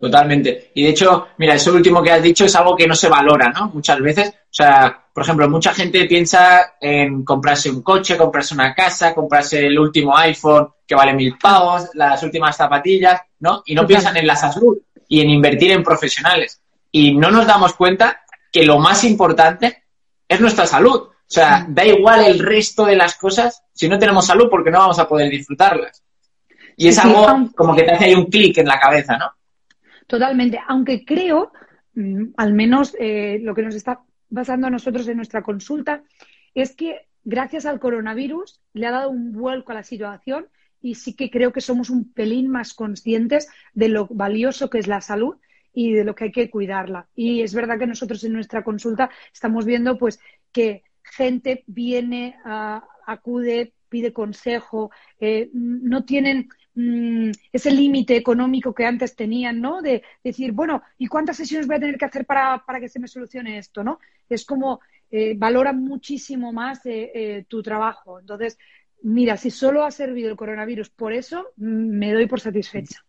Totalmente. 0.01 0.71
Y 0.75 0.85
de 0.85 0.89
hecho, 0.91 1.29
mira, 1.37 1.55
eso 1.55 1.75
último 1.75 2.03
que 2.03 2.11
has 2.11 2.23
dicho 2.23 2.47
es 2.47 2.57
algo 2.57 2.75
que 2.75 2.87
no 2.87 2.95
se 2.95 3.11
valora, 3.11 3.51
¿no? 3.51 3.69
Muchas 3.69 4.01
veces. 4.01 4.29
O 4.31 4.49
sea, 4.49 5.05
por 5.13 5.23
ejemplo, 5.23 5.47
mucha 5.51 5.75
gente 5.75 6.07
piensa 6.07 6.73
en 6.81 7.23
comprarse 7.23 7.71
un 7.71 7.83
coche, 7.83 8.17
comprarse 8.17 8.55
una 8.55 8.75
casa, 8.75 9.15
comprarse 9.15 9.67
el 9.67 9.79
último 9.79 10.17
iPhone 10.17 10.69
que 10.87 10.95
vale 10.95 11.13
mil 11.13 11.37
pavos, 11.37 11.91
las 11.93 12.23
últimas 12.23 12.57
zapatillas, 12.57 13.21
¿no? 13.41 13.63
Y 13.67 13.75
no 13.75 13.87
piensan 13.87 14.17
en 14.17 14.27
la 14.27 14.37
salud 14.37 14.79
y 15.07 15.21
en 15.21 15.29
invertir 15.29 15.73
en 15.73 15.83
profesionales. 15.83 16.63
Y 16.93 17.15
no 17.17 17.31
nos 17.31 17.47
damos 17.47 17.75
cuenta 17.75 18.23
que 18.53 18.65
lo 18.65 18.79
más 18.79 19.05
importante 19.05 19.85
es 20.29 20.41
nuestra 20.41 20.67
salud. 20.67 21.01
O 21.01 21.33
sea, 21.33 21.65
da 21.69 21.85
igual 21.85 22.25
el 22.25 22.39
resto 22.39 22.85
de 22.85 22.97
las 22.97 23.17
cosas 23.17 23.63
si 23.73 23.89
no 23.89 23.99
tenemos 23.99 24.27
salud 24.27 24.49
porque 24.51 24.71
no 24.71 24.79
vamos 24.79 24.99
a 24.99 25.09
poder 25.09 25.31
disfrutarlas. 25.31 26.03
Y 26.77 26.89
es 26.89 26.99
algo 26.99 27.51
como 27.55 27.75
que 27.75 27.83
te 27.83 27.93
hace 27.93 28.07
ahí 28.07 28.15
un 28.15 28.27
clic 28.27 28.59
en 28.59 28.67
la 28.67 28.81
cabeza, 28.81 29.17
¿no? 29.17 29.33
Totalmente, 30.07 30.59
aunque 30.67 31.05
creo, 31.05 31.53
mm, 31.95 32.31
al 32.37 32.53
menos 32.53 32.97
eh, 32.99 33.39
lo 33.43 33.55
que 33.55 33.63
nos 33.63 33.75
está 33.75 34.01
basando 34.29 34.67
a 34.67 34.71
nosotros 34.71 35.07
en 35.07 35.17
nuestra 35.17 35.43
consulta, 35.43 36.03
es 36.55 36.75
que 36.75 37.07
gracias 37.23 37.67
al 37.67 37.79
coronavirus 37.79 38.61
le 38.73 38.87
ha 38.87 38.91
dado 38.91 39.11
un 39.11 39.33
vuelco 39.33 39.73
a 39.73 39.77
la 39.77 39.83
situación 39.83 40.49
y 40.81 40.95
sí 40.95 41.15
que 41.15 41.31
creo 41.31 41.53
que 41.53 41.61
somos 41.61 41.91
un 41.91 42.13
pelín 42.13 42.49
más 42.49 42.75
conscientes 42.75 43.49
de 43.75 43.89
lo 43.89 44.07
valioso 44.07 44.71
que 44.71 44.79
es 44.79 44.87
la 44.87 45.01
salud 45.01 45.37
y 45.73 45.93
de 45.93 46.05
lo 46.05 46.15
que 46.15 46.25
hay 46.25 46.33
que 46.33 46.51
cuidarla. 46.51 47.09
Y 47.15 47.43
es 47.43 47.55
verdad 47.55 47.79
que 47.79 47.87
nosotros 47.87 48.23
en 48.25 48.33
nuestra 48.33 48.63
consulta 48.65 49.11
estamos 49.33 49.65
viendo 49.65 49.99
pues 49.99 50.21
que 50.53 50.85
gente 51.03 51.65
viene, 51.67 52.37
acude, 53.07 53.75
pide 53.89 54.13
consejo, 54.13 54.91
eh, 55.19 55.51
no 55.53 56.05
tienen 56.05 56.49
Mm, 56.75 57.33
ese 57.53 57.71
límite 57.73 58.17
económico 58.17 58.73
que 58.73 58.87
antes 58.87 59.17
tenían, 59.17 59.61
¿no? 59.61 59.83
De 59.83 60.03
decir, 60.23 60.53
bueno, 60.53 60.83
¿y 60.99 61.09
cuántas 61.09 61.37
sesiones 61.37 61.67
voy 61.67 61.77
a 61.77 61.81
tener 61.81 61.99
que 61.99 62.05
hacer 62.05 62.25
para, 62.25 62.63
que 62.81 62.89
se 62.89 63.01
me 63.01 63.09
solucione 63.09 63.59
esto, 63.59 63.83
¿no? 63.83 63.99
Es 64.29 64.45
como 64.45 64.81
eh, 65.11 65.35
valora 65.37 65.73
muchísimo 65.73 66.53
más 66.53 66.87
eh, 66.87 67.11
eh, 67.15 67.45
tu 67.49 67.63
trabajo. 67.63 68.21
Entonces, 68.21 68.57
mira, 69.03 69.37
si 69.37 69.51
solo 69.51 69.85
ha 69.85 69.91
servido 69.91 70.31
el 70.31 70.37
coronavirus 70.37 70.91
por 70.91 71.13
eso, 71.13 71.49
mm, 71.57 71.99
me 71.99 72.13
doy 72.13 72.27
por 72.27 72.41
satisfecha. 72.41 73.05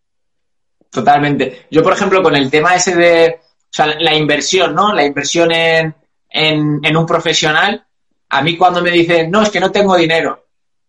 Totalmente. 0.92 1.66
Yo, 1.70 1.82
por 1.82 1.94
ejemplo, 1.94 2.22
con 2.22 2.36
el 2.36 2.50
tema 2.50 2.76
ese 2.76 2.94
de, 2.94 3.40
o 3.40 3.68
sea, 3.70 3.86
la 3.86 4.14
inversión, 4.14 4.74
¿no? 4.74 4.92
La 4.92 5.04
inversión 5.04 5.50
en, 5.50 5.94
en, 6.28 6.80
en 6.84 6.96
un 6.96 7.06
profesional, 7.06 7.84
a 8.28 8.42
mí 8.42 8.56
cuando 8.56 8.82
me 8.82 8.90
dicen, 8.90 9.30
no, 9.30 9.42
es 9.42 9.50
que 9.50 9.60
no 9.60 9.72
tengo 9.72 9.96
dinero, 9.96 10.42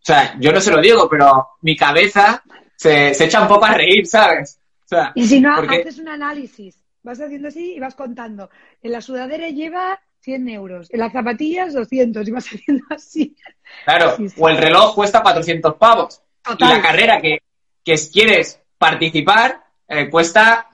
o 0.04 0.06
sea, 0.06 0.36
yo 0.38 0.52
no 0.52 0.60
se 0.60 0.70
lo 0.70 0.82
digo, 0.82 1.08
pero 1.10 1.52
mi 1.62 1.78
cabeza 1.78 2.44
se, 2.76 3.12
echa 3.12 3.42
un 3.42 3.48
poco 3.48 3.64
a 3.64 3.74
reír, 3.74 4.06
¿sabes? 4.06 4.60
y 5.16 5.26
si 5.26 5.40
no, 5.40 5.56
haces 5.56 5.98
un 5.98 6.10
análisis, 6.10 6.78
vas 7.02 7.22
haciendo 7.22 7.48
así 7.48 7.76
y 7.76 7.80
vas 7.80 7.96
contando. 7.96 8.50
En 8.82 8.92
la 8.92 9.00
sudadera 9.00 9.48
lleva 9.48 10.02
100 10.20 10.50
euros, 10.50 10.90
en 10.92 11.00
las 11.00 11.14
zapatillas 11.14 11.74
200 11.74 12.28
y 12.28 12.32
vas 12.32 12.46
haciendo 12.54 12.84
así. 12.90 13.38
Claro, 13.86 14.18
o 14.38 14.50
el 14.50 14.58
reloj 14.58 14.94
cuesta 14.94 15.22
400 15.22 15.76
pavos. 15.76 16.22
Y 16.60 16.66
la 16.66 16.82
carrera 16.82 17.22
que, 17.22 17.40
quieres 18.12 18.60
participar 18.78 19.63
eh, 19.94 20.10
cuesta 20.10 20.68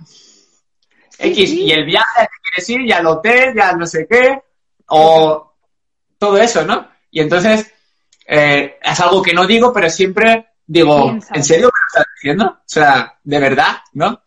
X. 1.18 1.52
Y 1.52 1.72
el 1.72 1.86
viaje 1.86 2.22
que 2.22 2.50
quieres 2.50 2.70
ir, 2.70 2.88
ya 2.88 2.98
al 2.98 3.08
hotel, 3.08 3.54
ya 3.56 3.74
no 3.74 3.86
sé 3.86 4.08
qué, 4.10 4.42
o 4.88 5.54
todo 6.18 6.38
eso, 6.38 6.66
¿no? 6.66 6.90
Y 7.12 7.22
entonces 7.22 7.74
eh, 8.28 8.78
es 8.82 9.00
algo 9.00 9.22
que 9.22 9.34
no 9.34 9.46
digo, 9.46 9.74
pero 9.74 9.90
siempre 9.90 10.48
digo, 10.66 11.18
¿en 11.34 11.44
serio 11.44 11.68
me 11.68 11.80
lo 11.80 11.88
estás 11.88 12.06
diciendo? 12.16 12.46
O 12.46 12.64
sea, 12.66 13.18
de 13.24 13.40
verdad, 13.40 13.78
¿no? 13.94 14.22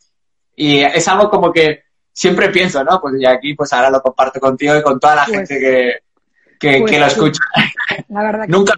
Y 0.57 0.81
es 0.81 1.07
algo 1.09 1.31
como 1.31 1.53
que 1.53 1.85
siempre 2.13 2.51
pienso, 2.51 2.83
¿no? 2.85 3.01
Pues 3.01 3.15
y 3.19 3.27
aquí 3.27 3.55
pues 3.55 3.73
ahora 3.73 3.91
lo 3.91 4.03
comparto 4.03 4.41
contigo 4.41 4.77
y 4.77 4.83
con 4.83 4.99
toda 5.01 5.17
la 5.17 5.25
pues 5.25 5.49
gente 5.49 5.59
que, 5.59 5.93
que, 6.59 6.81
pues 6.81 6.99
lo 6.99 7.07
escucha. 7.07 7.45
La 8.09 8.23
verdad 8.23 8.45
Nunca 8.49 8.75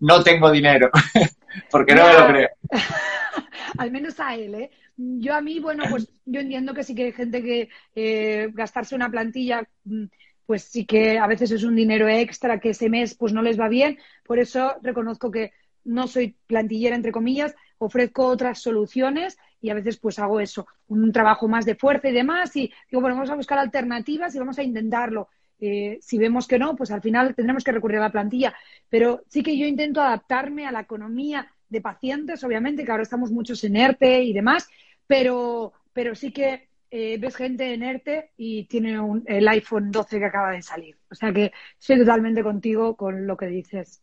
no 0.00 0.22
tengo 0.22 0.50
dinero. 0.50 0.90
porque 1.70 1.94
no 1.94 2.06
me 2.06 2.14
lo 2.14 2.26
creo. 2.28 2.48
Al 3.78 3.90
menos 3.90 4.18
a 4.20 4.34
él, 4.34 4.54
¿eh? 4.54 4.70
Yo 4.96 5.34
a 5.34 5.40
mí, 5.40 5.58
bueno, 5.58 5.84
pues 5.90 6.08
yo 6.24 6.40
entiendo 6.40 6.72
que 6.72 6.84
sí 6.84 6.94
que 6.94 7.04
hay 7.04 7.12
gente 7.12 7.42
que 7.42 7.68
eh, 7.94 8.48
gastarse 8.52 8.94
una 8.94 9.10
plantilla, 9.10 9.68
mm, 9.84 10.04
pues 10.46 10.64
sí 10.64 10.84
que 10.86 11.18
a 11.18 11.26
veces 11.26 11.50
es 11.50 11.64
un 11.64 11.74
dinero 11.74 12.08
extra 12.08 12.60
que 12.60 12.70
ese 12.70 12.88
mes 12.88 13.14
pues 13.14 13.32
no 13.32 13.42
les 13.42 13.58
va 13.58 13.68
bien. 13.68 13.98
Por 14.24 14.38
eso 14.38 14.74
reconozco 14.82 15.30
que 15.30 15.52
no 15.84 16.06
soy 16.06 16.36
plantillera, 16.46 16.96
entre 16.96 17.12
comillas, 17.12 17.54
ofrezco 17.78 18.26
otras 18.26 18.60
soluciones 18.60 19.36
y 19.60 19.70
a 19.70 19.74
veces 19.74 19.98
pues 19.98 20.18
hago 20.18 20.40
eso, 20.40 20.66
un 20.88 21.12
trabajo 21.12 21.48
más 21.48 21.64
de 21.64 21.74
fuerza 21.74 22.08
y 22.08 22.12
demás 22.12 22.54
y 22.56 22.72
digo, 22.90 23.00
bueno, 23.00 23.16
vamos 23.16 23.30
a 23.30 23.36
buscar 23.36 23.58
alternativas 23.58 24.34
y 24.34 24.38
vamos 24.38 24.58
a 24.58 24.62
intentarlo. 24.62 25.28
Eh, 25.60 25.98
si 26.00 26.18
vemos 26.18 26.46
que 26.46 26.58
no, 26.58 26.76
pues 26.76 26.90
al 26.90 27.00
final 27.00 27.34
tendremos 27.34 27.64
que 27.64 27.72
recurrir 27.72 27.98
a 27.98 28.02
la 28.02 28.12
plantilla. 28.12 28.54
Pero 28.88 29.24
sí 29.28 29.42
que 29.42 29.56
yo 29.56 29.66
intento 29.66 30.00
adaptarme 30.00 30.66
a 30.66 30.72
la 30.72 30.80
economía 30.80 31.48
de 31.68 31.80
pacientes, 31.80 32.44
obviamente, 32.44 32.84
que 32.84 32.90
ahora 32.90 33.02
estamos 33.02 33.30
muchos 33.30 33.62
en 33.64 33.76
ERTE 33.76 34.22
y 34.24 34.32
demás, 34.32 34.68
pero, 35.06 35.72
pero 35.92 36.14
sí 36.14 36.32
que 36.32 36.68
eh, 36.90 37.18
ves 37.18 37.34
gente 37.34 37.74
en 37.74 37.82
ERTE 37.82 38.30
y 38.36 38.66
tiene 38.66 39.00
el 39.26 39.48
iPhone 39.48 39.90
12 39.90 40.18
que 40.18 40.24
acaba 40.26 40.52
de 40.52 40.62
salir. 40.62 40.96
O 41.10 41.14
sea 41.16 41.32
que 41.32 41.52
estoy 41.78 41.98
totalmente 41.98 42.42
contigo 42.42 42.96
con 42.96 43.26
lo 43.26 43.36
que 43.36 43.46
dices. 43.46 44.00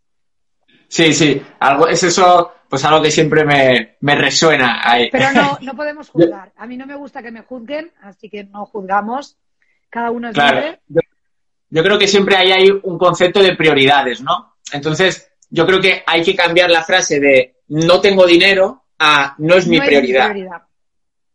Sí, 0.89 1.13
sí, 1.13 1.41
algo, 1.61 1.87
es 1.87 2.03
eso, 2.03 2.51
pues 2.67 2.83
algo 2.83 3.01
que 3.01 3.09
siempre 3.09 3.45
me, 3.45 3.95
me 4.01 4.15
resuena 4.15 4.81
ahí. 4.83 5.09
Pero 5.09 5.31
no, 5.31 5.57
no 5.61 5.73
podemos 5.73 6.09
juzgar. 6.09 6.51
A 6.57 6.67
mí 6.67 6.75
no 6.75 6.85
me 6.85 6.95
gusta 6.95 7.23
que 7.23 7.31
me 7.31 7.43
juzguen, 7.43 7.93
así 8.01 8.29
que 8.29 8.43
no 8.43 8.65
juzgamos. 8.65 9.37
Cada 9.89 10.11
uno 10.11 10.29
es 10.29 10.35
libre. 10.35 10.81
Yo, 11.69 11.83
creo 11.83 11.97
que 11.97 12.07
siempre 12.07 12.35
ahí 12.35 12.51
hay 12.51 12.69
un 12.83 12.97
concepto 12.97 13.41
de 13.41 13.55
prioridades, 13.55 14.21
¿no? 14.21 14.55
Entonces, 14.73 15.31
yo 15.49 15.65
creo 15.65 15.79
que 15.79 16.03
hay 16.05 16.23
que 16.23 16.35
cambiar 16.35 16.69
la 16.69 16.83
frase 16.83 17.21
de 17.21 17.61
no 17.69 18.01
tengo 18.01 18.25
dinero 18.25 18.83
a 18.99 19.33
no 19.37 19.55
es 19.55 19.67
mi 19.67 19.79
prioridad. 19.79 20.33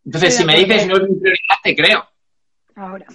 Entonces, 0.06 0.36
si 0.36 0.44
me 0.44 0.56
dices 0.56 0.86
no 0.86 0.96
es 0.96 1.02
mi 1.02 1.16
prioridad, 1.16 1.56
te 1.62 1.74
creo. 1.74 2.06
Ahora. 2.76 3.06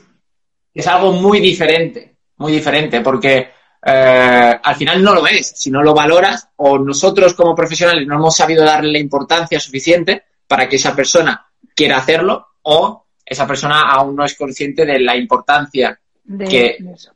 Es 0.74 0.88
algo 0.88 1.14
muy 1.14 1.40
diferente, 1.40 2.18
muy 2.38 2.52
diferente, 2.52 3.00
porque 3.00 3.50
eh, 3.86 4.60
al 4.62 4.76
final 4.76 5.02
no 5.02 5.16
lo 5.16 5.26
es. 5.26 5.54
Si 5.56 5.72
no 5.72 5.82
lo 5.82 5.94
valoras 5.94 6.50
o 6.58 6.78
nosotros 6.78 7.34
como 7.34 7.56
profesionales 7.56 8.06
no 8.06 8.16
hemos 8.16 8.36
sabido 8.36 8.66
darle 8.66 8.92
la 8.92 9.00
importancia 9.00 9.60
suficiente 9.60 10.24
para 10.46 10.68
que 10.68 10.76
esa 10.76 10.94
persona 10.94 11.46
quiera 11.74 11.98
hacerlo 11.98 12.48
o 12.64 13.08
esa 13.26 13.48
persona 13.48 13.84
aún 13.90 14.16
no 14.16 14.26
es 14.26 14.36
consciente 14.36 14.86
de 14.86 15.00
la 15.00 15.16
importancia 15.16 15.98
de, 16.24 16.46
que, 16.46 16.78
eso. 16.94 17.14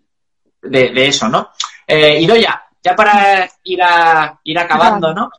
De, 0.62 1.08
eso, 1.08 1.28
¿no? 1.28 1.50
Eh, 1.86 2.20
y 2.22 2.28
ya, 2.28 2.64
ya 2.82 2.96
para 2.96 3.50
ir, 3.64 3.82
a, 3.84 4.40
ir 4.44 4.58
acabando, 4.58 5.14
¿no? 5.14 5.30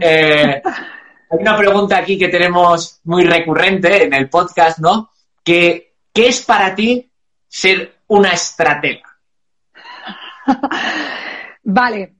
Eh, 0.00 0.62
hay 1.30 1.38
una 1.38 1.56
pregunta 1.56 1.96
aquí 1.96 2.18
que 2.18 2.28
tenemos 2.28 3.00
muy 3.04 3.24
recurrente 3.24 4.02
en 4.04 4.14
el 4.14 4.28
podcast, 4.28 4.80
¿no? 4.80 5.10
Que, 5.44 5.94
¿Qué 6.12 6.28
es 6.28 6.42
para 6.42 6.74
ti 6.74 7.10
ser 7.46 8.00
una 8.08 8.32
estratega? 8.32 9.08
vale. 11.62 12.16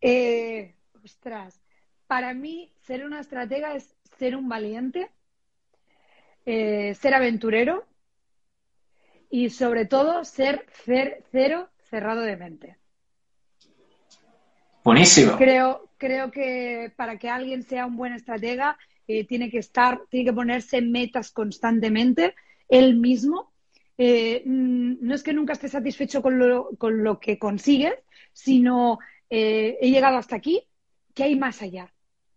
Eh, 0.00 0.76
ostras. 1.04 1.60
Para 2.06 2.34
mí, 2.34 2.72
ser 2.82 3.04
una 3.04 3.20
estratega 3.20 3.74
es 3.74 3.96
ser 4.18 4.36
un 4.36 4.48
valiente, 4.48 5.10
eh, 6.46 6.94
ser 6.94 7.14
aventurero 7.14 7.84
y 9.28 9.50
sobre 9.50 9.86
todo 9.86 10.24
ser 10.24 10.66
cero 11.32 11.68
cerrado 11.90 12.20
de 12.20 12.36
mente. 12.36 12.81
Buenísimo. 14.84 15.36
Creo, 15.36 15.88
creo 15.98 16.30
que 16.30 16.92
para 16.96 17.18
que 17.18 17.28
alguien 17.28 17.62
sea 17.62 17.86
un 17.86 17.96
buen 17.96 18.12
estratega 18.12 18.76
eh, 19.06 19.26
tiene 19.26 19.50
que 19.50 19.58
estar, 19.58 20.02
tiene 20.10 20.26
que 20.26 20.32
ponerse 20.32 20.80
metas 20.82 21.30
constantemente 21.30 22.34
él 22.68 22.96
mismo 22.96 23.52
eh, 23.98 24.42
mm, 24.44 24.94
no 25.00 25.14
es 25.14 25.22
que 25.22 25.32
nunca 25.32 25.52
esté 25.52 25.68
satisfecho 25.68 26.22
con 26.22 26.38
lo, 26.38 26.70
con 26.78 27.04
lo 27.04 27.20
que 27.20 27.38
consigues, 27.38 27.94
sino 28.32 28.98
eh, 29.30 29.78
he 29.80 29.90
llegado 29.90 30.16
hasta 30.16 30.36
aquí, 30.36 30.66
¿qué 31.14 31.24
hay 31.24 31.36
más 31.36 31.62
allá? 31.62 31.92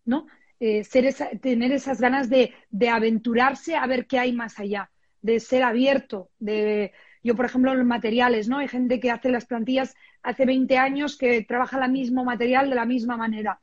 ¿No? 0.05 0.27
Eh, 0.59 0.83
ser 0.83 1.13
tener 1.41 1.71
esas 1.71 1.99
ganas 1.99 2.29
de, 2.29 2.53
aventurarse 2.89 3.75
a 3.75 3.87
ver 3.87 4.05
qué 4.05 4.19
hay 4.19 4.31
más 4.33 4.59
allá, 4.59 4.91
de 5.21 5.39
ser 5.39 5.63
abierto, 5.63 6.29
de 6.39 6.93
yo, 7.25 7.35
por 7.35 7.45
ejemplo, 7.45 7.73
los 7.73 7.85
materiales, 7.87 8.47
¿no? 8.47 8.59
Hay 8.59 8.67
gente 8.67 8.99
que 8.99 9.09
hace 9.09 9.29
las 9.29 9.47
plantillas 9.47 9.95
hace 10.21 10.45
20 10.45 10.77
años 10.77 11.17
que 11.17 11.41
trabaja 11.41 11.83
el 11.83 11.91
mismo 11.91 12.23
material 12.23 12.69
de 12.69 12.75
la 12.75 12.85
misma 12.85 13.17
manera. 13.17 13.59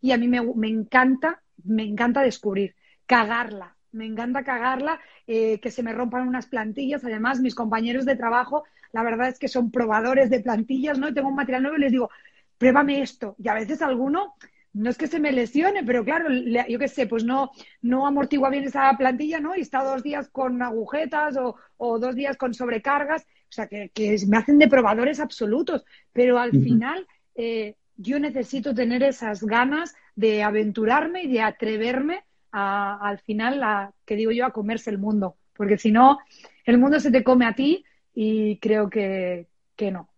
Y 0.00 0.12
a 0.12 0.16
mí 0.16 0.28
me, 0.28 0.40
me 0.40 0.68
encanta, 0.68 1.42
me 1.62 1.82
encanta 1.82 2.22
descubrir, 2.22 2.74
cagarla, 3.04 3.76
me 3.90 4.06
encanta 4.06 4.44
cagarla, 4.44 4.98
eh, 5.26 5.60
que 5.60 5.70
se 5.70 5.82
me 5.82 5.92
rompan 5.92 6.26
unas 6.26 6.46
plantillas. 6.46 7.04
Además, 7.04 7.40
mis 7.40 7.54
compañeros 7.54 8.06
de 8.06 8.16
trabajo, 8.16 8.64
la 8.92 9.02
verdad 9.02 9.28
es 9.28 9.38
que 9.38 9.48
son 9.48 9.70
probadores 9.70 10.30
de 10.30 10.40
plantillas, 10.40 10.98
¿no? 10.98 11.10
Y 11.10 11.12
tengo 11.12 11.28
un 11.28 11.34
material 11.34 11.64
nuevo 11.64 11.76
y 11.76 11.80
les 11.80 11.92
digo, 11.92 12.08
pruébame 12.56 13.02
esto. 13.02 13.36
Y 13.38 13.48
a 13.48 13.54
veces 13.54 13.82
alguno, 13.82 14.36
no 14.74 14.90
es 14.90 14.96
que 14.96 15.06
se 15.06 15.20
me 15.20 15.32
lesione, 15.32 15.84
pero 15.84 16.04
claro, 16.04 16.28
yo 16.30 16.78
qué 16.78 16.88
sé, 16.88 17.06
pues 17.06 17.24
no, 17.24 17.50
no 17.82 18.06
amortigua 18.06 18.50
bien 18.50 18.64
esa 18.64 18.92
plantilla, 18.96 19.38
¿no? 19.40 19.54
Y 19.54 19.60
está 19.60 19.82
dos 19.82 20.02
días 20.02 20.28
con 20.28 20.62
agujetas 20.62 21.36
o, 21.36 21.98
dos 21.98 22.14
días 22.14 22.36
con 22.36 22.54
sobrecargas. 22.54 23.22
O 23.22 23.54
sea, 23.54 23.66
que, 23.66 23.90
me 24.28 24.38
hacen 24.38 24.58
de 24.58 24.68
probadores 24.68 25.20
absolutos. 25.20 25.84
Pero 26.12 26.38
al 26.38 26.52
final, 26.52 27.06
eh, 27.34 27.76
yo 27.96 28.18
necesito 28.18 28.74
tener 28.74 29.02
esas 29.02 29.42
ganas 29.42 29.94
de 30.16 30.42
aventurarme 30.42 31.24
y 31.24 31.32
de 31.32 31.42
atreverme 31.42 32.24
al 32.52 33.18
final, 33.20 33.62
a, 33.62 33.92
que 34.04 34.16
digo 34.16 34.30
yo, 34.30 34.46
a 34.46 34.52
comerse 34.52 34.90
el 34.90 34.98
mundo. 34.98 35.36
Porque 35.54 35.78
si 35.78 35.90
no, 35.90 36.18
el 36.64 36.78
mundo 36.78 37.00
se 37.00 37.10
te 37.10 37.24
come 37.24 37.46
a 37.46 37.54
ti 37.54 37.84
y 38.14 38.58
creo 38.58 38.88
que, 38.90 39.46
no. 39.90 40.08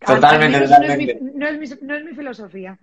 Totalmente, 0.00 0.60
totalmente. 0.60 1.18
No 1.34 1.46
es, 1.46 2.04
mi, 2.04 2.14
filosofía. 2.14 2.78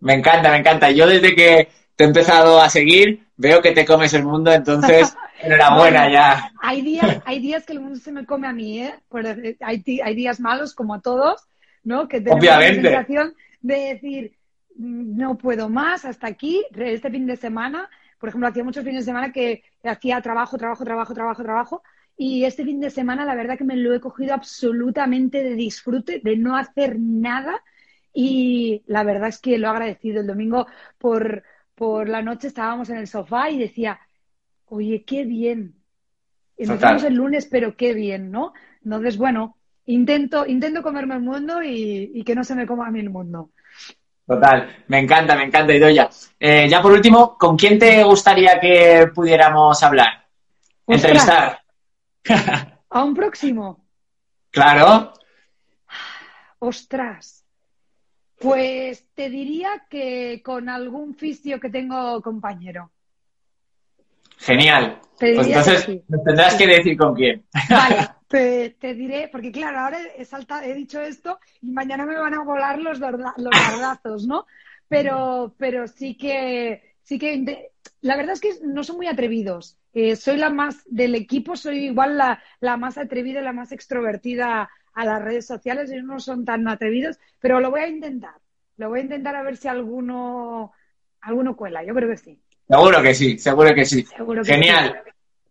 Me 0.00 0.14
encanta, 0.14 0.50
me 0.50 0.58
encanta. 0.58 0.90
Yo 0.90 1.06
desde 1.06 1.34
que 1.34 1.68
te 1.96 2.04
he 2.04 2.06
empezado 2.06 2.60
a 2.60 2.68
seguir, 2.68 3.26
veo 3.36 3.60
que 3.60 3.72
te 3.72 3.84
comes 3.84 4.14
el 4.14 4.24
mundo, 4.24 4.52
entonces 4.52 5.14
enhorabuena 5.42 6.10
ya. 6.10 6.52
Hay 6.60 6.82
días, 6.82 7.20
hay 7.24 7.40
días 7.40 7.64
que 7.64 7.72
el 7.72 7.80
mundo 7.80 7.98
se 7.98 8.12
me 8.12 8.24
come 8.26 8.46
a 8.46 8.52
mí, 8.52 8.82
¿eh? 8.82 8.94
hay, 9.60 9.82
hay 10.02 10.14
días 10.14 10.40
malos 10.40 10.74
como 10.74 10.94
a 10.94 11.00
todos, 11.00 11.48
¿no? 11.82 12.08
Que 12.08 12.20
tenemos 12.20 12.44
la 12.44 12.60
sensación 12.60 13.34
de 13.60 13.74
decir, 13.94 14.32
mm, 14.76 15.16
no 15.16 15.36
puedo 15.36 15.68
más, 15.68 16.04
hasta 16.04 16.26
aquí, 16.26 16.64
este 16.76 17.10
fin 17.10 17.26
de 17.26 17.36
semana 17.36 17.88
por 18.18 18.28
ejemplo, 18.28 18.48
hacía 18.48 18.64
muchos 18.64 18.84
fines 18.84 19.02
de 19.04 19.10
semana 19.10 19.32
que 19.32 19.62
hacía 19.84 20.20
trabajo, 20.20 20.58
trabajo, 20.58 20.84
trabajo, 20.84 21.14
trabajo, 21.14 21.42
trabajo. 21.42 21.82
Y 22.16 22.44
este 22.44 22.64
fin 22.64 22.80
de 22.80 22.90
semana, 22.90 23.24
la 23.24 23.36
verdad 23.36 23.56
que 23.56 23.64
me 23.64 23.76
lo 23.76 23.94
he 23.94 24.00
cogido 24.00 24.34
absolutamente 24.34 25.42
de 25.42 25.54
disfrute, 25.54 26.20
de 26.22 26.36
no 26.36 26.56
hacer 26.56 26.98
nada. 26.98 27.62
Y 28.20 28.82
la 28.88 29.04
verdad 29.04 29.28
es 29.28 29.38
que 29.38 29.58
lo 29.58 29.68
he 29.68 29.70
agradecido. 29.70 30.20
El 30.20 30.26
domingo 30.26 30.66
por, 30.98 31.44
por 31.76 32.08
la 32.08 32.20
noche 32.20 32.48
estábamos 32.48 32.90
en 32.90 32.96
el 32.96 33.06
sofá 33.06 33.48
y 33.48 33.60
decía, 33.60 34.00
oye, 34.64 35.04
qué 35.04 35.24
bien. 35.24 35.76
Empezamos 36.56 37.04
el 37.04 37.14
lunes, 37.14 37.46
pero 37.46 37.76
qué 37.76 37.94
bien, 37.94 38.32
¿no? 38.32 38.54
Entonces, 38.82 39.16
bueno, 39.18 39.56
intento, 39.86 40.44
intento 40.46 40.82
comerme 40.82 41.14
el 41.14 41.20
mundo 41.20 41.62
y, 41.62 42.10
y 42.12 42.24
que 42.24 42.34
no 42.34 42.42
se 42.42 42.56
me 42.56 42.66
coma 42.66 42.88
a 42.88 42.90
mí 42.90 42.98
el 42.98 43.10
mundo. 43.10 43.50
Total, 44.26 44.84
me 44.88 44.98
encanta, 44.98 45.36
me 45.36 45.44
encanta, 45.44 45.72
Idoya. 45.72 46.10
Eh, 46.40 46.68
ya 46.68 46.82
por 46.82 46.90
último, 46.90 47.38
¿con 47.38 47.56
quién 47.56 47.78
te 47.78 48.02
gustaría 48.02 48.58
que 48.58 49.12
pudiéramos 49.14 49.80
hablar? 49.84 50.26
Entrevistar. 50.88 51.60
¿A 52.90 53.04
un 53.04 53.14
próximo? 53.14 53.86
Claro. 54.50 55.12
Ostras. 56.58 57.37
Pues 58.40 59.06
te 59.14 59.28
diría 59.30 59.86
que 59.90 60.42
con 60.44 60.68
algún 60.68 61.14
fisio 61.14 61.58
que 61.58 61.70
tengo 61.70 62.22
compañero. 62.22 62.90
Pues 65.18 65.48
entonces 65.48 65.86
tendrás 66.24 66.54
que 66.54 66.66
decir 66.66 66.96
con 66.96 67.14
quién. 67.14 67.44
Vale, 67.68 68.08
te, 68.80 68.94
diré, 68.94 69.28
porque 69.28 69.50
claro, 69.50 69.80
ahora 69.80 69.98
he, 70.16 70.70
he 70.70 70.74
dicho 70.74 71.00
esto 71.00 71.40
y 71.60 71.72
mañana 71.72 72.06
me 72.06 72.16
van 72.16 72.34
a 72.34 72.44
volar 72.44 72.78
los, 72.78 73.00
los 73.00 74.26
¿no? 74.26 74.46
Pero, 74.86 75.54
pero 75.58 75.88
sí 75.88 76.16
que, 76.16 76.94
sí 77.02 77.18
que, 77.18 77.70
la 78.00 78.16
verdad 78.16 78.34
es 78.34 78.40
que 78.40 78.54
no 78.62 78.84
son 78.84 78.96
muy 78.96 79.08
atrevidos. 79.08 79.76
Eh, 79.92 80.14
soy 80.14 80.36
la 80.36 80.50
más 80.50 80.84
del 80.86 81.16
equipo, 81.16 81.56
soy 81.56 81.86
igual 81.86 82.16
la, 82.16 82.40
la 82.60 82.76
más 82.76 82.96
atrevida 82.96 83.40
y 83.40 83.44
la 83.44 83.52
más 83.52 83.72
extrovertida 83.72 84.70
a 84.98 85.04
las 85.04 85.22
redes 85.22 85.46
sociales. 85.46 85.90
Ellos 85.90 86.04
no 86.04 86.18
son 86.18 86.44
tan 86.44 86.66
atrevidos, 86.66 87.18
pero 87.38 87.60
lo 87.60 87.70
voy 87.70 87.82
a 87.82 87.88
intentar. 87.88 88.34
Lo 88.76 88.88
voy 88.88 89.00
a 89.00 89.02
intentar 89.02 89.36
a 89.36 89.42
ver 89.42 89.56
si 89.56 89.68
alguno, 89.68 90.72
alguno 91.20 91.56
cuela. 91.56 91.84
Yo 91.84 91.94
creo 91.94 92.08
que 92.08 92.16
sí. 92.16 92.40
Seguro 92.68 93.00
que 93.00 93.14
sí, 93.14 93.38
seguro 93.38 93.74
que 93.74 93.86
sí. 93.86 94.04
Genial. 94.44 95.00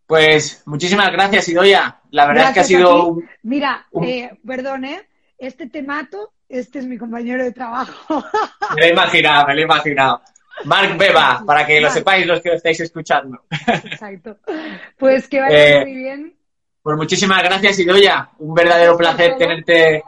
Pues 0.05 0.63
muchísimas 0.65 1.11
gracias, 1.11 1.47
Idoya. 1.47 2.01
La 2.11 2.27
verdad 2.27 2.49
es 2.49 2.53
que 2.53 2.59
ha 2.59 2.63
sido. 2.63 3.17
Mira, 3.43 3.87
eh, 4.01 4.31
perdón, 4.45 4.83
¿eh? 4.85 5.07
Este 5.37 5.67
temato, 5.67 6.33
este 6.49 6.79
es 6.79 6.85
mi 6.85 6.97
compañero 6.97 7.43
de 7.43 7.51
trabajo. 7.53 8.23
Me 8.75 8.81
lo 8.81 8.87
he 8.87 8.91
imaginado, 8.91 9.47
me 9.47 9.53
lo 9.53 9.61
he 9.61 9.63
imaginado. 9.63 10.21
Mark 10.65 10.97
Beba, 10.97 11.43
para 11.45 11.65
que 11.65 11.79
lo 11.79 11.89
sepáis 11.89 12.25
los 12.25 12.41
que 12.41 12.49
lo 12.49 12.55
estáis 12.55 12.79
escuchando. 12.79 13.43
Exacto. 13.67 14.37
Pues 14.97 15.27
que 15.27 15.39
vaya 15.39 15.81
eh, 15.81 15.85
muy 15.85 15.95
bien. 15.95 16.36
Pues 16.87 16.95
muchísimas 16.95 17.43
gracias, 17.43 17.79
Idoya. 17.79 18.29
Un 18.39 18.53
verdadero 18.53 18.95
placer 18.95 19.35
tenerte 19.37 20.01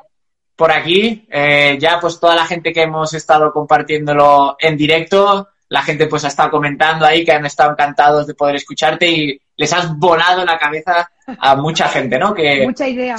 por 0.55 0.71
aquí. 0.71 1.27
Eh, 1.30 1.77
ya 1.77 1.99
pues 1.99 2.17
toda 2.21 2.36
la 2.36 2.45
gente 2.45 2.71
que 2.71 2.84
hemos 2.84 3.13
estado 3.13 3.51
compartiéndolo 3.51 4.55
en 4.57 4.77
directo, 4.77 5.49
la 5.67 5.82
gente 5.82 6.07
pues 6.07 6.23
ha 6.23 6.30
estado 6.30 6.49
comentando 6.51 7.05
ahí 7.05 7.25
que 7.25 7.34
han 7.34 7.45
estado 7.45 7.73
encantados 7.73 8.27
de 8.27 8.34
poder 8.34 8.55
escucharte 8.55 9.11
y 9.11 9.41
les 9.57 9.73
has 9.73 9.93
volado 9.97 10.45
la 10.45 10.57
cabeza 10.57 11.11
a 11.38 11.53
mucha 11.57 11.89
gente, 11.89 12.17
¿no? 12.17 12.34
Que 12.34 12.65
mucha 12.65 12.88
idea, 12.88 13.17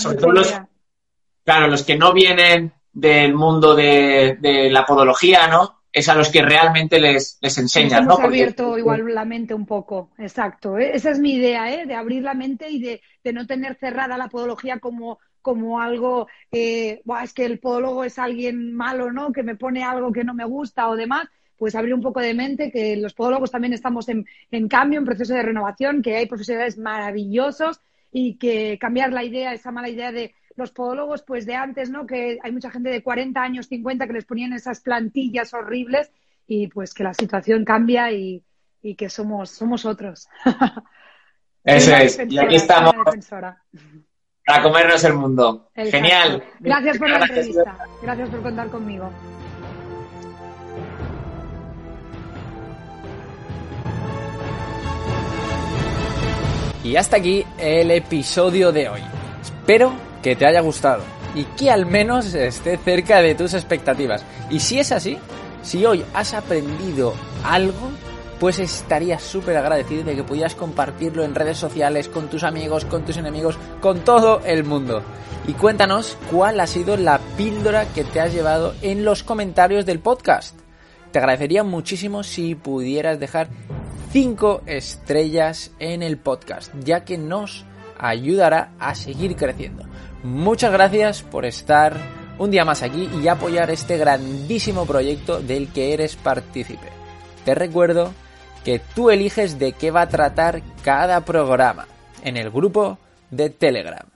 claro, 1.44 1.66
los 1.66 1.82
que 1.82 1.98
no 1.98 2.14
vienen 2.14 2.72
del 2.94 3.34
mundo 3.34 3.74
de, 3.74 4.68
la 4.70 4.86
podología, 4.86 5.48
¿no? 5.48 5.79
Es 5.92 6.08
a 6.08 6.14
los 6.14 6.28
que 6.30 6.42
realmente 6.42 7.00
les, 7.00 7.38
les 7.40 7.58
enseñas, 7.58 8.04
¿no? 8.04 8.14
Hemos 8.14 8.24
abierto 8.24 8.78
igual 8.78 9.12
la 9.12 9.24
mente 9.24 9.54
un 9.54 9.66
poco, 9.66 10.10
exacto. 10.18 10.78
¿eh? 10.78 10.92
Esa 10.94 11.10
es 11.10 11.18
mi 11.18 11.34
idea, 11.34 11.72
¿eh? 11.74 11.86
De 11.86 11.94
abrir 11.94 12.22
la 12.22 12.34
mente 12.34 12.70
y 12.70 12.80
de, 12.80 13.00
no 13.32 13.46
tener 13.46 13.74
cerrada 13.74 14.16
la 14.16 14.28
podología 14.28 14.78
como, 14.78 15.18
como 15.42 15.80
algo, 15.80 16.28
eh, 16.52 17.02
es 17.24 17.32
que 17.32 17.44
el 17.44 17.58
podólogo 17.58 18.04
es 18.04 18.18
alguien 18.18 18.72
malo, 18.72 19.12
¿no? 19.12 19.32
Que 19.32 19.42
me 19.42 19.56
pone 19.56 19.82
algo 19.82 20.12
que 20.12 20.24
no 20.24 20.32
me 20.32 20.44
gusta 20.44 20.88
o 20.88 20.96
demás, 20.96 21.26
pues 21.56 21.74
abrir 21.74 21.92
un 21.92 22.02
poco 22.02 22.20
de 22.20 22.34
mente, 22.34 22.70
que 22.70 22.96
los 22.96 23.12
podólogos 23.12 23.50
también 23.50 23.72
estamos 23.72 24.08
en, 24.08 24.26
en 24.50 24.68
cambio, 24.68 24.98
en 24.98 25.04
proceso 25.04 25.34
de 25.34 25.42
renovación, 25.42 26.02
que 26.02 26.16
hay 26.16 26.26
profesionales 26.26 26.78
maravillosos 26.78 27.80
y 28.12 28.38
que 28.38 28.78
cambiar 28.80 29.12
la 29.12 29.24
idea, 29.24 29.52
esa 29.52 29.70
mala 29.72 29.88
idea 29.88 30.12
de 30.12 30.34
los 30.60 30.70
podólogos 30.70 31.22
pues 31.22 31.46
de 31.46 31.56
antes, 31.56 31.90
¿no? 31.90 32.06
Que 32.06 32.38
hay 32.42 32.52
mucha 32.52 32.70
gente 32.70 32.90
de 32.90 33.02
40 33.02 33.42
años, 33.42 33.66
50 33.66 34.06
que 34.06 34.12
les 34.12 34.24
ponían 34.24 34.52
esas 34.52 34.80
plantillas 34.80 35.52
horribles 35.52 36.12
y 36.46 36.68
pues 36.68 36.94
que 36.94 37.02
la 37.02 37.14
situación 37.14 37.64
cambia 37.64 38.12
y, 38.12 38.44
que 38.96 39.08
somos, 39.10 39.50
somos 39.50 39.84
otros. 39.84 40.28
Eso 41.64 41.94
es. 41.96 42.20
Y 42.28 42.38
aquí 42.38 42.54
estamos 42.56 42.94
para 44.46 44.62
comernos 44.62 45.04
el 45.04 45.14
mundo. 45.14 45.70
Genial. 45.74 46.42
Gracias 46.60 46.98
por 46.98 47.10
la 47.10 47.18
entrevista. 47.18 47.78
Gracias 48.02 48.28
por 48.30 48.42
contar 48.42 48.68
conmigo. 48.68 49.10
Y 56.82 56.96
hasta 56.96 57.18
aquí 57.18 57.44
el 57.58 57.90
episodio 57.90 58.72
de 58.72 58.88
hoy. 58.88 59.02
Espero 59.42 60.09
que 60.22 60.36
te 60.36 60.46
haya 60.46 60.60
gustado 60.60 61.02
y 61.34 61.44
que 61.44 61.70
al 61.70 61.86
menos 61.86 62.34
esté 62.34 62.76
cerca 62.76 63.20
de 63.20 63.34
tus 63.34 63.54
expectativas. 63.54 64.24
Y 64.50 64.60
si 64.60 64.78
es 64.78 64.92
así, 64.92 65.18
si 65.62 65.84
hoy 65.84 66.04
has 66.14 66.34
aprendido 66.34 67.14
algo, 67.44 67.90
pues 68.38 68.58
estaría 68.58 69.18
súper 69.18 69.58
agradecido 69.58 70.02
de 70.02 70.16
que 70.16 70.24
pudieras 70.24 70.54
compartirlo 70.54 71.24
en 71.24 71.34
redes 71.34 71.58
sociales, 71.58 72.08
con 72.08 72.28
tus 72.28 72.42
amigos, 72.42 72.86
con 72.86 73.04
tus 73.04 73.18
enemigos, 73.18 73.58
con 73.80 74.00
todo 74.00 74.40
el 74.46 74.64
mundo. 74.64 75.02
Y 75.46 75.52
cuéntanos 75.52 76.16
cuál 76.30 76.58
ha 76.60 76.66
sido 76.66 76.96
la 76.96 77.18
píldora 77.36 77.86
que 77.92 78.02
te 78.02 78.20
has 78.20 78.32
llevado 78.32 78.74
en 78.80 79.04
los 79.04 79.22
comentarios 79.22 79.84
del 79.84 80.00
podcast. 80.00 80.58
Te 81.12 81.18
agradecería 81.18 81.64
muchísimo 81.64 82.22
si 82.22 82.54
pudieras 82.54 83.20
dejar 83.20 83.48
5 84.12 84.62
estrellas 84.66 85.72
en 85.78 86.02
el 86.02 86.16
podcast, 86.16 86.72
ya 86.82 87.04
que 87.04 87.18
nos 87.18 87.66
ayudará 87.98 88.72
a 88.78 88.94
seguir 88.94 89.36
creciendo. 89.36 89.84
Muchas 90.22 90.70
gracias 90.70 91.22
por 91.22 91.46
estar 91.46 91.96
un 92.38 92.50
día 92.50 92.66
más 92.66 92.82
aquí 92.82 93.08
y 93.22 93.28
apoyar 93.28 93.70
este 93.70 93.96
grandísimo 93.96 94.84
proyecto 94.84 95.40
del 95.40 95.72
que 95.72 95.94
eres 95.94 96.16
partícipe. 96.16 96.88
Te 97.44 97.54
recuerdo 97.54 98.12
que 98.62 98.80
tú 98.94 99.10
eliges 99.10 99.58
de 99.58 99.72
qué 99.72 99.90
va 99.90 100.02
a 100.02 100.08
tratar 100.08 100.60
cada 100.84 101.22
programa 101.24 101.88
en 102.22 102.36
el 102.36 102.50
grupo 102.50 102.98
de 103.30 103.48
Telegram. 103.48 104.06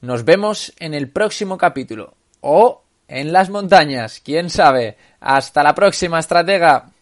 Nos 0.00 0.24
vemos 0.24 0.72
en 0.78 0.94
el 0.94 1.08
próximo 1.08 1.58
capítulo 1.58 2.14
o 2.40 2.82
en 3.08 3.32
las 3.32 3.50
montañas, 3.50 4.20
quién 4.24 4.50
sabe. 4.50 4.96
Hasta 5.18 5.64
la 5.64 5.74
próxima, 5.74 6.20
estratega. 6.20 6.92